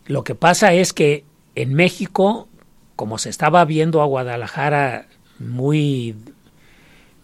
Lo 0.06 0.24
que 0.24 0.34
pasa 0.34 0.72
es 0.72 0.92
que 0.92 1.24
en 1.54 1.74
México, 1.74 2.48
como 2.94 3.18
se 3.18 3.30
estaba 3.30 3.64
viendo 3.64 4.02
a 4.02 4.06
Guadalajara 4.06 5.06
muy, 5.38 6.14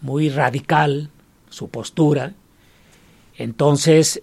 muy 0.01 0.29
radical, 0.29 1.09
su 1.49 1.69
postura, 1.69 2.33
entonces 3.37 4.21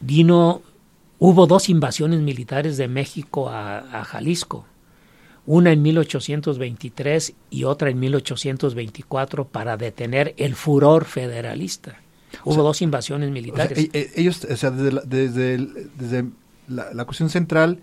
vino, 0.00 0.62
hubo 1.18 1.46
dos 1.46 1.68
invasiones 1.68 2.20
militares 2.20 2.76
de 2.76 2.88
México 2.88 3.48
a, 3.48 4.04
Jalisco, 4.04 4.66
una 5.46 5.72
en 5.72 5.82
1823 5.82 7.34
y 7.50 7.64
otra 7.64 7.90
en 7.90 7.98
1824 7.98 9.46
para 9.48 9.76
detener 9.76 10.34
el 10.36 10.54
furor 10.54 11.04
federalista. 11.04 12.00
Hubo 12.44 12.62
dos 12.62 12.82
invasiones 12.82 13.30
militares. 13.30 13.78
E, 13.78 13.90
e, 13.92 14.10
ellos, 14.16 14.44
o 14.44 14.56
sea, 14.56 14.70
desde, 14.70 15.58
desde, 15.96 16.24
la, 16.66 17.04
cuestión 17.04 17.30
central, 17.30 17.80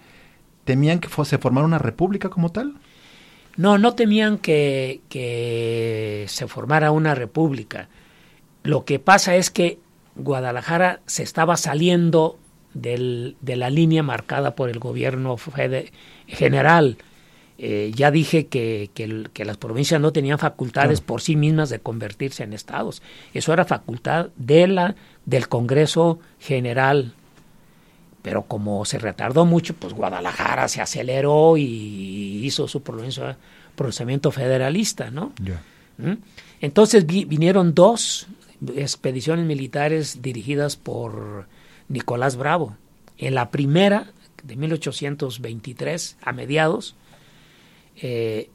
temían 0.66 1.00
que 1.00 1.08
se 1.26 1.38
formara 1.38 1.66
una 1.66 1.80
república 1.80 2.30
como 2.30 2.52
tal. 2.52 2.76
No, 3.58 3.78
no 3.78 3.96
temían 3.96 4.38
que, 4.38 5.02
que 5.10 6.26
se 6.28 6.48
formara 6.48 6.92
una 6.92 7.16
república. 7.16 7.90
Lo 8.64 8.86
que 8.86 9.00
pasa 9.00 9.36
es 9.36 9.50
que 9.50 9.80
Guadalajara 10.16 11.02
se 11.06 11.24
estaba 11.24 11.58
saliendo 11.58 12.38
del, 12.74 13.36
de 13.42 13.56
la 13.56 13.70
línea 13.70 14.04
marcada 14.04 14.56
por 14.56 14.70
el 14.70 14.80
gobierno 14.80 15.38
general. 16.28 16.98
Eh, 17.58 17.92
ya 17.94 18.10
dije 18.10 18.48
que, 18.48 18.90
que, 18.94 19.46
las 19.46 19.58
provincias 19.58 20.02
no 20.02 20.12
tenían 20.12 20.40
facultades 20.40 21.00
por 21.00 21.22
sí 21.22 21.36
mismas 21.36 21.70
de 21.70 21.80
convertirse 21.80 22.44
en 22.44 22.54
estados. 22.54 23.04
Eso 23.34 23.54
era 23.54 23.66
facultad 23.66 24.30
de 24.36 24.68
la, 24.68 24.96
del 25.26 25.48
Congreso 25.48 26.20
General. 26.40 27.14
Pero 28.22 28.44
como 28.44 28.86
se 28.86 29.00
retardó 29.00 29.46
mucho, 29.46 29.74
pues 29.76 29.94
Guadalajara 29.94 30.68
se 30.68 30.82
aceleró 30.82 31.58
y 31.58 32.42
hizo 32.46 32.68
su 32.68 32.84
pronunciamiento 32.84 34.32
federalista, 34.32 35.10
¿no? 35.10 35.34
¿Mm? 35.98 36.14
Entonces 36.62 37.06
vinieron 37.06 37.74
dos 37.74 38.28
expediciones 38.76 39.46
militares 39.46 40.22
dirigidas 40.22 40.76
por 40.76 41.48
Nicolás 41.90 42.36
Bravo. 42.36 42.78
En 43.18 43.34
la 43.34 43.50
primera, 43.50 44.12
de 44.44 44.56
1823, 44.56 46.18
a 46.22 46.32
mediados, 46.32 46.96
eh, 47.96 48.50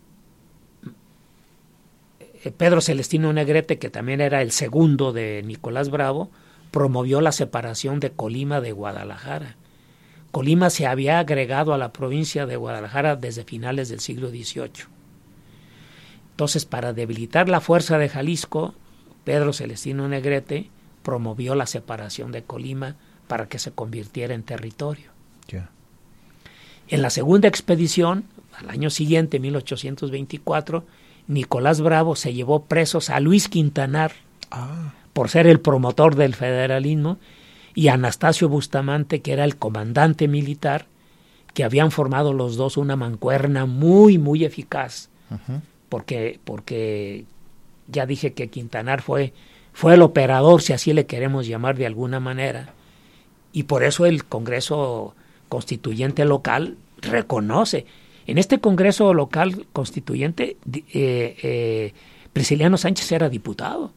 Pedro 2.57 2.81
Celestino 2.81 3.33
Negrete, 3.33 3.79
que 3.79 3.91
también 3.91 4.21
era 4.21 4.43
el 4.43 4.53
segundo 4.53 5.13
de 5.13 5.43
Nicolás 5.45 5.91
Bravo, 5.91 6.31
promovió 6.77 7.23
la 7.23 7.33
separación 7.33 8.01
de 8.01 8.11
Colima 8.11 8.61
de 8.61 8.73
Guadalajara. 8.73 9.57
Colima 10.31 10.69
se 10.69 10.87
había 10.87 11.19
agregado 11.19 11.73
a 11.73 11.79
la 11.79 11.91
provincia 11.91 12.45
de 12.45 12.57
Guadalajara 12.57 13.17
desde 13.17 13.45
finales 13.45 13.89
del 13.89 14.01
siglo 14.01 14.29
XVIII. 14.29 14.85
Entonces, 16.33 16.67
para 16.67 16.93
debilitar 16.93 17.49
la 17.49 17.63
fuerza 17.63 17.97
de 17.97 18.11
Jalisco, 18.11 18.75
Pedro 19.25 19.55
Celestino 19.55 20.07
Negrete 20.07 20.69
promovió 21.03 21.55
la 21.55 21.65
separación 21.65 22.31
de 22.31 22.43
Colima 22.43 22.97
para 23.27 23.49
que 23.49 23.59
se 23.59 23.71
convirtiera 23.71 24.35
en 24.35 24.43
territorio. 24.43 25.13
En 26.89 27.01
la 27.01 27.09
segunda 27.09 27.49
expedición, 27.49 28.25
al 28.53 28.69
año 28.69 28.91
siguiente, 28.91 29.41
1824, 29.41 30.85
Nicolás 31.27 31.81
Bravo 31.81 32.17
se 32.17 32.35
llevó 32.35 32.67
presos 32.67 33.09
a 33.09 33.19
Luis 33.19 33.49
Quintanar 33.49 34.13
ah. 34.51 34.93
Por 35.17 35.31
ser 35.31 35.47
el 35.47 35.61
promotor 35.61 36.15
del 36.15 36.35
federalismo 36.35 37.17
y 37.75 37.89
Anastasio 37.89 38.51
Bustamante, 38.51 39.23
que 39.23 39.33
era 39.33 39.45
el 39.45 39.57
comandante 39.57 40.29
militar, 40.29 40.85
que 41.55 41.65
habían 41.65 41.91
formado 41.91 42.35
los 42.35 42.57
dos 42.57 42.77
una 42.77 42.97
mancuerna 42.97 43.65
muy, 43.65 44.19
muy 44.19 44.45
eficaz, 44.45 45.09
porque, 45.89 46.39
porque 46.45 47.25
ya 47.89 48.05
dije 48.05 48.35
que 48.35 48.49
Quintanar 48.49 49.01
fue, 49.01 49.33
fue 49.73 49.95
el 49.95 50.03
operador, 50.03 50.61
si 50.61 50.75
así 50.75 50.93
le 50.93 51.07
queremos 51.07 51.47
llamar 51.47 51.79
de 51.79 51.87
alguna 51.87 52.21
manera, 52.21 52.75
y 53.55 53.63
por 53.63 53.85
eso 53.85 54.05
el 54.05 54.27
Congreso 54.27 55.15
Constituyente 55.49 56.27
local 56.27 56.77
reconoce. 57.01 57.87
En 58.27 58.37
este 58.37 58.61
Congreso 58.61 59.15
local 59.15 59.67
constituyente, 59.73 60.59
eh, 60.71 61.37
eh, 61.43 61.95
Prisciliano 62.35 62.77
Sánchez 62.77 63.13
era 63.13 63.31
diputado 63.31 63.93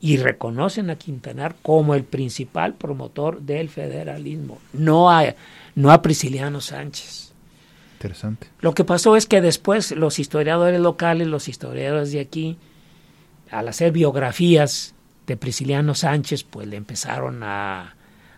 y 0.00 0.16
reconocen 0.16 0.90
a 0.90 0.96
Quintanar 0.96 1.56
como 1.62 1.94
el 1.94 2.04
principal 2.04 2.74
promotor 2.74 3.42
del 3.42 3.68
federalismo, 3.68 4.58
no 4.72 5.10
a, 5.10 5.34
no 5.74 5.92
a 5.92 6.00
Prisciliano 6.00 6.60
Sánchez. 6.60 7.32
Interesante. 7.98 8.48
Lo 8.60 8.72
que 8.72 8.84
pasó 8.84 9.14
es 9.14 9.26
que 9.26 9.42
después 9.42 9.90
los 9.92 10.18
historiadores 10.18 10.80
locales, 10.80 11.28
los 11.28 11.48
historiadores 11.48 12.12
de 12.12 12.20
aquí, 12.20 12.56
al 13.50 13.68
hacer 13.68 13.92
biografías 13.92 14.94
de 15.26 15.36
Prisciliano 15.36 15.94
Sánchez, 15.94 16.44
pues 16.44 16.66
le 16.66 16.76
empezaron 16.76 17.42
a, 17.42 17.94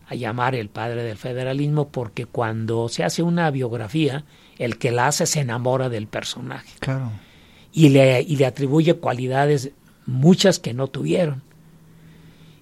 a 0.08 0.14
llamar 0.16 0.56
el 0.56 0.68
padre 0.68 1.04
del 1.04 1.16
federalismo 1.16 1.88
porque 1.88 2.26
cuando 2.26 2.88
se 2.88 3.04
hace 3.04 3.22
una 3.22 3.50
biografía, 3.52 4.24
el 4.58 4.78
que 4.78 4.90
la 4.90 5.06
hace 5.06 5.26
se 5.26 5.40
enamora 5.40 5.88
del 5.88 6.08
personaje. 6.08 6.72
Claro. 6.80 7.12
Y 7.72 7.90
le, 7.90 8.20
y 8.20 8.36
le 8.36 8.46
atribuye 8.46 8.94
cualidades 8.94 9.70
muchas 10.06 10.58
que 10.58 10.74
no 10.74 10.88
tuvieron. 10.88 11.42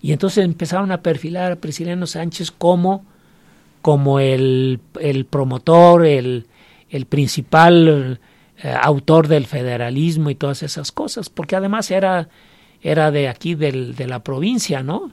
Y 0.03 0.13
entonces 0.13 0.45
empezaron 0.45 0.93
a 0.93 1.03
perfilar 1.03 1.53
a 1.53 1.57
Prisciliano 1.57 2.07
Sánchez 2.07 2.51
como, 2.51 3.05
como 3.83 4.21
el, 4.21 4.81
el 5.01 5.27
promotor, 5.27 6.07
el, 6.07 6.47
el 6.91 7.07
principal 7.07 8.19
eh, 8.63 8.75
autor 8.83 9.29
del 9.29 9.47
federalismo 9.47 10.31
y 10.31 10.35
todas 10.35 10.63
esas 10.63 10.93
cosas, 10.93 11.31
porque 11.31 11.57
además 11.57 11.91
era, 11.91 12.29
era 12.83 13.11
de 13.11 13.29
aquí 13.29 13.55
del, 13.55 13.95
de 13.95 14.07
la 14.07 14.21
provincia, 14.21 14.83
¿no? 14.83 15.13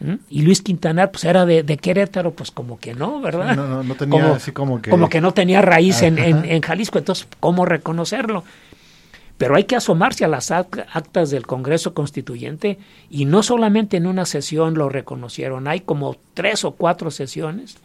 ¿Mm? 0.00 0.14
Y 0.30 0.42
Luis 0.42 0.62
Quintanar, 0.62 1.10
pues 1.10 1.24
era 1.24 1.44
de, 1.44 1.64
Querétaro, 1.76 2.32
pues 2.32 2.50
como 2.50 2.78
que 2.78 2.94
no, 2.94 3.20
¿verdad? 3.20 3.56
No, 3.56 3.82
no, 3.82 3.94
tenía 3.96 4.20
como, 4.22 4.34
así 4.34 4.52
como 4.52 4.80
que... 4.80 4.90
Como 4.90 5.08
que 5.08 5.20
no 5.20 5.34
tenía 5.34 5.60
raíz 5.60 6.02
en, 6.02 6.18
en, 6.18 6.60
Jalisco, 6.60 6.98
entonces, 6.98 7.26
¿cómo 7.40 7.64
reconocerlo? 7.64 8.44
Pero 9.38 9.54
hay 9.54 9.64
que 9.64 9.76
asomarse 9.76 10.24
a 10.24 10.28
las 10.28 10.50
actas 10.50 11.30
del 11.30 11.46
Congreso 11.46 11.94
Constituyente 11.94 12.78
y 13.08 13.24
no 13.24 13.44
solamente 13.44 13.96
en 13.96 14.06
una 14.06 14.26
sesión 14.26 14.74
lo 14.74 14.88
reconocieron, 14.88 15.68
hay 15.68 15.80
como 15.80 16.16
tres 16.34 16.64
o 16.64 16.72
cuatro 16.72 17.12
sesiones 17.12 17.76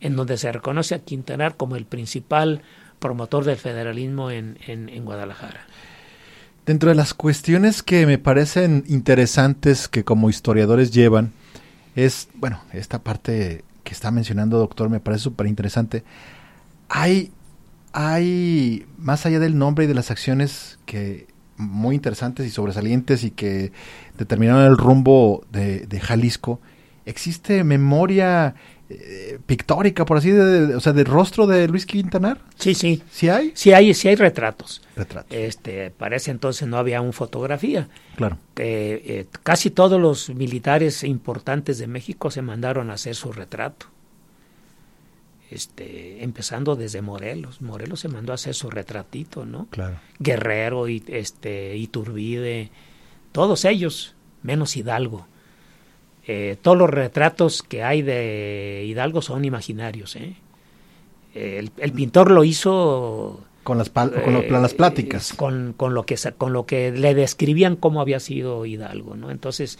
en 0.00 0.16
donde 0.16 0.38
se 0.38 0.50
reconoce 0.50 0.94
a 0.94 0.98
Quintanar 1.00 1.56
como 1.56 1.76
el 1.76 1.84
principal 1.84 2.62
promotor 2.98 3.44
del 3.44 3.56
federalismo 3.58 4.30
en, 4.30 4.58
en, 4.66 5.04
Guadalajara. 5.04 5.60
Dentro 6.64 6.88
de 6.88 6.94
las 6.94 7.12
cuestiones 7.12 7.82
que 7.82 8.06
me 8.06 8.16
parecen 8.16 8.84
interesantes 8.86 9.88
que 9.88 10.04
como 10.04 10.30
historiadores 10.30 10.90
llevan, 10.90 11.32
es, 11.96 12.28
bueno, 12.34 12.60
esta 12.72 13.00
parte 13.00 13.62
que 13.82 13.92
está 13.92 14.10
mencionando, 14.10 14.58
doctor, 14.58 14.88
me 14.88 15.00
parece 15.00 15.24
súper 15.24 15.46
interesante. 15.46 16.02
Hay, 16.88 17.30
hay, 17.94 18.86
más 18.98 19.24
allá 19.24 19.38
del 19.38 19.56
nombre 19.56 19.84
y 19.84 19.88
de 19.88 19.94
las 19.94 20.10
acciones 20.10 20.78
que 20.84 21.28
muy 21.56 21.94
interesantes 21.94 22.44
y 22.44 22.50
sobresalientes 22.50 23.22
y 23.22 23.30
que 23.30 23.70
determinaron 24.18 24.64
el 24.64 24.76
rumbo 24.76 25.44
de, 25.52 25.86
de 25.86 26.00
Jalisco, 26.00 26.60
existe 27.06 27.62
memoria 27.62 28.56
eh, 28.90 29.38
pictórica, 29.46 30.04
por 30.04 30.18
así, 30.18 30.30
de, 30.30 30.74
o 30.74 30.80
sea, 30.80 30.92
del 30.92 31.06
rostro 31.06 31.46
de 31.46 31.68
Luis 31.68 31.86
Quintanar? 31.86 32.40
Sí, 32.56 32.74
sí. 32.74 33.02
¿Sí 33.10 33.28
hay? 33.28 33.52
Sí 33.54 33.72
hay, 33.72 33.94
sí 33.94 34.08
hay 34.08 34.16
retratos. 34.16 34.82
Retratos. 34.96 35.34
Este, 35.34 35.90
para 35.90 36.16
ese 36.16 36.32
entonces 36.32 36.66
no 36.66 36.76
había 36.76 37.00
un 37.00 37.12
fotografía. 37.12 37.88
Claro. 38.16 38.38
Eh, 38.56 39.02
eh, 39.06 39.26
casi 39.44 39.70
todos 39.70 40.00
los 40.00 40.30
militares 40.30 41.04
importantes 41.04 41.78
de 41.78 41.86
México 41.86 42.30
se 42.32 42.42
mandaron 42.42 42.90
a 42.90 42.94
hacer 42.94 43.14
su 43.14 43.32
retrato. 43.32 43.86
Este, 45.54 46.24
empezando 46.24 46.74
desde 46.74 47.00
Morelos. 47.00 47.62
Morelos 47.62 48.00
se 48.00 48.08
mandó 48.08 48.32
a 48.32 48.34
hacer 48.34 48.56
su 48.56 48.70
retratito, 48.70 49.46
¿no? 49.46 49.68
Claro. 49.70 50.00
Guerrero, 50.18 50.88
y, 50.88 51.00
este, 51.06 51.76
Iturbide, 51.76 52.72
todos 53.30 53.64
ellos, 53.64 54.16
menos 54.42 54.76
Hidalgo. 54.76 55.28
Eh, 56.26 56.56
todos 56.60 56.76
los 56.76 56.90
retratos 56.90 57.62
que 57.62 57.84
hay 57.84 58.02
de 58.02 58.82
Hidalgo 58.84 59.22
son 59.22 59.44
imaginarios. 59.44 60.16
¿eh? 60.16 60.34
El, 61.34 61.70
el, 61.76 61.92
pintor 61.92 62.32
lo 62.32 62.42
hizo 62.42 63.44
con 63.62 63.78
las, 63.78 63.90
con, 63.90 64.10
lo, 64.10 64.48
con 64.48 64.60
las 64.60 64.74
pláticas, 64.74 65.34
con, 65.34 65.72
con, 65.76 65.94
lo 65.94 66.04
que 66.04 66.16
con 66.36 66.52
lo 66.52 66.66
que 66.66 66.90
le 66.90 67.14
describían 67.14 67.76
cómo 67.76 68.00
había 68.00 68.18
sido 68.18 68.66
Hidalgo, 68.66 69.14
¿no? 69.14 69.30
Entonces 69.30 69.78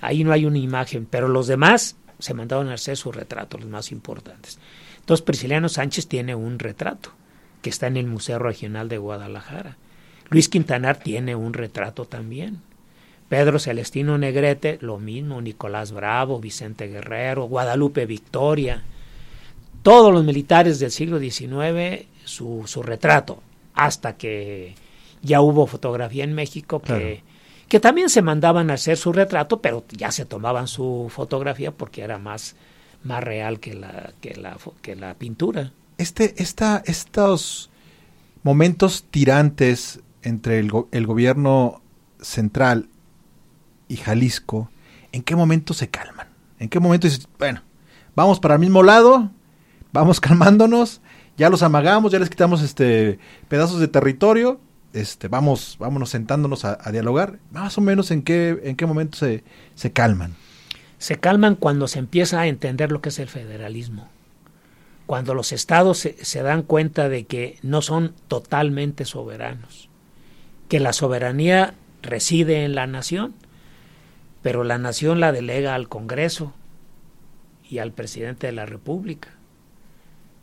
ahí 0.00 0.24
no 0.24 0.32
hay 0.32 0.44
una 0.44 0.58
imagen, 0.58 1.06
pero 1.06 1.28
los 1.28 1.46
demás 1.46 1.96
se 2.18 2.34
mandaron 2.34 2.68
a 2.70 2.74
hacer 2.74 2.96
su 2.96 3.12
retrato, 3.12 3.58
los 3.58 3.68
más 3.68 3.92
importantes. 3.92 4.58
Entonces 5.04 5.22
Prisciliano 5.22 5.68
Sánchez 5.68 6.06
tiene 6.06 6.34
un 6.34 6.58
retrato 6.58 7.10
que 7.60 7.68
está 7.68 7.88
en 7.88 7.98
el 7.98 8.06
Museo 8.06 8.38
Regional 8.38 8.88
de 8.88 8.96
Guadalajara. 8.96 9.76
Luis 10.30 10.48
Quintanar 10.48 10.96
tiene 10.96 11.34
un 11.34 11.52
retrato 11.52 12.06
también. 12.06 12.62
Pedro 13.28 13.58
Celestino 13.58 14.16
Negrete, 14.16 14.78
lo 14.80 14.98
mismo, 14.98 15.42
Nicolás 15.42 15.92
Bravo, 15.92 16.40
Vicente 16.40 16.88
Guerrero, 16.88 17.44
Guadalupe 17.44 18.06
Victoria, 18.06 18.82
todos 19.82 20.10
los 20.10 20.24
militares 20.24 20.78
del 20.78 20.90
siglo 20.90 21.18
XIX, 21.18 22.06
su, 22.24 22.62
su 22.64 22.82
retrato, 22.82 23.42
hasta 23.74 24.16
que 24.16 24.74
ya 25.20 25.42
hubo 25.42 25.66
fotografía 25.66 26.24
en 26.24 26.32
México 26.32 26.80
que, 26.80 26.86
claro. 26.86 27.16
que 27.68 27.78
también 27.78 28.08
se 28.08 28.22
mandaban 28.22 28.70
a 28.70 28.74
hacer 28.74 28.96
su 28.96 29.12
retrato, 29.12 29.60
pero 29.60 29.84
ya 29.90 30.10
se 30.10 30.24
tomaban 30.24 30.66
su 30.66 31.10
fotografía 31.14 31.72
porque 31.72 32.00
era 32.00 32.16
más, 32.16 32.56
más 33.04 33.22
real 33.22 33.60
que 33.60 33.74
la, 33.74 34.12
que 34.20 34.34
la, 34.34 34.56
que 34.82 34.96
la 34.96 35.14
pintura. 35.14 35.72
Este, 35.98 36.42
esta, 36.42 36.82
estos 36.86 37.70
momentos 38.42 39.04
tirantes 39.10 40.00
entre 40.22 40.58
el, 40.58 41.06
gobierno 41.06 41.82
central 42.20 42.88
y 43.88 43.96
Jalisco, 43.96 44.70
¿en 45.12 45.22
qué 45.22 45.36
momento 45.36 45.74
se 45.74 45.90
calman? 45.90 46.28
¿En 46.58 46.68
qué 46.68 46.80
momento 46.80 47.06
dices, 47.06 47.28
bueno, 47.38 47.62
vamos 48.16 48.40
para 48.40 48.54
el 48.54 48.60
mismo 48.60 48.82
lado, 48.82 49.30
vamos 49.92 50.18
calmándonos, 50.20 51.02
ya 51.36 51.50
los 51.50 51.62
amagamos, 51.62 52.10
ya 52.10 52.18
les 52.18 52.30
quitamos 52.30 52.62
este 52.62 53.18
pedazos 53.48 53.80
de 53.80 53.88
territorio, 53.88 54.60
este, 54.94 55.28
vamos, 55.28 55.76
vámonos 55.78 56.10
sentándonos 56.10 56.64
a, 56.64 56.78
a 56.80 56.90
dialogar, 56.90 57.38
más 57.50 57.76
o 57.76 57.80
menos 57.82 58.10
en 58.10 58.22
qué, 58.22 58.60
en 58.64 58.76
qué 58.76 58.86
momento 58.86 59.18
se, 59.18 59.44
se 59.74 59.92
calman. 59.92 60.34
Se 61.04 61.20
calman 61.20 61.54
cuando 61.54 61.86
se 61.86 61.98
empieza 61.98 62.40
a 62.40 62.46
entender 62.46 62.90
lo 62.90 63.02
que 63.02 63.10
es 63.10 63.18
el 63.18 63.28
federalismo. 63.28 64.08
Cuando 65.04 65.34
los 65.34 65.52
estados 65.52 65.98
se, 65.98 66.42
dan 66.42 66.62
cuenta 66.62 67.10
de 67.10 67.24
que 67.24 67.58
no 67.60 67.82
son 67.82 68.14
totalmente 68.26 69.04
soberanos, 69.04 69.90
que 70.70 70.80
la 70.80 70.94
soberanía 70.94 71.74
reside 72.00 72.64
en 72.64 72.74
la 72.74 72.86
nación 72.86 73.34
pero 74.40 74.64
la 74.64 74.78
nación 74.78 75.20
la 75.20 75.30
delega 75.30 75.74
al 75.74 75.90
Congreso 75.90 76.54
y 77.68 77.80
al 77.80 77.92
presidente 77.92 78.46
de 78.46 78.52
la 78.52 78.64
República. 78.64 79.28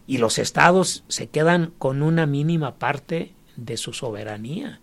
Y 0.05 0.19
los 0.19 0.37
estados 0.37 1.03
se 1.07 1.27
quedan 1.27 1.73
con 1.79 2.03
una 2.03 2.27
mínima 2.27 2.75
parte 2.75 3.31
de 3.55 3.77
su 3.77 3.93
soberanía. 3.93 4.79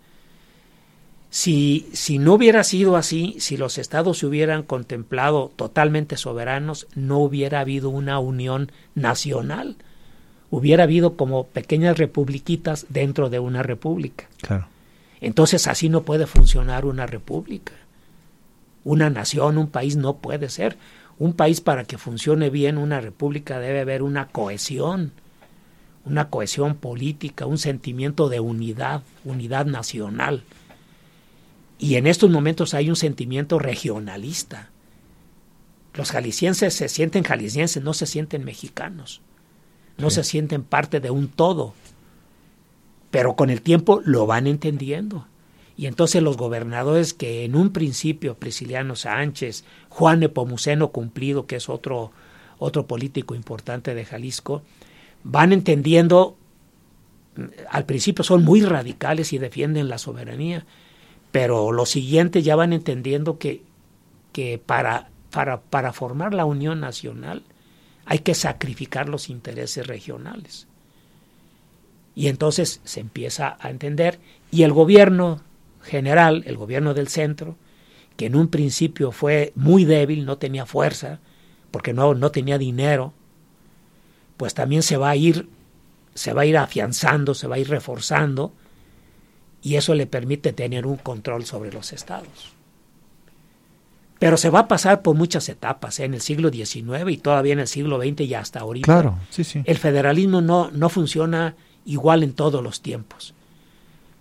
Si, 1.31 1.87
si 1.93 2.17
no 2.17 2.33
hubiera 2.33 2.63
sido 2.63 2.95
así, 2.95 3.35
si 3.39 3.55
los 3.55 3.77
estados 3.77 4.17
se 4.17 4.25
hubieran 4.25 4.63
contemplado 4.63 5.51
totalmente 5.55 6.17
soberanos, 6.17 6.87
no 6.95 7.19
hubiera 7.19 7.59
habido 7.59 7.89
una 7.89 8.17
unión 8.19 8.71
nacional. 8.95 9.75
Hubiera 10.49 10.83
habido 10.83 11.15
como 11.15 11.45
pequeñas 11.45 11.99
republiquitas 11.99 12.87
dentro 12.89 13.29
de 13.29 13.37
una 13.37 13.61
república. 13.61 14.27
Claro. 14.41 14.67
Entonces 15.21 15.67
así 15.67 15.89
no 15.89 16.01
puede 16.01 16.25
funcionar 16.25 16.85
una 16.85 17.05
república. 17.05 17.73
Una 18.83 19.11
nación, 19.11 19.57
un 19.59 19.67
país 19.67 19.97
no 19.97 20.17
puede 20.17 20.49
ser. 20.49 20.77
Un 21.19 21.33
país 21.33 21.61
para 21.61 21.83
que 21.83 21.97
funcione 21.97 22.49
bien, 22.49 22.77
una 22.77 23.01
república 23.01 23.59
debe 23.59 23.81
haber 23.81 24.01
una 24.01 24.29
cohesión, 24.29 25.11
una 26.05 26.29
cohesión 26.29 26.75
política, 26.75 27.45
un 27.45 27.57
sentimiento 27.57 28.29
de 28.29 28.39
unidad, 28.39 29.03
unidad 29.25 29.65
nacional. 29.65 30.43
Y 31.79 31.95
en 31.95 32.05
estos 32.05 32.29
momentos 32.29 32.73
hay 32.73 32.89
un 32.89 32.97
sentimiento 32.97 33.57
regionalista. 33.57 34.69
Los 35.93 36.11
jaliscienses 36.11 36.73
se 36.73 36.89
sienten 36.89 37.23
jaliscienses, 37.23 37.81
no 37.81 37.93
se 37.93 38.05
sienten 38.05 38.43
mexicanos, 38.43 39.21
no 39.97 40.09
sí. 40.09 40.17
se 40.17 40.23
sienten 40.25 40.63
parte 40.63 40.99
de 40.99 41.09
un 41.09 41.29
todo. 41.29 41.73
Pero 43.11 43.35
con 43.35 43.49
el 43.49 43.61
tiempo 43.61 44.01
lo 44.03 44.27
van 44.27 44.45
entendiendo. 44.45 45.25
Y 45.77 45.85
entonces 45.85 46.21
los 46.21 46.35
gobernadores 46.35 47.13
que 47.13 47.45
en 47.45 47.55
un 47.55 47.71
principio, 47.71 48.35
Prisciliano 48.35 48.97
Sánchez, 48.97 49.63
Juan 49.87 50.19
Nepomuceno 50.19 50.89
Cumplido, 50.91 51.47
que 51.47 51.55
es 51.55 51.69
otro, 51.69 52.11
otro 52.57 52.85
político 52.85 53.33
importante 53.33 53.95
de 53.95 54.03
Jalisco, 54.03 54.61
van 55.23 55.53
entendiendo, 55.53 56.37
al 57.69 57.85
principio 57.85 58.25
son 58.25 58.43
muy 58.43 58.61
radicales 58.61 59.31
y 59.31 59.37
defienden 59.37 59.87
la 59.87 59.97
soberanía, 59.97 60.65
pero 61.31 61.71
los 61.71 61.89
siguientes 61.89 62.43
ya 62.43 62.55
van 62.55 62.73
entendiendo 62.73 63.37
que, 63.37 63.63
que 64.33 64.57
para, 64.57 65.09
para, 65.31 65.61
para 65.61 65.93
formar 65.93 66.33
la 66.33 66.45
Unión 66.45 66.79
Nacional 66.79 67.43
hay 68.05 68.19
que 68.19 68.33
sacrificar 68.33 69.07
los 69.07 69.29
intereses 69.29 69.85
regionales. 69.85 70.67
Y 72.15 72.27
entonces 72.27 72.81
se 72.83 72.99
empieza 72.99 73.57
a 73.59 73.69
entender 73.69 74.19
y 74.51 74.63
el 74.63 74.73
gobierno 74.73 75.41
general, 75.81 76.43
el 76.47 76.57
gobierno 76.57 76.93
del 76.93 77.07
centro, 77.07 77.55
que 78.17 78.25
en 78.25 78.35
un 78.35 78.49
principio 78.49 79.11
fue 79.11 79.53
muy 79.55 79.85
débil, 79.85 80.25
no 80.25 80.37
tenía 80.37 80.65
fuerza, 80.65 81.19
porque 81.71 81.93
no, 81.93 82.15
no 82.15 82.31
tenía 82.31 82.57
dinero, 82.57 83.13
pues 84.35 84.53
también 84.53 84.83
se 84.83 84.97
va 84.97 85.11
a 85.11 85.15
ir, 85.15 85.47
se 86.15 86.33
va 86.33 86.41
a 86.41 86.45
ir 86.45 86.57
afianzando, 86.57 87.33
se 87.33 87.47
va 87.47 87.55
a 87.55 87.59
ir 87.59 87.69
reforzando, 87.69 88.53
y 89.61 89.75
eso 89.75 89.95
le 89.95 90.07
permite 90.07 90.53
tener 90.53 90.85
un 90.85 90.97
control 90.97 91.45
sobre 91.45 91.71
los 91.71 91.93
estados. 91.93 92.53
Pero 94.19 94.35
se 94.35 94.49
va 94.49 94.59
a 94.59 94.67
pasar 94.67 95.01
por 95.01 95.15
muchas 95.15 95.47
etapas, 95.47 95.99
¿eh? 95.99 96.05
en 96.05 96.13
el 96.13 96.21
siglo 96.21 96.49
XIX 96.49 97.09
y 97.09 97.17
todavía 97.17 97.53
en 97.53 97.59
el 97.59 97.67
siglo 97.67 98.01
XX 98.01 98.21
y 98.21 98.33
hasta 98.33 98.59
ahorita. 98.59 98.85
Claro, 98.85 99.17
sí, 99.29 99.43
sí. 99.43 99.61
El 99.65 99.77
federalismo 99.77 100.41
no, 100.41 100.71
no 100.71 100.89
funciona 100.89 101.55
igual 101.85 102.23
en 102.23 102.33
todos 102.33 102.61
los 102.61 102.81
tiempos 102.81 103.33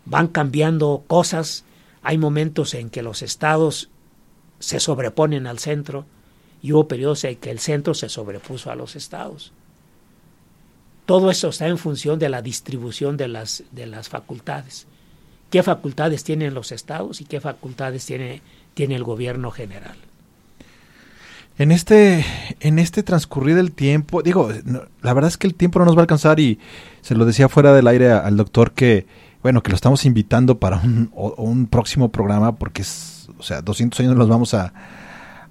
van 0.09 0.29
cambiando 0.29 1.05
cosas, 1.07 1.65
hay 2.03 2.19
momentos 2.19 2.75
en 2.75 2.91
que 2.91 3.03
los 3.03 3.23
estados 3.23 3.91
se 4.59 4.81
sobreponen 4.81 5.47
al 5.47 5.59
centro 5.59 6.07
y 6.63 6.73
hubo 6.73 6.89
periodos 6.89 7.25
en 7.25 7.37
que 7.37 7.51
el 7.51 7.59
centro 7.59 7.95
se 7.95 8.09
sobrepuso 8.09 8.71
a 8.71 8.75
los 8.75 8.97
estados. 8.97 9.53
Todo 11.05 11.31
eso 11.31 11.49
está 11.49 11.69
en 11.69 11.79
función 11.79 12.19
de 12.19 12.29
la 12.29 12.43
distribución 12.43 13.17
de 13.17 13.29
las, 13.29 13.65
de 13.71 13.87
las 13.87 14.09
facultades. 14.09 14.87
¿Qué 15.51 15.63
facultades 15.63 16.25
tienen 16.25 16.55
los 16.55 16.73
estados 16.73 17.21
y 17.21 17.25
qué 17.25 17.41
facultades 17.41 18.05
tiene, 18.05 18.43
tiene 18.75 18.97
el 18.97 19.05
gobierno 19.05 19.51
general? 19.51 19.97
En 21.59 21.73
este, 21.73 22.25
en 22.61 22.79
este 22.79 23.03
transcurrir 23.03 23.57
del 23.57 23.73
tiempo, 23.73 24.23
digo, 24.23 24.51
la 25.03 25.15
verdad 25.15 25.29
es 25.29 25.37
que 25.37 25.47
el 25.47 25.55
tiempo 25.55 25.81
no 25.81 25.87
nos 25.87 25.97
va 25.97 26.01
a 26.01 26.03
alcanzar 26.03 26.39
y 26.39 26.61
se 27.01 27.15
lo 27.17 27.25
decía 27.25 27.49
fuera 27.49 27.73
del 27.73 27.89
aire 27.89 28.13
al 28.13 28.37
doctor 28.37 28.73
que, 28.73 29.07
bueno, 29.43 29.63
que 29.63 29.71
lo 29.71 29.75
estamos 29.75 30.05
invitando 30.05 30.59
para 30.59 30.77
un, 30.79 31.11
un 31.13 31.67
próximo 31.67 32.13
programa 32.13 32.57
porque 32.57 32.83
es, 32.83 33.29
o 33.39 33.43
sea, 33.43 33.61
200 33.61 33.99
años 34.01 34.17
los 34.17 34.29
vamos 34.29 34.55
a, 34.55 34.67
a 34.67 34.73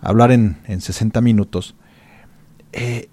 hablar 0.01 0.31
en, 0.31 0.57
en 0.67 0.79
60 0.79 1.19
minutos. 1.19 1.75
Eh, 2.71 3.09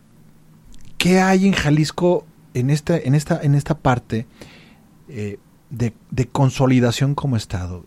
¿Qué 0.99 1.21
hay 1.21 1.47
en 1.47 1.53
Jalisco 1.53 2.27
en 2.55 2.71
esta, 2.71 2.97
en 2.97 3.15
esta, 3.15 3.41
en 3.43 3.55
esta 3.55 3.77
parte 3.77 4.27
eh, 5.09 5.39
de, 5.77 6.27
consolidación 6.29 7.15
como 7.15 7.37
Estado? 7.37 7.85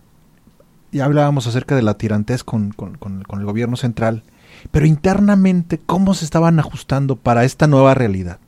Ya 0.91 1.05
hablábamos 1.05 1.47
acerca 1.47 1.75
de 1.75 1.81
la 1.81 1.97
tirantez 1.97 2.43
con, 2.43 2.71
con, 2.71 2.97
con, 2.97 3.23
con 3.23 3.39
el 3.39 3.45
gobierno 3.45 3.75
central, 3.75 4.23
pero 4.71 4.85
internamente, 4.85 5.79
¿cómo 5.85 6.13
se 6.13 6.25
estaban 6.25 6.59
ajustando 6.59 7.15
para 7.15 7.43
esta 7.43 7.67
nueva 7.67 7.93
realidad? 7.93 8.39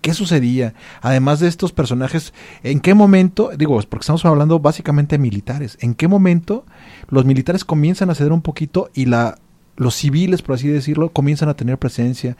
¿Qué 0.00 0.14
sucedía? 0.14 0.74
Además 1.02 1.40
de 1.40 1.48
estos 1.48 1.72
personajes, 1.72 2.32
¿en 2.62 2.80
qué 2.80 2.94
momento, 2.94 3.50
digo, 3.56 3.78
porque 3.88 4.02
estamos 4.02 4.24
hablando 4.24 4.58
básicamente 4.58 5.16
de 5.16 5.22
militares, 5.22 5.76
¿en 5.80 5.94
qué 5.94 6.08
momento 6.08 6.64
los 7.08 7.24
militares 7.24 7.64
comienzan 7.64 8.08
a 8.08 8.14
ceder 8.14 8.32
un 8.32 8.40
poquito 8.40 8.90
y 8.94 9.06
la, 9.06 9.36
los 9.76 9.94
civiles, 9.94 10.42
por 10.42 10.54
así 10.54 10.68
decirlo, 10.68 11.10
comienzan 11.10 11.48
a 11.48 11.54
tener 11.54 11.78
presencia, 11.78 12.36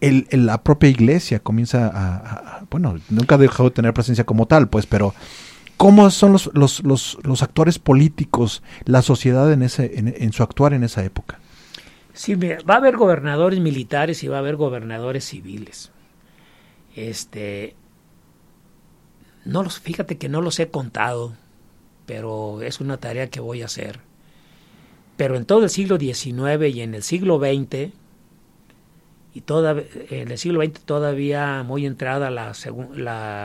el, 0.00 0.26
la 0.30 0.62
propia 0.62 0.88
iglesia 0.88 1.40
comienza 1.40 1.90
a, 1.92 2.64
bueno, 2.70 2.96
nunca 3.08 3.34
ha 3.34 3.38
dejado 3.38 3.70
de 3.70 3.74
tener 3.74 3.92
presencia 3.92 4.24
como 4.24 4.46
tal, 4.46 4.68
pues, 4.68 4.86
pero 4.86 5.14
¿cómo 5.80 6.10
son 6.10 6.32
los, 6.32 6.50
los, 6.52 6.82
los, 6.82 7.42
actores 7.42 7.78
políticos, 7.78 8.62
la 8.84 9.00
sociedad 9.00 9.50
en, 9.50 9.62
ese, 9.62 9.98
en, 9.98 10.32
su 10.34 10.42
actuar 10.42 10.74
en 10.74 10.84
esa 10.84 11.02
época? 11.02 11.38
Sí, 12.12 12.34
va 12.34 12.74
a 12.74 12.76
haber 12.76 12.98
gobernadores 12.98 13.60
militares 13.60 14.22
y 14.22 14.28
va 14.28 14.36
a 14.36 14.40
haber 14.40 14.56
gobernadores 14.56 15.24
civiles. 15.24 15.90
Este, 16.94 17.76
no 19.46 19.62
los, 19.62 19.80
fíjate 19.80 20.18
que 20.18 20.28
no 20.28 20.42
los 20.42 20.60
he 20.60 20.68
contado, 20.68 21.32
pero 22.04 22.60
es 22.60 22.80
una 22.80 22.98
tarea 22.98 23.30
que 23.30 23.40
voy 23.40 23.62
a 23.62 23.64
hacer 23.64 24.00
pero 25.16 25.36
en 25.36 25.44
todo 25.44 25.64
el 25.64 25.68
siglo 25.68 25.98
XIX 25.98 26.74
y 26.74 26.80
en 26.80 26.94
el 26.94 27.02
siglo 27.02 27.38
XX, 27.38 27.92
y 29.34 29.40
toda, 29.42 29.76
en 30.08 30.30
el 30.30 30.38
siglo 30.38 30.62
XX 30.62 30.80
todavía 30.80 31.62
muy 31.62 31.84
entrada 31.84 32.30
la 32.30 32.54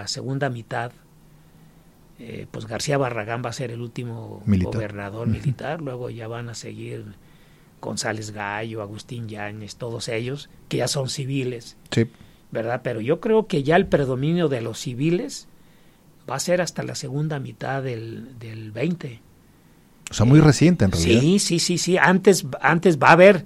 segunda 0.07 0.49
mitad, 0.49 0.93
eh, 2.19 2.47
pues 2.49 2.65
García 2.65 2.97
Barragán 2.97 3.43
va 3.43 3.49
a 3.49 3.53
ser 3.53 3.71
el 3.71 3.81
último 3.81 4.41
gobernador 4.45 5.27
militar, 5.27 5.81
luego 5.81 6.09
ya 6.09 6.27
van 6.27 6.49
a 6.49 6.55
seguir 6.55 7.05
González 7.81 8.31
Gallo, 8.31 8.81
Agustín 8.81 9.27
Yáñez, 9.27 9.75
todos 9.75 10.07
ellos, 10.07 10.49
que 10.69 10.77
ya 10.77 10.87
son 10.87 11.09
civiles, 11.09 11.77
sí. 11.91 12.07
¿verdad? 12.51 12.81
Pero 12.83 13.01
yo 13.01 13.19
creo 13.19 13.47
que 13.47 13.63
ya 13.63 13.75
el 13.75 13.87
predominio 13.87 14.47
de 14.47 14.61
los 14.61 14.79
civiles 14.79 15.47
va 16.29 16.35
a 16.35 16.39
ser 16.39 16.61
hasta 16.61 16.83
la 16.83 16.95
segunda 16.95 17.39
mitad 17.39 17.83
del, 17.83 18.39
del 18.39 18.71
20. 18.71 19.21
O 20.09 20.13
sea, 20.13 20.25
muy 20.25 20.39
reciente 20.39 20.85
en 20.85 20.91
realidad. 20.91 21.21
Sí, 21.21 21.39
sí, 21.39 21.59
sí, 21.59 21.77
sí. 21.77 21.97
Antes, 21.97 22.45
antes 22.61 22.97
va 22.97 23.09
a 23.09 23.13
haber, 23.13 23.45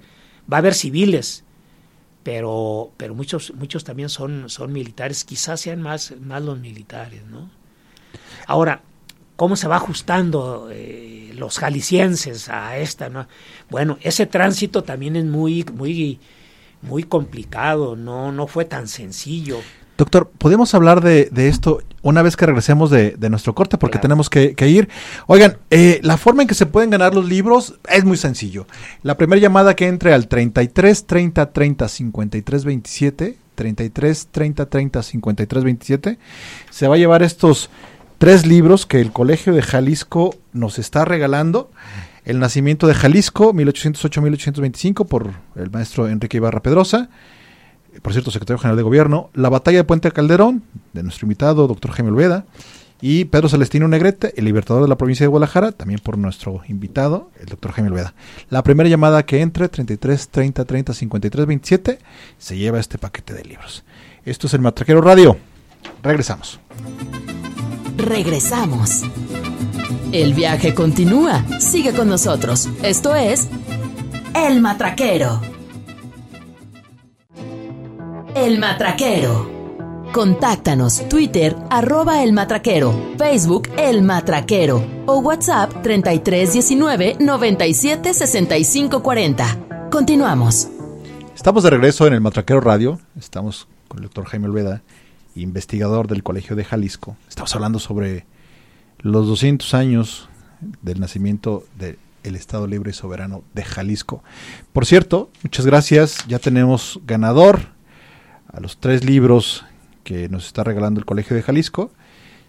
va 0.50 0.58
a 0.58 0.60
haber 0.60 0.74
civiles, 0.74 1.44
pero, 2.22 2.92
pero 2.96 3.14
muchos, 3.14 3.52
muchos 3.54 3.82
también 3.82 4.08
son, 4.08 4.48
son 4.48 4.72
militares. 4.72 5.24
Quizás 5.24 5.60
sean 5.60 5.82
más, 5.82 6.14
más 6.20 6.42
los 6.42 6.58
militares, 6.58 7.24
¿no? 7.26 7.50
Ahora, 8.46 8.82
¿cómo 9.36 9.56
se 9.56 9.68
va 9.68 9.76
ajustando 9.76 10.68
eh, 10.72 11.32
los 11.34 11.58
jaliscienses 11.58 12.48
a 12.48 12.76
esta? 12.78 13.08
¿no? 13.08 13.26
Bueno, 13.70 13.98
ese 14.02 14.26
tránsito 14.26 14.82
también 14.82 15.16
es 15.16 15.24
muy, 15.24 15.64
muy, 15.74 16.20
muy 16.82 17.04
complicado. 17.04 17.96
No, 17.96 18.32
no 18.32 18.46
fue 18.46 18.64
tan 18.64 18.88
sencillo. 18.88 19.60
Doctor, 20.00 20.30
¿podemos 20.38 20.72
hablar 20.72 21.02
de, 21.02 21.28
esto 21.46 21.82
una 22.00 22.22
vez 22.22 22.34
que 22.34 22.46
regresemos 22.46 22.88
de, 22.88 23.18
nuestro 23.28 23.54
corte? 23.54 23.76
Porque 23.76 23.98
tenemos 23.98 24.30
que, 24.30 24.54
ir. 24.66 24.88
Oigan, 25.26 25.58
eh, 25.68 26.00
la 26.02 26.16
forma 26.16 26.40
en 26.40 26.48
que 26.48 26.54
se 26.54 26.64
pueden 26.64 26.88
ganar 26.88 27.14
los 27.14 27.28
libros 27.28 27.78
es 27.86 28.02
muy 28.06 28.16
sencillo. 28.16 28.66
La 29.02 29.18
primera 29.18 29.42
llamada 29.42 29.76
que 29.76 29.88
entre 29.88 30.14
al 30.14 30.26
33 30.26 31.04
30 31.04 31.52
30 31.52 31.86
53 31.86 32.64
27, 32.64 33.38
33 33.54 34.28
30 34.30 34.66
30 34.70 35.02
53 35.02 35.64
27, 35.64 36.18
se 36.70 36.88
va 36.88 36.94
a 36.94 36.98
llevar 36.98 37.22
estos 37.22 37.68
tres 38.20 38.46
libros 38.46 38.84
que 38.84 39.00
el 39.00 39.10
Colegio 39.10 39.54
de 39.54 39.62
Jalisco 39.62 40.36
nos 40.52 40.78
está 40.78 41.04
regalando. 41.04 41.70
El 42.24 42.38
nacimiento 42.38 42.86
de 42.86 42.92
Jalisco, 42.92 43.52
1808-1825, 43.54 45.08
por 45.08 45.30
el 45.56 45.70
maestro 45.70 46.06
Enrique 46.06 46.36
Ibarra 46.36 46.60
Pedrosa 46.60 47.08
por 48.02 48.12
cierto, 48.12 48.30
secretario 48.30 48.58
general 48.58 48.76
de 48.76 48.82
gobierno, 48.82 49.30
la 49.34 49.48
batalla 49.48 49.78
de 49.78 49.84
Puente 49.84 50.10
Calderón, 50.12 50.62
de 50.92 51.02
nuestro 51.02 51.26
invitado, 51.26 51.66
doctor 51.66 51.90
Jaime 51.90 52.10
Olveda, 52.10 52.44
y 53.02 53.24
Pedro 53.24 53.48
Celestino 53.48 53.88
Negrete, 53.88 54.34
el 54.36 54.44
libertador 54.44 54.82
de 54.82 54.88
la 54.88 54.96
provincia 54.96 55.24
de 55.24 55.28
Guadalajara, 55.28 55.72
también 55.72 56.00
por 56.00 56.18
nuestro 56.18 56.62
invitado, 56.68 57.30
el 57.40 57.46
doctor 57.46 57.72
Jaime 57.72 57.90
Olveda. 57.90 58.14
La 58.48 58.62
primera 58.62 58.88
llamada 58.88 59.24
que 59.24 59.40
entre, 59.40 59.68
33 59.68 60.28
30 60.28 60.64
30 60.64 60.94
53 60.94 61.46
27, 61.46 61.98
se 62.38 62.56
lleva 62.56 62.78
este 62.78 62.98
paquete 62.98 63.34
de 63.34 63.44
libros. 63.44 63.84
Esto 64.24 64.46
es 64.46 64.54
el 64.54 64.60
Matraquero 64.60 65.00
Radio. 65.00 65.36
Regresamos. 66.02 66.60
Regresamos. 68.00 69.02
El 70.12 70.34
viaje 70.34 70.74
continúa. 70.74 71.44
Sigue 71.60 71.92
con 71.92 72.08
nosotros. 72.08 72.68
Esto 72.82 73.14
es 73.14 73.48
El 74.34 74.60
Matraquero. 74.60 75.40
El 78.34 78.58
Matraquero. 78.58 79.50
Contáctanos 80.12 81.08
Twitter 81.08 81.54
arroba 81.70 82.24
El 82.24 82.32
Matraquero, 82.32 82.92
Facebook 83.16 83.68
El 83.76 84.02
Matraquero 84.02 84.84
o 85.06 85.18
WhatsApp 85.18 85.70
3319 85.82 87.16
97 87.20 88.12
65 88.12 89.02
40. 89.02 89.88
Continuamos. 89.90 90.68
Estamos 91.36 91.62
de 91.62 91.70
regreso 91.70 92.08
en 92.08 92.14
El 92.14 92.20
Matraquero 92.20 92.60
Radio. 92.60 92.98
Estamos 93.16 93.68
con 93.86 93.98
el 93.98 94.04
doctor 94.04 94.24
Jaime 94.24 94.48
Olveda, 94.48 94.82
investigador 95.34 96.08
del 96.08 96.22
Colegio 96.22 96.56
de 96.56 96.64
Jalisco. 96.64 97.16
Estamos 97.28 97.54
hablando 97.54 97.78
sobre 97.78 98.26
los 98.98 99.26
200 99.26 99.74
años 99.74 100.28
del 100.82 101.00
nacimiento 101.00 101.64
del 101.78 102.36
Estado 102.36 102.66
Libre 102.66 102.90
y 102.90 102.94
Soberano 102.94 103.42
de 103.54 103.64
Jalisco. 103.64 104.22
Por 104.72 104.86
cierto, 104.86 105.30
muchas 105.42 105.66
gracias. 105.66 106.26
Ya 106.28 106.38
tenemos 106.38 107.00
ganador 107.06 107.60
a 108.52 108.60
los 108.60 108.78
tres 108.78 109.04
libros 109.04 109.64
que 110.04 110.28
nos 110.28 110.46
está 110.46 110.64
regalando 110.64 111.00
el 111.00 111.06
Colegio 111.06 111.36
de 111.36 111.42
Jalisco. 111.42 111.92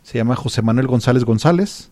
Se 0.03 0.17
llama 0.17 0.35
José 0.35 0.61
Manuel 0.61 0.87
González 0.87 1.23
González. 1.23 1.91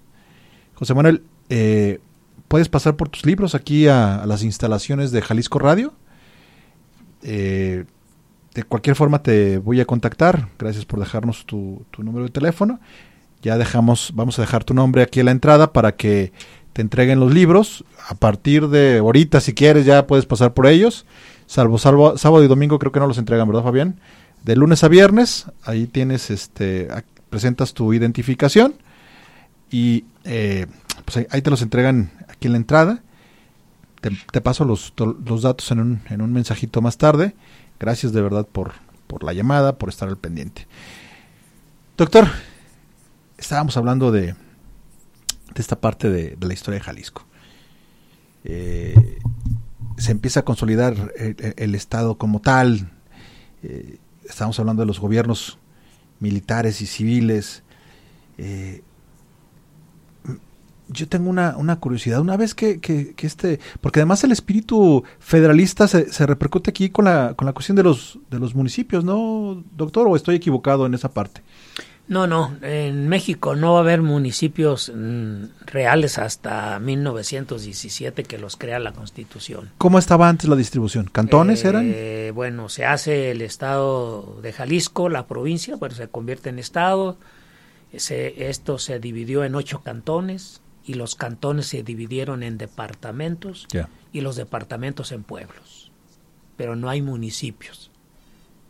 José 0.73 0.93
Manuel, 0.93 1.23
eh, 1.49 1.99
puedes 2.47 2.69
pasar 2.69 2.95
por 2.95 3.09
tus 3.09 3.25
libros 3.25 3.55
aquí 3.55 3.87
a, 3.87 4.25
las 4.25 4.43
instalaciones 4.43 5.11
de 5.11 5.21
Jalisco 5.21 5.59
Radio. 5.59 5.93
Eh, 7.21 7.85
de 8.59 8.63
cualquier 8.63 8.95
forma 8.95 9.23
te 9.23 9.57
voy 9.57 9.79
a 9.79 9.85
contactar. 9.85 10.47
Gracias 10.57 10.85
por 10.85 10.99
dejarnos 10.99 11.45
tu, 11.45 11.85
número 11.97 12.25
de 12.25 12.31
teléfono. 12.31 12.79
Ya 13.41 13.57
dejamos, 13.57 14.11
vamos 14.13 14.37
a 14.37 14.41
dejar 14.41 14.63
tu 14.63 14.73
nombre 14.73 15.01
aquí 15.01 15.21
en 15.21 15.27
la 15.27 15.31
entrada 15.31 15.71
para 15.71 15.95
que 15.95 16.33
te 16.73 16.81
entreguen 16.81 17.19
los 17.19 17.33
libros. 17.33 17.85
A 18.09 18.15
partir 18.15 18.67
de 18.67 18.97
ahorita, 18.97 19.39
si 19.39 19.53
quieres, 19.53 19.85
ya 19.85 20.07
puedes 20.07 20.25
pasar 20.25 20.53
por 20.53 20.67
ellos 20.67 21.05
salvo, 21.49 21.79
salvo 21.79 22.17
sábado 22.17 22.43
y 22.43 22.47
domingo 22.47 22.77
creo 22.77 22.91
que 22.91 22.99
no 22.99 23.07
los 23.07 23.17
entregan, 23.17 23.47
¿verdad, 23.47 23.63
Fabián? 23.63 23.99
De 24.43 24.55
lunes 24.55 24.83
a 24.83 24.87
viernes, 24.87 25.47
ahí 25.65 25.87
tienes, 25.87 26.29
este, 26.29 26.87
presentas 27.29 27.73
tu 27.73 27.91
identificación 27.91 28.75
y 29.71 30.05
eh, 30.25 30.67
pues 31.05 31.27
ahí, 31.31 31.41
te 31.41 31.49
los 31.49 31.61
entregan 31.61 32.11
aquí 32.27 32.47
en 32.47 32.53
la 32.53 32.57
entrada. 32.57 33.03
Te, 34.31 34.39
paso 34.39 34.63
los, 34.63 34.93
los 34.97 35.41
datos 35.41 35.71
en 35.71 35.79
un, 35.79 36.01
en 36.09 36.21
un 36.21 36.31
mensajito 36.31 36.81
más 36.81 36.97
tarde. 36.97 37.35
Gracias 37.79 38.11
de 38.11 38.21
verdad 38.21 38.45
por, 38.45 38.73
por 39.07 39.23
la 39.23 39.33
llamada, 39.33 39.77
por 39.77 39.89
estar 39.89 40.09
al 40.09 40.17
pendiente. 40.17 40.67
Doctor, 41.97 42.27
estábamos 43.37 43.77
hablando 43.77 44.11
de, 44.11 44.35
de 45.53 45.61
esta 45.61 45.79
parte 45.79 46.09
de, 46.09 46.37
la 46.39 46.53
historia 46.53 46.79
de 46.79 46.85
Jalisco. 46.85 47.25
Eh, 48.43 49.19
se 49.97 50.11
empieza 50.11 50.41
a 50.41 50.45
consolidar 50.45 51.13
el, 51.17 51.75
Estado 51.75 52.17
como 52.17 52.39
tal. 52.39 52.91
Eh, 53.63 53.97
estamos 54.23 54.59
hablando 54.59 54.81
de 54.81 54.87
los 54.87 54.99
gobiernos 54.99 55.57
militares 56.19 56.81
y 56.81 56.85
civiles. 56.85 57.63
Eh, 58.37 58.81
yo 60.89 61.07
tengo 61.07 61.29
una, 61.29 61.75
curiosidad. 61.79 62.19
Una 62.19 62.37
vez 62.37 62.53
que, 62.53 62.79
que, 62.79 63.13
este, 63.21 63.59
porque 63.81 63.99
además 63.99 64.23
el 64.23 64.31
espíritu 64.31 65.03
federalista 65.19 65.87
se, 65.87 66.11
se, 66.11 66.25
repercute 66.25 66.71
aquí 66.71 66.89
con 66.89 67.05
la, 67.05 67.33
con 67.35 67.45
la 67.45 67.53
cuestión 67.53 67.75
de 67.75 67.83
los, 67.83 68.19
de 68.29 68.39
los 68.39 68.55
municipios, 68.55 69.03
¿no, 69.03 69.63
doctor? 69.75 70.07
¿O 70.07 70.15
estoy 70.15 70.35
equivocado 70.35 70.85
en 70.85 70.93
esa 70.93 71.13
parte? 71.13 71.41
No, 72.09 72.25
no, 72.25 72.57
en 72.63 73.07
México 73.07 73.55
no 73.55 73.73
va 73.73 73.79
a 73.79 73.81
haber 73.81 74.01
municipios 74.01 74.91
mm, 74.93 75.43
reales 75.67 76.17
hasta 76.17 76.79
1917 76.79 78.23
que 78.23 78.39
los 78.39 78.55
crea 78.57 78.79
la 78.79 78.93
Constitución. 78.93 79.69
¿Cómo 79.77 79.99
estaba 79.99 80.27
antes 80.27 80.49
la 80.49 80.55
distribución? 80.55 81.07
¿Cantones 81.11 81.63
eran? 81.63 81.91
Eh, 81.93 82.31
bueno, 82.33 82.67
se 82.67 82.83
hace 82.85 83.29
el 83.29 83.43
estado 83.43 84.39
de 84.41 84.51
Jalisco, 84.53 85.07
la 85.07 85.27
provincia, 85.27 85.77
pero 85.79 85.93
se 85.93 86.07
convierte 86.07 86.49
en 86.49 86.57
estado. 86.57 87.17
esto 87.91 88.79
se 88.79 88.99
dividió 88.99 89.43
en 89.43 89.53
ocho 89.53 89.81
cantones 89.83 90.61
y 90.89 90.95
los 90.95 91.13
cantones 91.13 91.67
se 91.67 91.83
dividieron 91.83 92.41
en 92.41 92.57
departamentos 92.57 93.67
y 94.11 94.21
los 94.21 94.35
departamentos 94.35 95.11
en 95.11 95.21
pueblos. 95.21 95.91
Pero 96.57 96.75
no 96.75 96.89
hay 96.89 97.03
municipios 97.03 97.91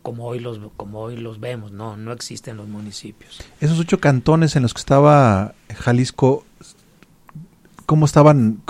como 0.02 0.26
hoy 0.26 0.38
los 0.38 0.58
como 0.76 1.00
hoy 1.00 1.16
los 1.16 1.40
vemos, 1.40 1.72
no, 1.72 1.96
no 1.96 2.12
existen 2.12 2.58
los 2.58 2.68
municipios. 2.68 3.40
Esos 3.60 3.78
ocho 3.78 4.00
cantones 4.00 4.54
en 4.56 4.62
los 4.62 4.74
que 4.74 4.80
estaba 4.80 5.54
Jalisco, 5.74 6.44
¿cómo 7.86 8.04
estaban? 8.04 8.62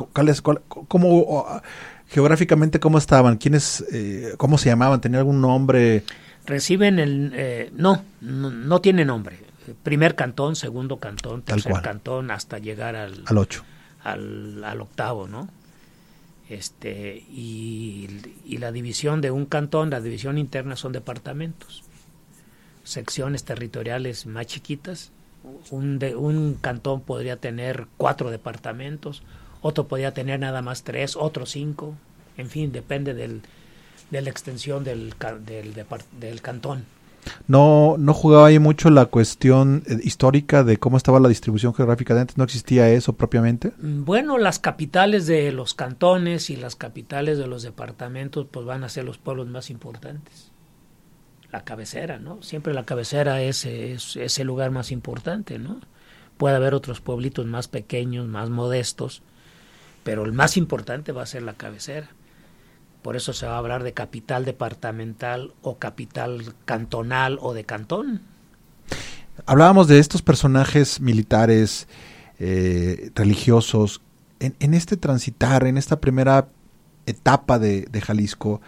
¿Cómo, 0.89 1.61
geográficamente 2.09 2.79
cómo 2.79 2.99
estaban? 2.99 3.37
¿Quiénes, 3.37 3.85
eh, 3.93 4.35
cómo 4.37 4.59
se 4.59 4.69
llamaban? 4.69 5.01
¿Tenía 5.01 5.19
algún 5.19 5.41
nombre? 5.41 6.05
Reciben 6.47 7.01
el, 7.01 7.33
eh, 7.35 7.73
no, 7.77 8.05
no, 8.21 8.81
tiene 8.81 9.05
nombre. 9.05 9.39
Primer 9.75 10.15
cantón, 10.15 10.57
segundo 10.57 10.99
cantón, 10.99 11.43
tercer 11.43 11.81
cantón, 11.83 12.31
hasta 12.31 12.59
llegar 12.59 12.97
al, 12.97 13.23
al 13.27 13.39
ocho. 13.39 13.65
Al, 14.03 14.63
al 14.65 14.81
octavo, 14.81 15.29
¿no? 15.29 15.49
Este, 16.49 17.25
y, 17.31 18.09
y 18.45 18.59
la 18.59 18.73
división 18.73 19.21
de 19.21 19.31
un 19.31 19.47
cantón, 19.47 19.91
la 19.91 20.01
división 20.01 20.37
interna 20.39 20.75
son 20.75 20.93
departamentos, 20.93 21.85
secciones 22.83 23.45
territoriales 23.45 24.27
más 24.27 24.47
chiquitas. 24.47 25.13
Un, 25.71 25.99
de, 25.99 26.17
un 26.17 26.55
cantón 26.61 27.01
podría 27.01 27.37
tener 27.37 27.87
cuatro 27.97 28.31
departamentos, 28.31 29.23
otro 29.63 29.89
podría 29.89 30.13
tener 30.13 30.39
nada 30.41 30.61
más 30.61 30.83
tres, 30.83 31.17
otro 31.17 31.47
cinco, 31.47 31.95
en 32.37 32.51
fin, 32.51 32.73
depende 32.73 33.15
del, 33.15 33.41
de 34.11 34.21
la 34.21 34.29
extensión 34.29 34.85
del, 34.85 35.15
del, 35.47 35.87
del 36.19 36.43
cantón. 36.43 36.85
No, 37.49 37.97
no 37.99 38.15
jugaba 38.15 38.47
ahí 38.47 38.59
mucho 38.59 38.91
la 38.91 39.07
cuestión 39.07 39.83
eh, 39.87 39.99
histórica 40.03 40.65
de 40.65 40.79
cómo 40.79 40.97
estaba 40.97 41.21
la 41.21 41.29
distribución 41.29 41.75
geográfica 41.75 42.15
de 42.15 42.21
antes, 42.23 42.39
¿no 42.39 42.45
existía 42.45 42.89
eso 42.91 43.13
propiamente? 43.15 43.73
Mm, 43.81 44.05
Bueno, 44.05 44.39
las 44.39 44.59
capitales 44.59 45.27
de 45.27 45.53
los 45.53 45.75
cantones 45.75 46.51
y 46.51 46.57
las 46.57 46.77
capitales 46.77 47.39
de 47.39 47.47
los 47.47 47.63
departamentos 47.63 48.47
pues 48.51 48.65
van 48.67 48.85
a 48.85 48.89
ser 48.89 49.05
los 49.05 49.19
pueblos 49.19 49.49
más 49.49 49.71
importantes. 49.71 50.51
La 51.53 51.65
cabecera, 51.65 52.19
¿no? 52.19 52.43
Siempre 52.43 52.73
la 52.75 52.85
cabecera 52.85 53.43
es, 53.43 53.65
es, 53.67 54.17
es 54.17 54.39
el 54.39 54.47
lugar 54.47 54.71
más 54.71 54.93
importante, 54.93 55.59
¿no? 55.59 55.81
Puede 56.37 56.57
haber 56.57 56.75
otros 56.75 57.01
pueblitos 57.01 57.45
más 57.47 57.69
pequeños, 57.69 58.27
más 58.29 58.51
modestos, 58.51 59.23
pero 60.05 60.25
el 60.25 60.33
más 60.33 60.57
importante 60.57 61.13
va 61.13 61.23
a 61.23 61.27
ser 61.27 61.43
la 61.43 61.55
cabecera. 61.55 62.09
Por 63.03 63.17
eso 63.17 63.33
se 63.33 63.47
va 63.47 63.55
a 63.55 63.59
hablar 63.59 63.83
de 63.83 63.93
capital 63.93 64.45
departamental 64.45 65.53
o 65.63 65.79
capital 65.79 66.55
cantonal 66.65 67.39
o 67.41 67.55
de 67.55 67.65
cantón. 67.65 68.21
Hablábamos 69.47 69.89
de 69.89 69.99
estos 69.99 70.21
personajes 70.23 71.01
militares, 71.01 71.89
eh, 72.39 73.11
religiosos. 73.15 74.03
En, 74.39 74.75
este 74.75 74.97
transitar, 74.97 75.67
en 75.67 75.77
esta 75.77 76.01
primera 76.01 76.49
etapa 77.05 77.59
de, 77.59 77.89
Jalisco, 78.03 78.63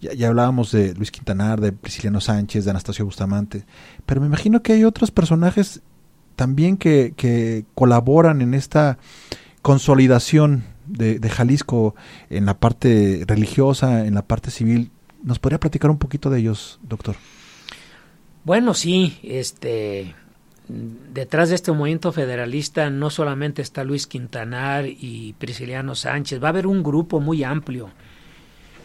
ya, 0.00 0.28
hablábamos 0.28 0.70
de 0.72 0.94
Luis 0.94 1.10
Quintanar, 1.10 1.60
de 1.60 1.72
Prisciliano 1.72 2.20
Sánchez, 2.20 2.64
de 2.64 2.70
Anastasio 2.70 3.06
Bustamante, 3.06 3.64
pero 4.04 4.20
me 4.20 4.26
imagino 4.26 4.62
que 4.62 4.74
hay 4.74 4.84
otros 4.84 5.10
personajes 5.10 5.80
también 6.36 6.76
que 6.76 7.64
colaboran 7.74 8.42
en 8.42 8.52
esta 8.52 8.98
consolidación 9.62 10.73
de, 10.86 11.28
Jalisco 11.28 11.94
en 12.30 12.46
la 12.46 12.58
parte 12.58 13.24
religiosa, 13.26 14.06
en 14.06 14.14
la 14.14 14.22
parte 14.22 14.50
civil. 14.50 14.90
¿Nos 15.22 15.38
podría 15.38 15.58
platicar 15.58 15.90
un 15.90 15.98
poquito 15.98 16.30
de 16.30 16.40
ellos, 16.40 16.78
doctor? 16.82 17.16
Bueno, 18.44 18.74
sí, 18.74 19.18
este 19.22 20.14
detrás 20.68 21.50
de 21.50 21.56
este 21.56 21.72
movimiento 21.72 22.10
federalista 22.10 22.88
no 22.88 23.10
solamente 23.10 23.60
está 23.60 23.84
Luis 23.84 24.06
Quintanar 24.06 24.86
y 24.86 25.34
Prisciliano 25.38 25.94
Sánchez, 25.94 26.42
va 26.42 26.48
a 26.48 26.50
haber 26.50 26.66
un 26.66 26.82
grupo 26.82 27.20
muy 27.20 27.44
amplio 27.44 27.90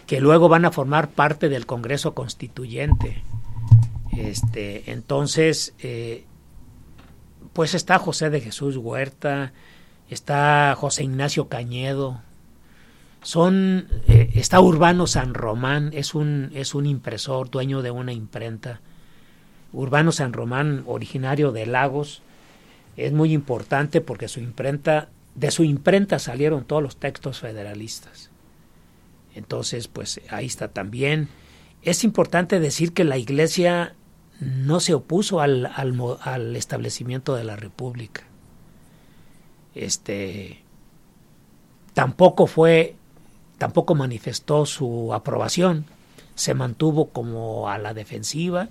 que 0.05 0.19
luego 0.19 0.49
van 0.49 0.65
a 0.65 0.71
formar 0.71 1.11
parte 1.11 1.49
del 1.49 1.65
Congreso 1.65 2.13
Constituyente. 2.15 3.21
Este, 4.17 4.91
entonces, 4.91 5.75
eh, 5.79 6.25
pues 7.53 7.75
está 7.75 7.99
José 7.99 8.29
de 8.29 8.41
Jesús 8.41 8.75
Huerta, 8.75 9.53
está 10.09 10.75
José 10.75 11.03
Ignacio 11.03 11.47
Cañedo, 11.47 12.21
son 13.21 13.87
eh, 14.07 14.31
está 14.35 14.59
Urbano 14.61 15.07
San 15.07 15.33
Román, 15.33 15.91
es 15.93 16.15
un 16.15 16.51
es 16.53 16.73
un 16.73 16.85
impresor, 16.85 17.49
dueño 17.49 17.81
de 17.81 17.91
una 17.91 18.13
imprenta. 18.13 18.81
Urbano 19.71 20.11
San 20.11 20.33
Román, 20.33 20.83
originario 20.87 21.51
de 21.51 21.65
Lagos, 21.65 22.21
es 22.97 23.13
muy 23.13 23.33
importante 23.33 24.01
porque 24.01 24.27
su 24.27 24.39
imprenta 24.39 25.09
de 25.35 25.51
su 25.51 25.63
imprenta 25.63 26.17
salieron 26.17 26.65
todos 26.65 26.81
los 26.81 26.97
textos 26.97 27.39
federalistas. 27.39 28.31
Entonces, 29.35 29.87
pues 29.87 30.21
ahí 30.29 30.47
está 30.47 30.69
también. 30.69 31.27
Es 31.83 32.03
importante 32.03 32.59
decir 32.59 32.93
que 32.93 33.03
la 33.03 33.17
Iglesia 33.17 33.95
no 34.39 34.79
se 34.79 34.93
opuso 34.93 35.39
al, 35.39 35.67
al, 35.67 35.95
al 36.21 36.55
establecimiento 36.55 37.35
de 37.35 37.43
la 37.43 37.55
República 37.55 38.28
este 39.85 40.61
tampoco 41.93 42.47
fue 42.47 42.95
tampoco 43.57 43.95
manifestó 43.95 44.65
su 44.65 45.13
aprobación 45.13 45.85
se 46.39 46.53
mantuvo 46.53 47.09
como 47.09 47.69
a 47.69 47.77
la 47.77 47.93
defensiva. 47.93 48.69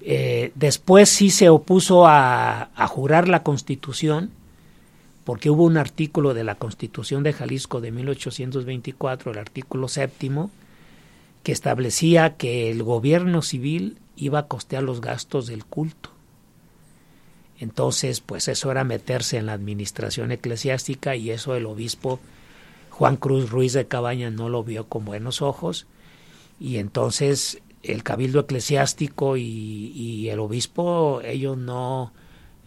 Eh, 0.00 0.52
después 0.54 1.08
sí 1.08 1.30
se 1.30 1.48
opuso 1.48 2.06
a, 2.06 2.70
a, 2.74 2.86
jurar 2.86 3.28
la 3.28 3.42
constitución 3.42 4.30
porque 5.24 5.50
hubo 5.50 5.64
un 5.64 5.76
artículo 5.76 6.34
de 6.34 6.44
la 6.44 6.56
constitución 6.56 7.22
de 7.22 7.32
Jalisco 7.32 7.80
de 7.80 7.92
1824 7.92 9.30
el 9.30 9.38
artículo 9.38 9.86
séptimo 9.86 10.50
que 11.44 11.52
establecía 11.52 12.36
que 12.36 12.70
el 12.70 12.82
gobierno 12.82 13.42
civil 13.42 13.98
iba 14.16 14.40
a 14.40 14.46
costear 14.46 14.82
los 14.82 15.00
gastos 15.00 15.46
del 15.46 15.64
culto 15.64 16.10
entonces, 17.62 18.20
pues 18.20 18.48
eso 18.48 18.72
era 18.72 18.82
meterse 18.82 19.36
en 19.36 19.46
la 19.46 19.52
administración 19.52 20.32
eclesiástica 20.32 21.14
y 21.14 21.30
eso 21.30 21.54
el 21.54 21.66
obispo 21.66 22.18
Juan 22.90 23.16
Cruz 23.16 23.50
Ruiz 23.50 23.72
de 23.72 23.86
Cabaña 23.86 24.30
no 24.30 24.48
lo 24.48 24.64
vio 24.64 24.88
con 24.88 25.04
buenos 25.04 25.42
ojos 25.42 25.86
y 26.58 26.78
entonces 26.78 27.62
el 27.84 28.02
cabildo 28.02 28.40
eclesiástico 28.40 29.36
y, 29.36 29.42
y 29.94 30.28
el 30.28 30.40
obispo 30.40 31.20
ellos 31.22 31.56
no 31.56 32.12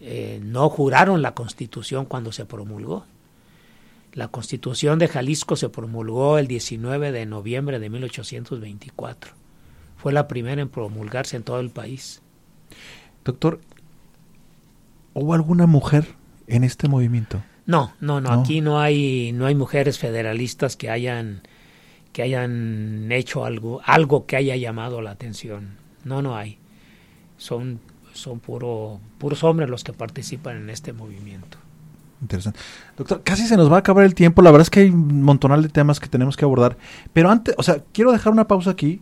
eh, 0.00 0.40
no 0.42 0.70
juraron 0.70 1.20
la 1.20 1.34
constitución 1.34 2.06
cuando 2.06 2.32
se 2.32 2.46
promulgó. 2.46 3.04
La 4.14 4.28
constitución 4.28 4.98
de 4.98 5.08
Jalisco 5.08 5.56
se 5.56 5.68
promulgó 5.68 6.38
el 6.38 6.46
19 6.46 7.12
de 7.12 7.26
noviembre 7.26 7.78
de 7.78 7.90
1824. 7.90 9.32
Fue 9.98 10.14
la 10.14 10.26
primera 10.26 10.62
en 10.62 10.70
promulgarse 10.70 11.36
en 11.36 11.42
todo 11.42 11.60
el 11.60 11.68
país. 11.68 12.22
Doctor, 13.24 13.60
¿Hubo 15.18 15.32
alguna 15.32 15.66
mujer 15.66 16.08
en 16.46 16.62
este 16.62 16.88
movimiento? 16.88 17.42
No, 17.64 17.94
no, 18.00 18.20
no, 18.20 18.28
no, 18.28 18.40
aquí 18.42 18.60
no 18.60 18.78
hay 18.78 19.32
no 19.32 19.46
hay 19.46 19.54
mujeres 19.54 19.98
federalistas 19.98 20.76
que 20.76 20.90
hayan 20.90 21.40
que 22.12 22.20
hayan 22.20 23.10
hecho 23.10 23.46
algo 23.46 23.80
algo 23.86 24.26
que 24.26 24.36
haya 24.36 24.56
llamado 24.56 25.00
la 25.00 25.12
atención. 25.12 25.78
No, 26.04 26.20
no 26.20 26.36
hay. 26.36 26.58
Son 27.38 27.80
son 28.12 28.40
puro 28.40 29.00
puros 29.16 29.42
hombres 29.42 29.70
los 29.70 29.84
que 29.84 29.94
participan 29.94 30.58
en 30.58 30.68
este 30.68 30.92
movimiento. 30.92 31.56
Interesante. 32.20 32.60
Doctor, 32.98 33.22
casi 33.22 33.46
se 33.46 33.56
nos 33.56 33.72
va 33.72 33.76
a 33.76 33.78
acabar 33.78 34.04
el 34.04 34.14
tiempo. 34.14 34.42
La 34.42 34.50
verdad 34.50 34.64
es 34.64 34.70
que 34.70 34.80
hay 34.80 34.90
un 34.90 35.22
montonal 35.22 35.62
de 35.62 35.70
temas 35.70 35.98
que 35.98 36.08
tenemos 36.08 36.36
que 36.36 36.44
abordar. 36.44 36.76
Pero 37.14 37.30
antes, 37.30 37.54
o 37.56 37.62
sea, 37.62 37.82
quiero 37.94 38.12
dejar 38.12 38.34
una 38.34 38.48
pausa 38.48 38.72
aquí 38.72 39.00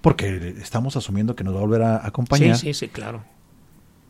porque 0.00 0.56
estamos 0.58 0.96
asumiendo 0.96 1.36
que 1.36 1.44
nos 1.44 1.54
va 1.54 1.58
a 1.58 1.62
volver 1.62 1.82
a 1.82 2.06
acompañar. 2.06 2.56
Sí, 2.56 2.72
sí, 2.72 2.86
sí, 2.86 2.88
claro 2.88 3.22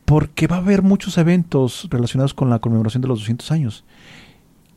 porque 0.08 0.46
va 0.46 0.56
a 0.56 0.60
haber 0.60 0.80
muchos 0.80 1.18
eventos 1.18 1.86
relacionados 1.90 2.32
con 2.32 2.48
la 2.48 2.60
conmemoración 2.60 3.02
de 3.02 3.08
los 3.08 3.18
200 3.18 3.52
años. 3.52 3.84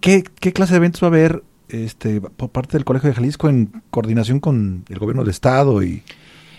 ¿Qué, 0.01 0.23
qué 0.23 0.51
clase 0.51 0.73
de 0.73 0.77
eventos 0.77 1.01
va 1.01 1.07
a 1.07 1.07
haber 1.07 1.41
este, 1.69 2.19
por 2.19 2.49
parte 2.49 2.73
del 2.73 2.83
Colegio 2.83 3.07
de 3.07 3.15
Jalisco 3.15 3.47
en 3.47 3.81
coordinación 3.91 4.41
con 4.41 4.83
el 4.89 4.99
gobierno 4.99 5.21
del 5.21 5.31
Estado? 5.31 5.81
y 5.83 6.03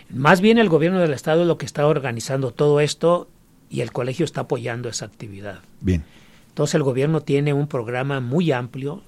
Más 0.08 0.40
bien 0.40 0.56
el 0.56 0.70
gobierno 0.70 1.00
del 1.00 1.12
Estado 1.12 1.42
es 1.42 1.46
lo 1.46 1.58
que 1.58 1.66
está 1.66 1.86
organizando 1.86 2.50
todo 2.50 2.80
esto 2.80 3.28
y 3.68 3.82
el 3.82 3.92
colegio 3.92 4.24
está 4.24 4.42
apoyando 4.42 4.88
esa 4.88 5.04
actividad. 5.04 5.60
Bien. 5.82 6.02
Entonces 6.48 6.74
el 6.74 6.82
gobierno 6.82 7.20
tiene 7.20 7.52
un 7.52 7.66
programa 7.66 8.20
muy 8.20 8.52
amplio 8.52 9.02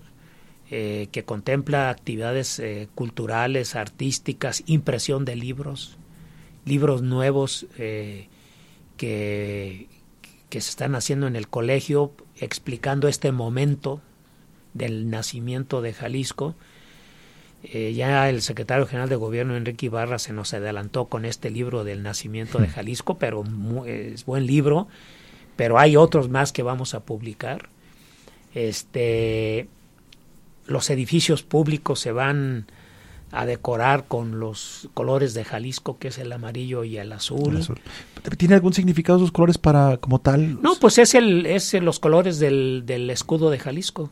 eh, 0.71 1.09
que 1.11 1.25
contempla 1.25 1.89
actividades 1.89 2.59
eh, 2.59 2.89
culturales, 2.95 3.77
artísticas, 3.77 4.63
impresión 4.67 5.25
de 5.25 5.37
libros, 5.37 5.97
libros 6.67 7.01
nuevos. 7.01 7.65
Eh, 7.79 8.29
que, 8.97 9.89
que 10.51 10.61
se 10.61 10.71
están 10.71 10.95
haciendo 10.95 11.27
en 11.27 11.37
el 11.37 11.49
colegio 11.49 12.13
explicando 12.37 13.09
este 13.09 13.33
momento 13.33 14.01
del 14.73 15.11
nacimiento 15.11 15.81
de 15.83 15.93
Jalisco. 15.93 16.55
Eh, 17.63 17.95
ya 17.95 18.29
el 18.29 18.43
secretario 18.43 18.87
general 18.87 19.09
de 19.09 19.17
gobierno 19.17 19.57
Enrique 19.57 19.87
Ibarra 19.87 20.19
se 20.19 20.35
nos 20.35 20.53
adelantó 20.53 21.07
con 21.07 21.25
este 21.25 21.51
libro 21.51 21.83
del 21.83 22.03
nacimiento 22.03 22.59
de 22.59 22.69
Jalisco, 22.69 23.17
pero 23.19 23.43
muy, 23.43 23.89
es 23.89 24.27
buen 24.27 24.47
libro, 24.47 24.87
pero 25.57 25.79
hay 25.79 25.97
otros 25.97 26.29
más 26.29 26.53
que 26.53 26.63
vamos 26.63 26.95
a 26.95 27.01
publicar. 27.01 27.71
Este, 28.55 29.69
los 30.67 30.91
edificios 30.91 31.43
públicos 31.43 32.01
se 32.01 32.13
van 32.13 32.67
a 33.35 33.47
decorar 33.47 34.05
con 34.07 34.39
los 34.39 34.89
colores 34.95 35.35
de 35.35 35.45
Jalisco, 35.45 35.99
que 35.99 36.09
es 36.09 36.19
el 36.19 36.33
amarillo 36.33 36.85
y 36.85 36.99
el 36.99 37.13
azul. 37.13 37.57
el 37.57 37.63
azul. 37.63 37.81
¿Tiene 38.39 38.55
algún 38.55 38.73
significado 38.73 39.19
esos 39.19 39.33
colores 39.33 39.59
para 39.59 39.97
como 39.97 40.21
tal? 40.21 40.63
No, 40.63 40.75
pues 40.81 40.99
es 40.99 41.15
el 41.15 41.45
es 41.47 41.75
los 41.75 41.99
colores 41.99 42.39
del, 42.39 42.85
del 42.87 43.11
escudo 43.11 43.51
de 43.51 43.59
Jalisco. 43.59 44.11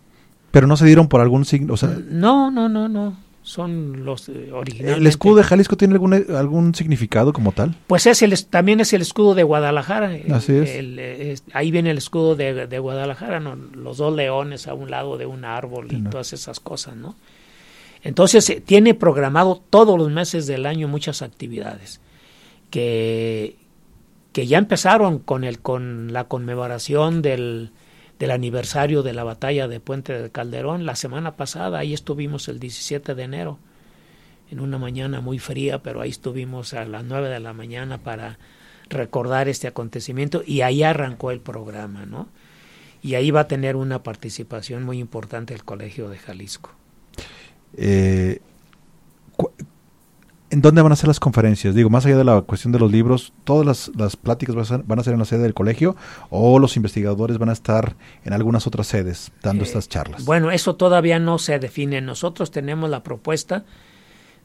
Pero 0.50 0.66
no 0.66 0.76
se 0.76 0.86
dieron 0.86 1.08
por 1.08 1.20
algún 1.20 1.44
signo, 1.44 1.74
o 1.74 1.76
sea, 1.76 1.96
no, 2.10 2.50
no, 2.50 2.68
no, 2.68 2.88
no. 2.88 3.16
Son 3.44 4.04
los 4.04 4.28
eh, 4.28 4.52
originales. 4.52 4.98
¿El 4.98 5.06
escudo 5.06 5.36
de 5.36 5.42
Jalisco 5.42 5.76
tiene 5.76 5.94
algún, 5.94 6.14
algún 6.14 6.74
significado 6.76 7.32
como 7.32 7.50
tal? 7.50 7.74
Pues 7.88 8.06
es 8.06 8.22
el, 8.22 8.46
también 8.46 8.78
es 8.78 8.92
el 8.92 9.02
escudo 9.02 9.34
de 9.34 9.42
Guadalajara. 9.42 10.12
Así 10.32 10.54
es. 10.54 10.70
El, 10.70 10.98
es 10.98 11.42
ahí 11.52 11.72
viene 11.72 11.90
el 11.90 11.98
escudo 11.98 12.36
de, 12.36 12.68
de 12.68 12.78
Guadalajara, 12.78 13.40
¿no? 13.40 13.56
los 13.56 13.96
dos 13.96 14.14
leones 14.14 14.68
a 14.68 14.74
un 14.74 14.90
lado 14.90 15.16
de 15.18 15.26
un 15.26 15.44
árbol 15.44 15.88
y 15.90 15.96
no. 15.96 16.10
todas 16.10 16.32
esas 16.32 16.60
cosas, 16.60 16.94
¿no? 16.94 17.16
Entonces 18.03 18.48
eh, 18.50 18.61
tiene 18.61 18.94
programado 18.94 19.62
todos 19.70 19.98
los 19.98 20.11
meses 20.11 20.46
del 20.46 20.66
año 20.66 20.88
muchas 20.88 21.22
actividades 21.22 22.00
que, 22.70 23.57
que 24.32 24.46
ya 24.46 24.59
empezaron 24.59 25.18
con, 25.18 25.44
el, 25.44 25.61
con 25.61 26.12
la 26.12 26.24
conmemoración 26.24 27.22
del, 27.22 27.70
del 28.18 28.30
aniversario 28.30 29.03
de 29.03 29.12
la 29.12 29.24
batalla 29.24 29.68
de 29.68 29.80
Puente 29.80 30.20
de 30.20 30.30
Calderón 30.30 30.86
la 30.86 30.96
semana 30.96 31.36
pasada. 31.36 31.78
Ahí 31.78 31.92
estuvimos 31.92 32.48
el 32.48 32.59
17 32.59 33.14
de 33.14 33.22
enero, 33.22 33.59
en 34.50 34.61
una 34.61 34.78
mañana 34.78 35.20
muy 35.20 35.38
fría, 35.38 35.82
pero 35.82 36.00
ahí 36.00 36.11
estuvimos 36.11 36.74
a 36.74 36.84
las 36.84 37.05
9 37.05 37.28
de 37.28 37.40
la 37.40 37.53
mañana 37.53 37.98
para 37.98 38.38
recordar 38.88 39.48
este 39.48 39.66
acontecimiento 39.66 40.42
y 40.46 40.61
ahí 40.61 40.82
arrancó 40.82 41.30
el 41.30 41.40
programa, 41.40 42.05
¿no? 42.05 42.28
Y 43.03 43.14
ahí 43.14 43.30
va 43.30 43.40
a 43.40 43.48
tener 43.48 43.74
una 43.74 44.03
participación 44.03 44.84
muy 44.84 44.98
importante 44.98 45.55
el 45.55 45.64
Colegio 45.64 46.09
de 46.09 46.18
Jalisco. 46.18 46.70
Eh, 47.76 48.40
¿En 50.52 50.60
dónde 50.60 50.82
van 50.82 50.92
a 50.92 50.96
ser 50.96 51.08
las 51.08 51.18
conferencias? 51.18 51.74
Digo, 51.74 51.88
más 51.88 52.04
allá 52.04 52.18
de 52.18 52.24
la 52.24 52.42
cuestión 52.42 52.72
de 52.72 52.78
los 52.78 52.92
libros, 52.92 53.32
¿todas 53.44 53.66
las, 53.66 53.90
las 53.96 54.16
pláticas 54.16 54.54
van 54.54 54.98
a, 54.98 55.02
ser, 55.02 55.14
en 55.14 55.18
la 55.18 55.24
sede 55.24 55.44
del 55.44 55.54
colegio 55.54 55.96
o 56.28 56.58
los 56.58 56.76
investigadores 56.76 57.38
van 57.38 57.48
a 57.48 57.54
estar 57.54 57.96
en 58.26 58.34
algunas 58.34 58.66
otras 58.66 58.86
sedes 58.86 59.32
dando 59.42 59.64
eh, 59.64 59.66
estas 59.66 59.88
charlas? 59.88 60.26
Bueno, 60.26 60.50
eso 60.50 60.76
todavía 60.76 61.18
no 61.18 61.38
se 61.38 61.58
define. 61.58 62.02
Nosotros 62.02 62.50
tenemos 62.50 62.90
la 62.90 63.02
propuesta 63.02 63.64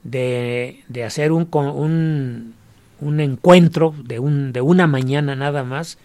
de, 0.04 0.82
de 0.88 1.04
hacer 1.04 1.34
un, 1.34 1.50
un, 1.52 2.54
un 3.02 3.20
encuentro 3.20 3.94
de, 4.02 4.20
un, 4.20 4.54
de 4.54 4.62
una 4.62 4.88
mañana 4.88 5.36
nada 5.36 5.66
más, 5.66 5.98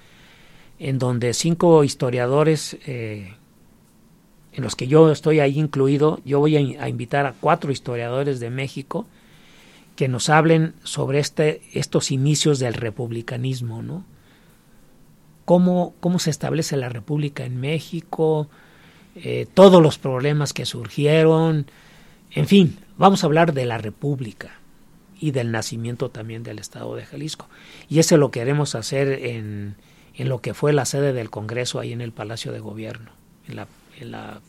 en 0.81 0.99
donde 0.99 1.33
cinco 1.33 1.85
historiadores, 1.85 2.77
eh, 2.87 3.35
en 4.53 4.63
los 4.63 4.77
que 4.77 4.87
yo 4.87 5.11
estoy 5.11 5.41
ahí 5.41 5.59
incluido, 5.59 6.21
yo 6.25 6.39
voy 6.39 6.57
a, 6.57 6.89
invitar 6.89 7.27
a 7.27 7.33
cuatro 7.33 7.73
historiadores 7.73 8.39
de 8.39 8.51
México, 8.51 9.07
que 9.97 10.09
nos 10.09 10.29
hablen 10.29 10.75
sobre 10.85 11.19
este, 11.19 11.63
estos 11.73 12.11
inicios 12.11 12.59
del 12.59 12.75
republicanismo, 12.75 13.83
¿no? 13.83 14.05
Cómo, 15.45 15.95
cómo 16.01 16.19
se 16.19 16.31
establece 16.31 16.77
la 16.77 16.89
república 16.89 17.45
en 17.45 17.61
México, 17.61 18.49
eh, 19.17 19.47
todos 19.53 19.83
los 19.83 19.99
problemas 19.99 20.53
que 20.53 20.67
surgieron, 20.67 21.67
en 22.31 22.47
fin, 22.47 22.79
vamos 22.97 23.23
a 23.23 23.27
hablar 23.27 23.53
de 23.53 23.67
la 23.67 23.79
república 23.79 24.59
y 25.19 25.33
del 25.33 25.51
nacimiento 25.51 26.11
también 26.11 26.43
del 26.43 26.59
Estado 26.59 26.95
de 26.95 27.05
Jalisco. 27.05 27.49
Y 27.89 27.99
eso 27.99 28.17
lo 28.17 28.31
queremos 28.31 28.75
hacer 28.75 29.09
en, 29.09 29.77
en 30.15 30.29
lo 30.29 30.41
que 30.41 30.55
fue 30.55 30.73
la 30.73 30.85
sede 30.85 31.13
del 31.13 31.31
Congreso 31.31 31.81
ahí 31.81 31.93
en 31.93 32.01
el 32.01 32.13
Palacio 32.13 32.53
de 32.53 32.61
Gobierno, 32.61 33.11
en 33.49 33.57
la, 33.57 33.67
en 34.03 34.13
la 34.13 34.41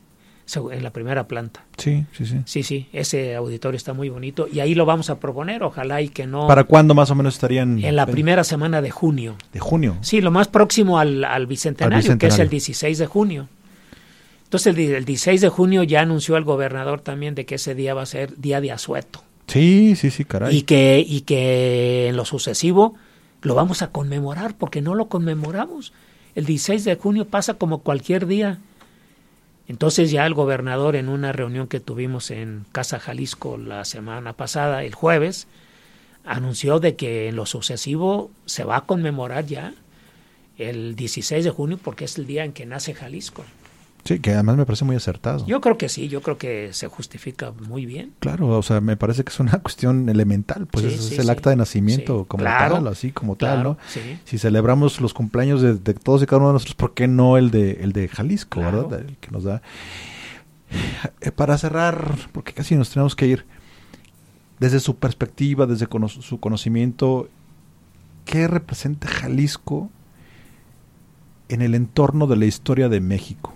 en 0.72 0.84
la 0.84 0.92
primera 0.92 1.28
planta. 1.28 1.64
Sí, 1.78 2.06
sí, 2.12 2.26
sí. 2.26 2.42
Sí, 2.46 2.64
sí, 2.64 2.88
ese 2.94 3.36
auditorio 3.36 3.78
está 3.78 3.94
muy 3.94 4.10
bonito 4.10 4.48
y 4.52 4.60
ahí 4.60 4.76
lo 4.76 4.86
vamos 4.86 5.10
a 5.10 5.20
proponer, 5.20 5.64
ojalá 5.64 6.02
y 6.02 6.10
que 6.10 6.28
no... 6.28 6.48
¿Para 6.48 6.66
cuándo 6.66 6.94
más 6.94 7.10
o 7.12 7.16
menos 7.16 7.36
estarían? 7.36 7.84
En 7.84 7.96
la 7.96 8.06
primera 8.06 8.44
semana 8.44 8.82
de 8.82 8.92
junio. 8.92 9.36
¿De 9.52 9.60
junio? 9.60 9.98
Sí, 10.02 10.22
lo 10.22 10.32
más 10.32 10.48
próximo 10.50 11.00
al, 11.00 11.24
al, 11.24 11.48
bicentenario, 11.48 12.18
que 12.18 12.28
es 12.28 12.40
el 12.40 12.50
16 12.50 12.98
de 12.98 13.08
junio. 13.08 13.48
Entonces 14.44 14.76
el, 14.76 14.80
el 14.94 15.06
16 15.06 15.42
de 15.42 15.50
junio 15.50 15.84
ya 15.84 16.02
anunció 16.02 16.38
el 16.38 16.44
gobernador 16.44 17.02
también 17.02 17.36
de 17.36 17.46
que 17.46 17.56
ese 17.56 17.74
día 17.74 17.94
va 17.94 18.04
a 18.04 18.06
ser 18.06 18.38
día 18.38 18.62
de 18.62 18.72
asueto. 18.72 19.24
Sí, 19.48 19.96
sí, 19.96 20.12
sí, 20.12 20.26
caray. 20.26 20.56
Y 20.56 20.62
que, 20.64 21.04
y 21.06 21.22
que 21.22 22.10
en 22.10 22.16
lo 22.18 22.26
sucesivo 22.26 22.96
lo 23.42 23.56
vamos 23.56 23.82
a 23.82 23.88
conmemorar 23.88 24.56
porque 24.58 24.82
no 24.82 24.94
lo 24.94 25.08
conmemoramos. 25.08 25.94
El 26.36 26.46
16 26.46 26.84
de 26.84 26.96
junio 26.96 27.26
pasa 27.26 27.56
como 27.56 27.80
cualquier 27.80 28.28
día 28.28 28.60
entonces 29.68 30.12
ya 30.12 30.26
el 30.26 30.34
gobernador 30.34 30.96
en 30.96 31.10
una 31.10 31.32
reunión 31.32 31.68
que 31.68 31.80
tuvimos 31.80 32.32
en 32.32 32.66
Casa 32.72 33.00
Jalisco 33.00 33.58
la 33.58 33.86
semana 33.86 34.34
pasada, 34.34 34.84
el 34.84 34.94
jueves, 34.94 35.48
anunció 36.26 36.80
de 36.80 36.96
que 36.96 37.30
en 37.30 37.36
lo 37.36 37.46
sucesivo 37.46 38.32
se 38.46 38.64
va 38.64 38.78
a 38.78 38.86
conmemorar 38.86 39.46
ya 39.46 39.74
el 40.58 40.96
16 40.96 41.44
de 41.44 41.50
junio 41.52 41.80
porque 41.82 42.06
es 42.06 42.18
el 42.18 42.28
día 42.28 42.44
en 42.46 42.54
que 42.54 42.66
nace 42.66 42.94
Jalisco. 42.94 43.44
Sí, 44.04 44.20
que 44.20 44.34
además 44.34 44.58
me 44.58 44.66
parece 44.66 44.84
muy 44.84 44.98
acertado. 44.98 45.46
Yo 45.46 45.62
creo 45.62 45.78
que 45.78 45.88
sí, 45.88 46.10
yo 46.10 46.22
creo 46.22 46.38
que 46.38 46.74
se 46.74 46.88
justifica 46.88 47.52
muy 47.52 47.86
bien. 47.86 48.14
Claro, 48.20 48.50
o 48.50 48.62
sea, 48.62 48.82
me 48.82 48.98
parece 48.98 49.24
que 49.24 49.30
es 49.30 49.40
una 49.40 49.60
cuestión 49.62 50.10
elemental, 50.10 50.68
pues 50.68 50.86
es, 50.86 51.18
el 51.18 51.30
acta 51.30 51.50
de 51.52 51.56
nacimiento 51.56 52.26
como 52.26 52.44
tal, 52.44 52.88
así 52.88 53.12
como 53.12 53.38
tal, 53.38 53.64
¿no? 53.64 53.78
Si 54.26 54.38
celebramos 54.38 55.00
los 55.00 55.14
cumpleaños 55.14 55.62
de, 55.62 55.94
todos 55.94 56.22
y 56.22 56.26
cada 56.26 56.40
uno 56.40 56.48
de 56.50 56.54
nosotros, 56.54 56.76
¿por 56.76 56.94
qué 56.94 57.08
no 57.08 57.38
el 57.38 57.50
de 57.50 57.80
el 57.82 57.94
de 57.94 58.08
Jalisco, 58.10 58.60
verdad? 58.60 59.00
El 59.00 59.18
que 59.18 59.32
nos 59.32 59.46
da 59.46 59.62
eh, 61.22 61.32
para 61.32 61.58
cerrar, 61.58 62.16
porque 62.32 62.54
casi 62.54 62.76
nos 62.76 62.90
tenemos 62.90 63.16
que 63.16 63.28
ir 63.28 63.46
desde 64.60 64.80
su 64.80 64.98
perspectiva, 64.98 65.66
desde 65.66 65.88
su 66.08 66.40
conocimiento, 66.40 67.30
¿qué 68.26 68.48
representa 68.48 69.08
Jalisco 69.08 69.90
en 71.50 71.62
el 71.62 71.76
entorno 71.76 72.28
de 72.28 72.38
la 72.38 72.46
historia 72.46 72.90
de 72.90 73.00
México? 73.00 73.54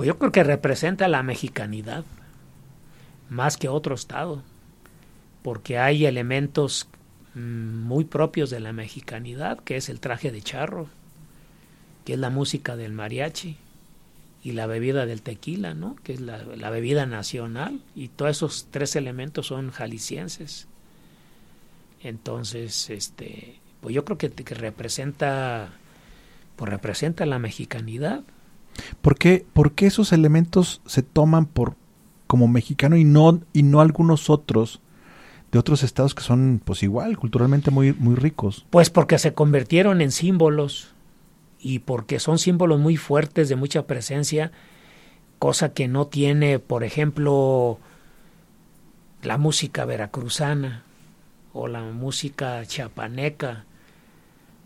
Pues 0.00 0.06
yo 0.06 0.18
creo 0.18 0.32
que 0.32 0.44
representa 0.44 1.08
la 1.08 1.22
mexicanidad 1.22 2.06
más 3.28 3.58
que 3.58 3.68
otro 3.68 3.94
estado, 3.94 4.42
porque 5.42 5.76
hay 5.76 6.06
elementos 6.06 6.88
mm, 7.34 7.82
muy 7.82 8.06
propios 8.06 8.48
de 8.48 8.60
la 8.60 8.72
mexicanidad, 8.72 9.58
que 9.58 9.76
es 9.76 9.90
el 9.90 10.00
traje 10.00 10.32
de 10.32 10.40
charro, 10.40 10.88
que 12.06 12.14
es 12.14 12.18
la 12.18 12.30
música 12.30 12.76
del 12.76 12.94
mariachi 12.94 13.58
y 14.42 14.52
la 14.52 14.64
bebida 14.64 15.04
del 15.04 15.20
tequila, 15.20 15.74
¿no? 15.74 15.96
que 15.96 16.14
es 16.14 16.20
la, 16.22 16.70
bebida 16.70 17.04
nacional, 17.04 17.82
y 17.94 18.08
todos 18.08 18.30
esos 18.30 18.68
tres 18.70 18.96
elementos 18.96 19.48
son 19.48 19.70
jaliscienses. 19.70 20.66
Entonces, 22.02 22.88
este, 22.88 23.58
pues 23.82 23.94
yo 23.94 24.06
creo 24.06 24.16
que, 24.16 24.30
que 24.30 24.54
representa, 24.54 25.72
pues 26.56 26.70
representa 26.70 27.26
la 27.26 27.38
mexicanidad. 27.38 28.22
¿Por 29.00 29.16
qué, 29.16 29.46
esos 29.78 30.12
elementos 30.12 30.80
se 30.86 31.02
toman 31.02 31.46
por 31.46 31.74
como 32.26 32.46
mexicano 32.46 32.96
y 32.96 33.04
no, 33.04 33.40
y 33.52 33.62
no 33.62 33.80
algunos 33.80 34.30
otros 34.30 34.80
de 35.50 35.58
otros 35.58 35.82
estados 35.82 36.14
que 36.14 36.22
son 36.22 36.62
pues 36.64 36.82
igual, 36.82 37.18
culturalmente 37.18 37.70
muy, 37.70 37.92
muy 37.92 38.14
ricos? 38.14 38.66
Pues 38.70 38.90
porque 38.90 39.18
se 39.18 39.34
convirtieron 39.34 40.00
en 40.00 40.12
símbolos 40.12 40.92
y 41.58 41.80
porque 41.80 42.20
son 42.20 42.38
símbolos 42.38 42.78
muy 42.78 42.96
fuertes 42.96 43.48
de 43.48 43.56
mucha 43.56 43.86
presencia, 43.86 44.52
cosa 45.38 45.72
que 45.72 45.88
no 45.88 46.06
tiene, 46.06 46.58
por 46.58 46.84
ejemplo, 46.84 47.78
la 49.22 49.38
música 49.38 49.84
veracruzana 49.84 50.84
o 51.52 51.66
la 51.66 51.82
música 51.82 52.64
chapaneca 52.64 53.64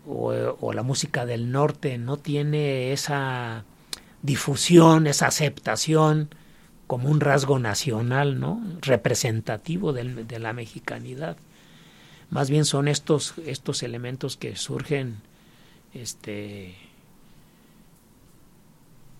o, 0.07 0.31
o 0.61 0.73
la 0.73 0.83
música 0.83 1.25
del 1.25 1.51
norte, 1.51 1.97
no 1.97 2.17
tiene 2.17 2.93
esa 2.93 3.65
difusión, 4.25 5.07
esa 5.07 5.27
aceptación 5.27 6.29
como 6.87 7.09
un 7.09 7.19
rasgo 7.19 7.59
nacional, 7.59 8.39
¿no? 8.39 8.61
representativo 8.81 9.93
de 9.93 10.39
la 10.39 10.53
mexicanidad. 10.53 11.37
Más 12.29 12.49
bien 12.49 12.65
son 12.65 12.87
estos, 12.87 13.35
estos 13.45 13.83
elementos 13.83 14.37
que 14.37 14.55
surgen 14.55 15.17
este 15.93 16.75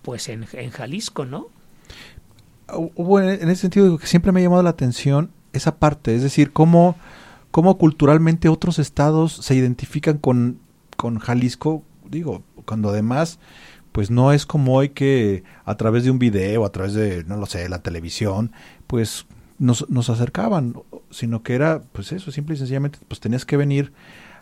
pues 0.02 0.28
en, 0.28 0.44
Jalisco, 0.44 1.24
¿no? 1.24 1.48
Hubo 2.94 3.20
en 3.20 3.48
ese 3.48 3.62
sentido 3.62 3.98
que 3.98 4.06
siempre 4.06 4.30
me 4.30 4.38
ha 4.38 4.44
llamado 4.44 4.62
la 4.62 4.70
atención 4.70 5.30
esa 5.52 5.78
parte, 5.78 6.14
es 6.14 6.22
decir, 6.22 6.52
cómo, 6.52 6.94
cómo 7.50 7.76
culturalmente 7.76 8.48
otros 8.48 8.78
estados 8.78 9.32
se 9.32 9.56
identifican 9.56 10.18
con, 10.18 10.60
con 10.96 11.18
Jalisco, 11.18 11.82
digo, 12.08 12.44
cuando 12.64 12.90
además 12.90 13.40
pues 13.96 14.10
no 14.10 14.30
es 14.30 14.44
como 14.44 14.74
hoy 14.74 14.90
que 14.90 15.42
a 15.64 15.78
través 15.78 16.04
de 16.04 16.10
un 16.10 16.18
video, 16.18 16.66
a 16.66 16.70
través 16.70 16.92
de, 16.92 17.24
no 17.24 17.38
lo 17.38 17.46
sé, 17.46 17.66
la 17.70 17.78
televisión, 17.78 18.52
pues 18.86 19.24
nos, 19.58 19.88
nos 19.88 20.10
acercaban, 20.10 20.74
sino 21.10 21.42
que 21.42 21.54
era, 21.54 21.80
pues 21.92 22.12
eso, 22.12 22.30
simple 22.30 22.56
y 22.56 22.58
sencillamente, 22.58 22.98
pues 23.08 23.20
tenías 23.20 23.46
que 23.46 23.56
venir 23.56 23.94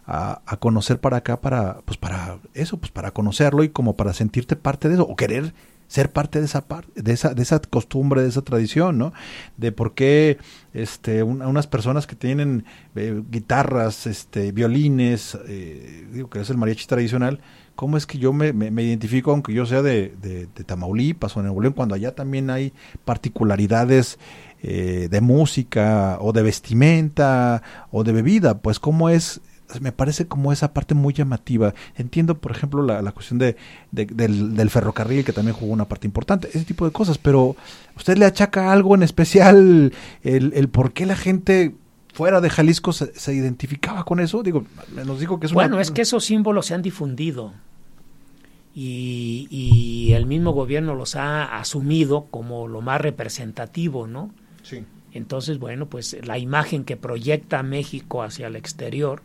a, 0.09 0.43
a, 0.45 0.57
conocer 0.57 0.99
para 0.99 1.19
acá, 1.19 1.41
para, 1.41 1.83
pues 1.85 1.99
para 1.99 2.41
eso, 2.53 2.79
pues 2.79 2.91
para 2.91 3.13
conocerlo 3.13 3.63
y 3.63 3.69
como 3.69 3.95
para 3.95 4.13
sentirte 4.13 4.57
parte 4.57 4.89
de 4.89 4.95
eso, 4.95 5.05
o 5.05 5.15
querer 5.15 5.55
ser 5.87 6.11
parte 6.11 6.41
de 6.41 6.47
esa 6.47 6.67
parte, 6.67 7.01
de 7.01 7.13
esa, 7.13 7.33
de 7.33 7.43
esa 7.43 7.61
costumbre, 7.61 8.23
de 8.23 8.31
esa 8.31 8.43
tradición, 8.43 8.99
¿no? 8.99 9.13
De 9.57 9.71
por 9.71 9.95
qué 9.95 10.39
este, 10.73 11.23
unas 11.23 11.69
personas 11.69 12.09
que 12.09 12.17
tienen 12.17 12.65
eh, 12.97 13.23
guitarras, 13.31 14.09
este, 14.09 14.51
violines, 14.51 15.39
eh, 15.47 16.09
digo 16.13 16.29
que 16.29 16.41
es 16.41 16.51
el 16.51 16.57
mariachi 16.57 16.87
tradicional, 16.87 17.39
¿Cómo 17.75 17.97
es 17.97 18.07
que 18.07 18.19
yo 18.19 18.33
me, 18.33 18.53
me, 18.53 18.83
identifico, 18.83 19.33
aunque 19.33 19.53
yo 19.53 19.67
sea 19.67 19.83
de, 19.83 20.15
de, 20.23 20.47
Tamaulipas 20.65 21.37
o 21.37 21.41
de 21.41 21.45
Nuevo 21.47 21.61
León, 21.61 21.75
cuando 21.75 21.95
allá 21.95 22.15
también 22.15 22.51
hay 22.51 22.73
particularidades 23.05 24.19
eh, 24.63 25.09
de 25.11 25.21
música 25.21 26.19
o 26.21 26.33
de 26.33 26.43
vestimenta 26.43 27.63
o 27.91 28.05
de 28.05 28.13
bebida? 28.13 28.59
Pues 28.59 28.79
cómo 28.79 29.09
es 29.09 29.41
me 29.81 29.93
parece 29.93 30.27
como 30.27 30.53
esa 30.53 30.73
parte 30.73 30.95
muy 30.95 31.15
llamativa. 31.15 31.75
Entiendo, 31.97 32.39
por 32.39 32.53
ejemplo, 32.53 32.83
la, 32.83 33.03
la 33.03 33.13
cuestión 33.13 33.39
de, 33.39 33.57
del, 33.91 34.71
ferrocarril, 34.71 35.25
que 35.25 35.33
también 35.33 35.57
jugó 35.57 35.73
una 35.73 35.87
parte 35.87 36.07
importante, 36.07 36.49
ese 36.49 36.65
tipo 36.65 36.85
de 36.85 36.93
cosas, 36.93 37.19
pero 37.19 37.57
¿usted 37.97 38.17
le 38.17 38.27
achaca 38.27 38.73
algo 38.73 38.95
en 38.95 39.03
especial 39.03 39.93
el, 40.23 40.53
el 40.55 40.69
por 40.69 40.93
qué 40.93 41.07
la 41.07 41.17
gente 41.17 41.75
fuera 42.15 42.41
de 42.41 42.49
Jalisco 42.49 42.93
se, 42.93 43.35
identificaba 43.35 44.05
con 44.05 44.21
eso? 44.21 44.43
Digo, 44.43 44.65
nos 45.05 45.19
dijo 45.19 45.41
que 45.41 45.47
es 45.47 45.53
Bueno, 45.53 45.81
es 45.81 45.91
que 45.91 46.03
esos 46.03 46.25
símbolos 46.25 46.67
se 46.67 46.75
han 46.75 46.81
difundido 46.81 47.53
y, 48.75 49.49
y, 49.51 50.13
el 50.13 50.25
mismo 50.27 50.53
gobierno 50.53 50.95
los 50.95 51.17
ha 51.17 51.59
asumido 51.59 52.27
como 52.31 52.67
lo 52.69 52.81
más 52.81 53.01
representativo, 53.01 54.07
¿no? 54.07 54.31
Sí. 54.63 54.85
Entonces, 55.13 55.59
bueno, 55.59 55.87
pues 55.87 56.17
la 56.25 56.39
imagen 56.39 56.85
que 56.85 56.97
proyecta 56.97 57.63
México 57.63 58.23
hacia 58.23 58.47
el 58.47 58.57
exterior 58.57 59.23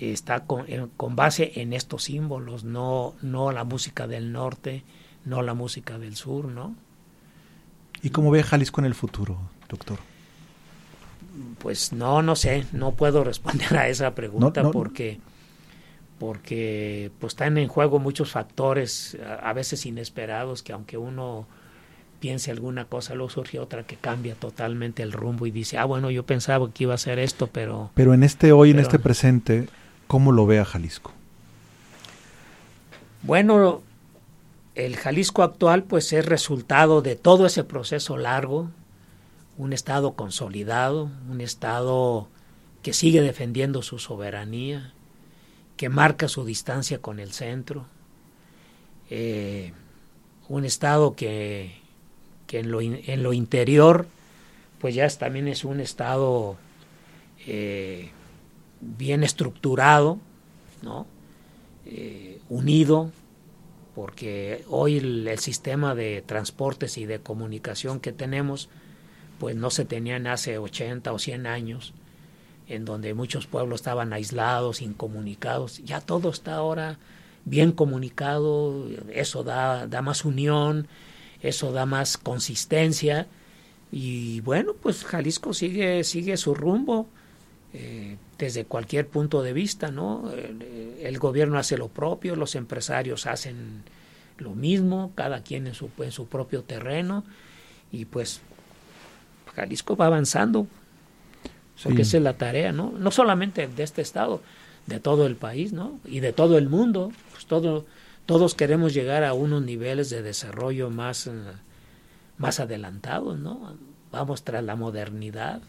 está 0.00 0.40
con, 0.40 0.66
con, 0.96 1.16
base 1.16 1.52
en 1.56 1.72
estos 1.72 2.04
símbolos, 2.04 2.64
no, 2.64 3.14
no 3.20 3.52
la 3.52 3.64
música 3.64 4.06
del 4.06 4.32
norte, 4.32 4.84
no 5.24 5.42
la 5.42 5.54
música 5.54 5.98
del 5.98 6.14
sur, 6.14 6.46
¿no? 6.46 6.76
¿Y 8.02 8.10
cómo 8.10 8.30
ve 8.30 8.42
Jalisco 8.42 8.80
en 8.80 8.86
el 8.86 8.94
futuro, 8.94 9.38
doctor? 9.68 9.98
Pues 11.58 11.92
no, 11.92 12.22
no 12.22 12.36
sé, 12.36 12.64
no 12.72 12.92
puedo 12.92 13.24
responder 13.24 13.76
a 13.76 13.88
esa 13.88 14.14
pregunta 14.14 14.70
porque 14.70 15.18
porque 16.18 17.10
pues 17.20 17.32
están 17.32 17.58
en 17.58 17.68
juego 17.68 17.98
muchos 18.00 18.32
factores 18.32 19.16
a, 19.40 19.52
veces 19.52 19.86
inesperados 19.86 20.64
que 20.64 20.72
aunque 20.72 20.98
uno 20.98 21.46
piense 22.18 22.50
alguna 22.50 22.86
cosa, 22.86 23.14
luego 23.14 23.30
surge 23.30 23.60
otra 23.60 23.84
que 23.84 23.94
cambia 23.94 24.34
totalmente 24.34 25.04
el 25.04 25.12
rumbo 25.12 25.46
y 25.46 25.52
dice, 25.52 25.78
ah, 25.78 25.84
bueno, 25.84 26.10
yo 26.10 26.24
pensaba 26.26 26.68
que 26.72 26.82
iba 26.82 26.94
a 26.94 26.98
ser 26.98 27.20
esto, 27.20 27.46
pero... 27.46 27.92
Pero 27.94 28.14
en 28.14 28.24
este 28.24 28.50
hoy, 28.50 28.72
en 28.72 28.80
este 28.80 28.98
presente, 28.98 29.68
¿cómo 30.08 30.32
lo 30.32 30.44
ve 30.44 30.58
a 30.58 30.64
Jalisco? 30.64 31.12
Bueno, 33.22 33.82
el 34.74 34.96
Jalisco 34.96 35.42
actual 35.42 35.84
pues 35.84 36.12
es 36.12 36.26
resultado 36.26 37.02
de 37.02 37.16
todo 37.16 37.46
ese 37.46 37.64
proceso 37.64 38.16
largo, 38.16 38.70
un 39.58 39.72
Estado 39.72 40.14
consolidado, 40.14 41.10
un 41.28 41.40
Estado 41.40 42.28
que 42.82 42.94
sigue 42.94 43.20
defendiendo 43.20 43.82
su 43.82 43.98
soberanía, 43.98 44.94
que 45.76 45.88
marca 45.88 46.28
su 46.28 46.44
distancia 46.44 46.98
con 47.02 47.18
el 47.18 47.32
centro, 47.32 47.86
eh, 49.10 49.72
un 50.48 50.64
Estado 50.64 51.14
que, 51.14 51.74
que 52.46 52.60
en, 52.60 52.70
lo 52.70 52.80
en, 52.80 53.22
lo, 53.22 53.32
interior 53.32 54.06
pues 54.80 54.94
ya 54.94 55.08
también 55.08 55.48
es 55.48 55.64
un 55.64 55.80
Estado 55.80 56.56
eh, 57.46 58.10
bien 58.80 59.24
estructurado, 59.24 60.18
¿no? 60.82 61.06
Eh, 61.84 62.40
unido, 62.48 63.10
porque 63.94 64.64
hoy 64.68 64.98
el, 64.98 65.38
sistema 65.38 65.94
de 65.94 66.22
transportes 66.24 66.98
y 66.98 67.06
de 67.06 67.18
comunicación 67.18 67.98
que 67.98 68.12
tenemos 68.12 68.68
pues 69.38 69.56
no 69.56 69.70
se 69.70 69.84
tenían 69.84 70.26
hace 70.26 70.58
80 70.58 71.12
o 71.12 71.18
100 71.18 71.46
años, 71.46 71.94
en 72.68 72.84
donde 72.84 73.14
muchos 73.14 73.46
pueblos 73.46 73.80
estaban 73.80 74.12
aislados, 74.12 74.82
incomunicados. 74.82 75.78
Ya 75.84 76.00
todo 76.00 76.30
está 76.30 76.56
ahora 76.56 76.98
bien 77.44 77.72
comunicado, 77.72 78.86
eso 79.12 79.42
da, 79.44 79.86
da 79.86 80.02
más 80.02 80.24
unión, 80.24 80.88
eso 81.42 81.72
da 81.72 81.86
más 81.86 82.18
consistencia. 82.18 83.26
Y 83.90 84.40
bueno, 84.42 84.74
pues 84.74 85.04
Jalisco 85.04 85.54
sigue, 85.54 86.04
sigue 86.04 86.36
su 86.36 86.54
rumbo 86.54 87.08
eh, 87.72 88.16
desde 88.38 88.64
cualquier 88.64 89.08
punto 89.08 89.42
de 89.42 89.52
vista, 89.52 89.90
¿no? 89.90 90.30
El, 90.32 91.18
gobierno 91.18 91.58
hace 91.58 91.76
lo 91.76 91.88
propio, 91.88 92.36
los 92.36 92.54
empresarios 92.54 93.26
hacen 93.26 93.82
lo 94.38 94.54
mismo, 94.54 95.12
cada 95.14 95.42
quien 95.42 95.66
en 95.66 95.74
su, 95.74 95.90
en 95.98 96.12
su 96.12 96.26
propio 96.26 96.62
terreno, 96.62 97.24
y 97.90 98.04
pues 98.04 98.40
Jalisco 99.58 99.96
va 99.96 100.06
avanzando, 100.06 100.66
porque 101.82 102.02
esa 102.02 102.16
es 102.16 102.22
la 102.22 102.34
tarea, 102.34 102.72
¿no? 102.72 102.92
No 102.98 103.10
solamente 103.10 103.66
de 103.68 103.82
este 103.82 104.02
estado, 104.02 104.40
de 104.86 105.00
todo 105.00 105.26
el 105.26 105.36
país, 105.36 105.72
¿no? 105.72 106.00
Y 106.04 106.20
de 106.20 106.32
todo 106.32 106.58
el 106.58 106.68
mundo, 106.68 107.12
pues 107.32 107.46
todo, 107.46 107.86
todos 108.26 108.54
queremos 108.54 108.94
llegar 108.94 109.24
a 109.24 109.34
unos 109.34 109.62
niveles 109.62 110.10
de 110.10 110.22
desarrollo 110.22 110.90
más, 110.90 111.26
eh, 111.26 111.32
más 112.36 112.60
adelantados, 112.60 113.38
¿no? 113.38 113.76
Vamos 114.10 114.44
tras 114.44 114.64
la 114.64 114.76
modernidad. 114.76 115.60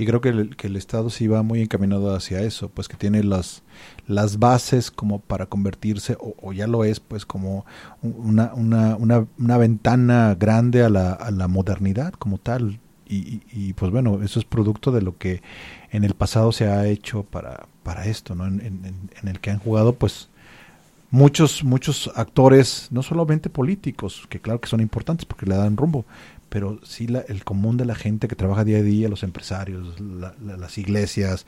Y 0.00 0.06
creo 0.06 0.22
que 0.22 0.30
el, 0.30 0.56
que 0.56 0.68
el 0.68 0.76
Estado 0.76 1.10
sí 1.10 1.26
va 1.26 1.42
muy 1.42 1.60
encaminado 1.60 2.14
hacia 2.16 2.40
eso, 2.40 2.70
pues 2.70 2.88
que 2.88 2.96
tiene 2.96 3.22
las, 3.22 3.62
las 4.06 4.38
bases 4.38 4.90
como 4.90 5.18
para 5.18 5.44
convertirse, 5.44 6.16
o, 6.18 6.54
ya 6.54 6.66
lo 6.66 6.84
es, 6.84 7.00
pues 7.00 7.26
como 7.26 7.66
una, 8.00 8.54
una, 8.54 8.96
una, 8.96 9.58
ventana 9.58 10.34
grande 10.40 10.82
a 10.82 10.88
la, 10.88 11.12
a 11.12 11.30
la 11.30 11.48
modernidad 11.48 12.14
como 12.14 12.38
tal. 12.38 12.80
Y, 13.06 13.74
pues 13.74 13.90
bueno, 13.92 14.22
eso 14.22 14.38
es 14.38 14.46
producto 14.46 14.90
de 14.90 15.02
lo 15.02 15.18
que 15.18 15.42
en 15.90 16.04
el 16.04 16.14
pasado 16.14 16.50
se 16.52 16.68
ha 16.68 16.86
hecho 16.86 17.24
para, 17.24 17.66
para 17.82 18.06
esto, 18.06 18.34
¿no? 18.34 18.46
En, 18.46 19.10
en 19.20 19.28
el 19.28 19.38
que 19.40 19.50
han 19.50 19.58
jugado 19.58 19.92
pues 19.92 20.30
muchos, 21.10 21.64
muchos 21.64 22.10
actores, 22.14 22.88
no 22.90 23.02
solamente 23.02 23.50
políticos, 23.50 24.26
que 24.28 24.40
claro 24.40 24.60
que 24.60 24.68
son 24.68 24.80
importantes 24.80 25.26
porque 25.26 25.46
le 25.46 25.56
dan 25.56 25.76
rumbo, 25.76 26.06
pero 26.50 26.80
sí 26.82 27.06
la, 27.06 27.20
el 27.20 27.44
común 27.44 27.78
de 27.78 27.86
la 27.86 27.94
gente 27.94 28.28
que 28.28 28.36
trabaja 28.36 28.64
día 28.64 28.78
a 28.78 28.82
día, 28.82 29.08
los 29.08 29.22
empresarios, 29.22 29.98
las 30.00 30.76
iglesias. 30.76 31.46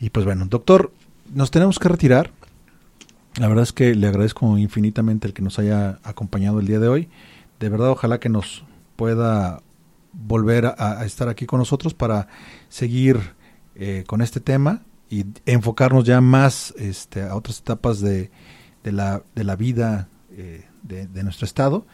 Y 0.00 0.10
pues 0.10 0.26
bueno, 0.26 0.44
doctor, 0.46 0.92
nos 1.32 1.50
tenemos 1.50 1.78
que 1.78 1.88
retirar. 1.88 2.30
La 3.38 3.48
verdad 3.48 3.62
es 3.62 3.72
que 3.72 3.94
le 3.94 4.08
agradezco 4.08 4.58
infinitamente 4.58 5.28
el 5.28 5.32
que 5.32 5.42
nos 5.42 5.58
haya 5.58 6.00
acompañado 6.02 6.58
el 6.58 6.66
día 6.66 6.80
de 6.80 6.88
hoy. 6.88 7.08
De 7.60 7.68
verdad, 7.68 7.90
ojalá 7.90 8.18
que 8.18 8.28
nos 8.28 8.64
pueda 8.96 9.62
volver 10.12 10.66
a, 10.66 11.04
estar 11.04 11.28
aquí 11.28 11.46
con 11.46 11.60
nosotros 11.60 11.94
para 11.94 12.28
seguir 12.68 13.18
eh, 13.76 14.04
con 14.06 14.22
este 14.22 14.40
tema 14.40 14.82
y 15.08 15.24
enfocarnos 15.46 16.04
ya 16.04 16.20
más 16.20 16.74
este, 16.78 17.22
a 17.22 17.36
otras 17.36 17.60
etapas 17.60 18.00
de, 18.00 18.30
la, 18.82 19.22
de 19.36 19.44
la 19.44 19.54
vida 19.54 20.08
eh, 20.32 20.64
de 20.82 21.22
nuestro 21.22 21.46
estado. 21.46 21.86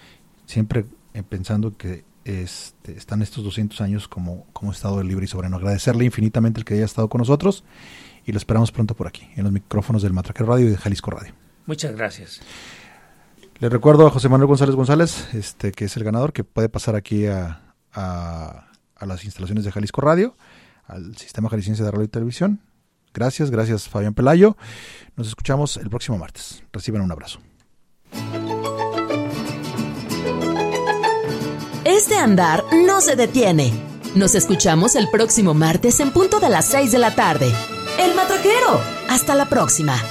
Siempre 0.46 0.86
eh, 1.14 1.22
pensando 1.22 1.76
que 1.76 2.04
este, 2.24 2.96
están 2.96 3.22
estos 3.22 3.44
200 3.44 3.80
años 3.80 4.08
como, 4.08 4.46
como 4.52 4.72
Estado 4.72 5.02
libre 5.02 5.24
y 5.24 5.28
soberano. 5.28 5.56
Agradecerle 5.56 6.04
infinitamente 6.04 6.60
el 6.60 6.64
que 6.64 6.74
haya 6.74 6.84
estado 6.84 7.08
con 7.08 7.20
nosotros 7.20 7.64
y 8.24 8.32
lo 8.32 8.38
esperamos 8.38 8.72
pronto 8.72 8.94
por 8.94 9.06
aquí, 9.06 9.28
en 9.36 9.44
los 9.44 9.52
micrófonos 9.52 10.02
del 10.02 10.12
Matraquero 10.12 10.46
Radio 10.46 10.68
y 10.68 10.70
de 10.70 10.76
Jalisco 10.76 11.10
Radio. 11.10 11.32
Muchas 11.66 11.94
gracias. 11.96 12.40
Le 13.58 13.68
recuerdo 13.68 14.06
a 14.06 14.10
José 14.10 14.28
Manuel 14.28 14.48
González 14.48 14.74
González, 14.74 15.34
este, 15.34 15.72
que 15.72 15.84
es 15.84 15.96
el 15.96 16.04
ganador, 16.04 16.32
que 16.32 16.44
puede 16.44 16.68
pasar 16.68 16.94
aquí 16.94 17.26
a, 17.26 17.74
a, 17.92 18.70
a 18.96 19.06
las 19.06 19.24
instalaciones 19.24 19.64
de 19.64 19.72
Jalisco 19.72 20.00
Radio, 20.00 20.36
al 20.86 21.16
Sistema 21.16 21.48
Jalisciense 21.48 21.82
de 21.82 21.90
Radio 21.90 22.04
y 22.04 22.08
Televisión. 22.08 22.60
Gracias, 23.12 23.50
gracias 23.50 23.88
Fabián 23.88 24.14
Pelayo. 24.14 24.56
Nos 25.16 25.28
escuchamos 25.28 25.76
el 25.76 25.90
próximo 25.90 26.16
martes. 26.16 26.62
Reciban 26.72 27.02
un 27.02 27.12
abrazo. 27.12 27.40
Este 32.00 32.16
andar 32.16 32.64
no 32.72 33.02
se 33.02 33.14
detiene. 33.14 33.74
Nos 34.14 34.34
escuchamos 34.34 34.96
el 34.96 35.10
próximo 35.10 35.52
martes 35.52 36.00
en 36.00 36.12
punto 36.12 36.40
de 36.40 36.48
las 36.48 36.64
6 36.64 36.92
de 36.92 36.98
la 36.98 37.14
tarde. 37.14 37.52
El 37.98 38.14
Matraquero. 38.14 38.80
Hasta 39.10 39.34
la 39.34 39.44
próxima. 39.50 40.02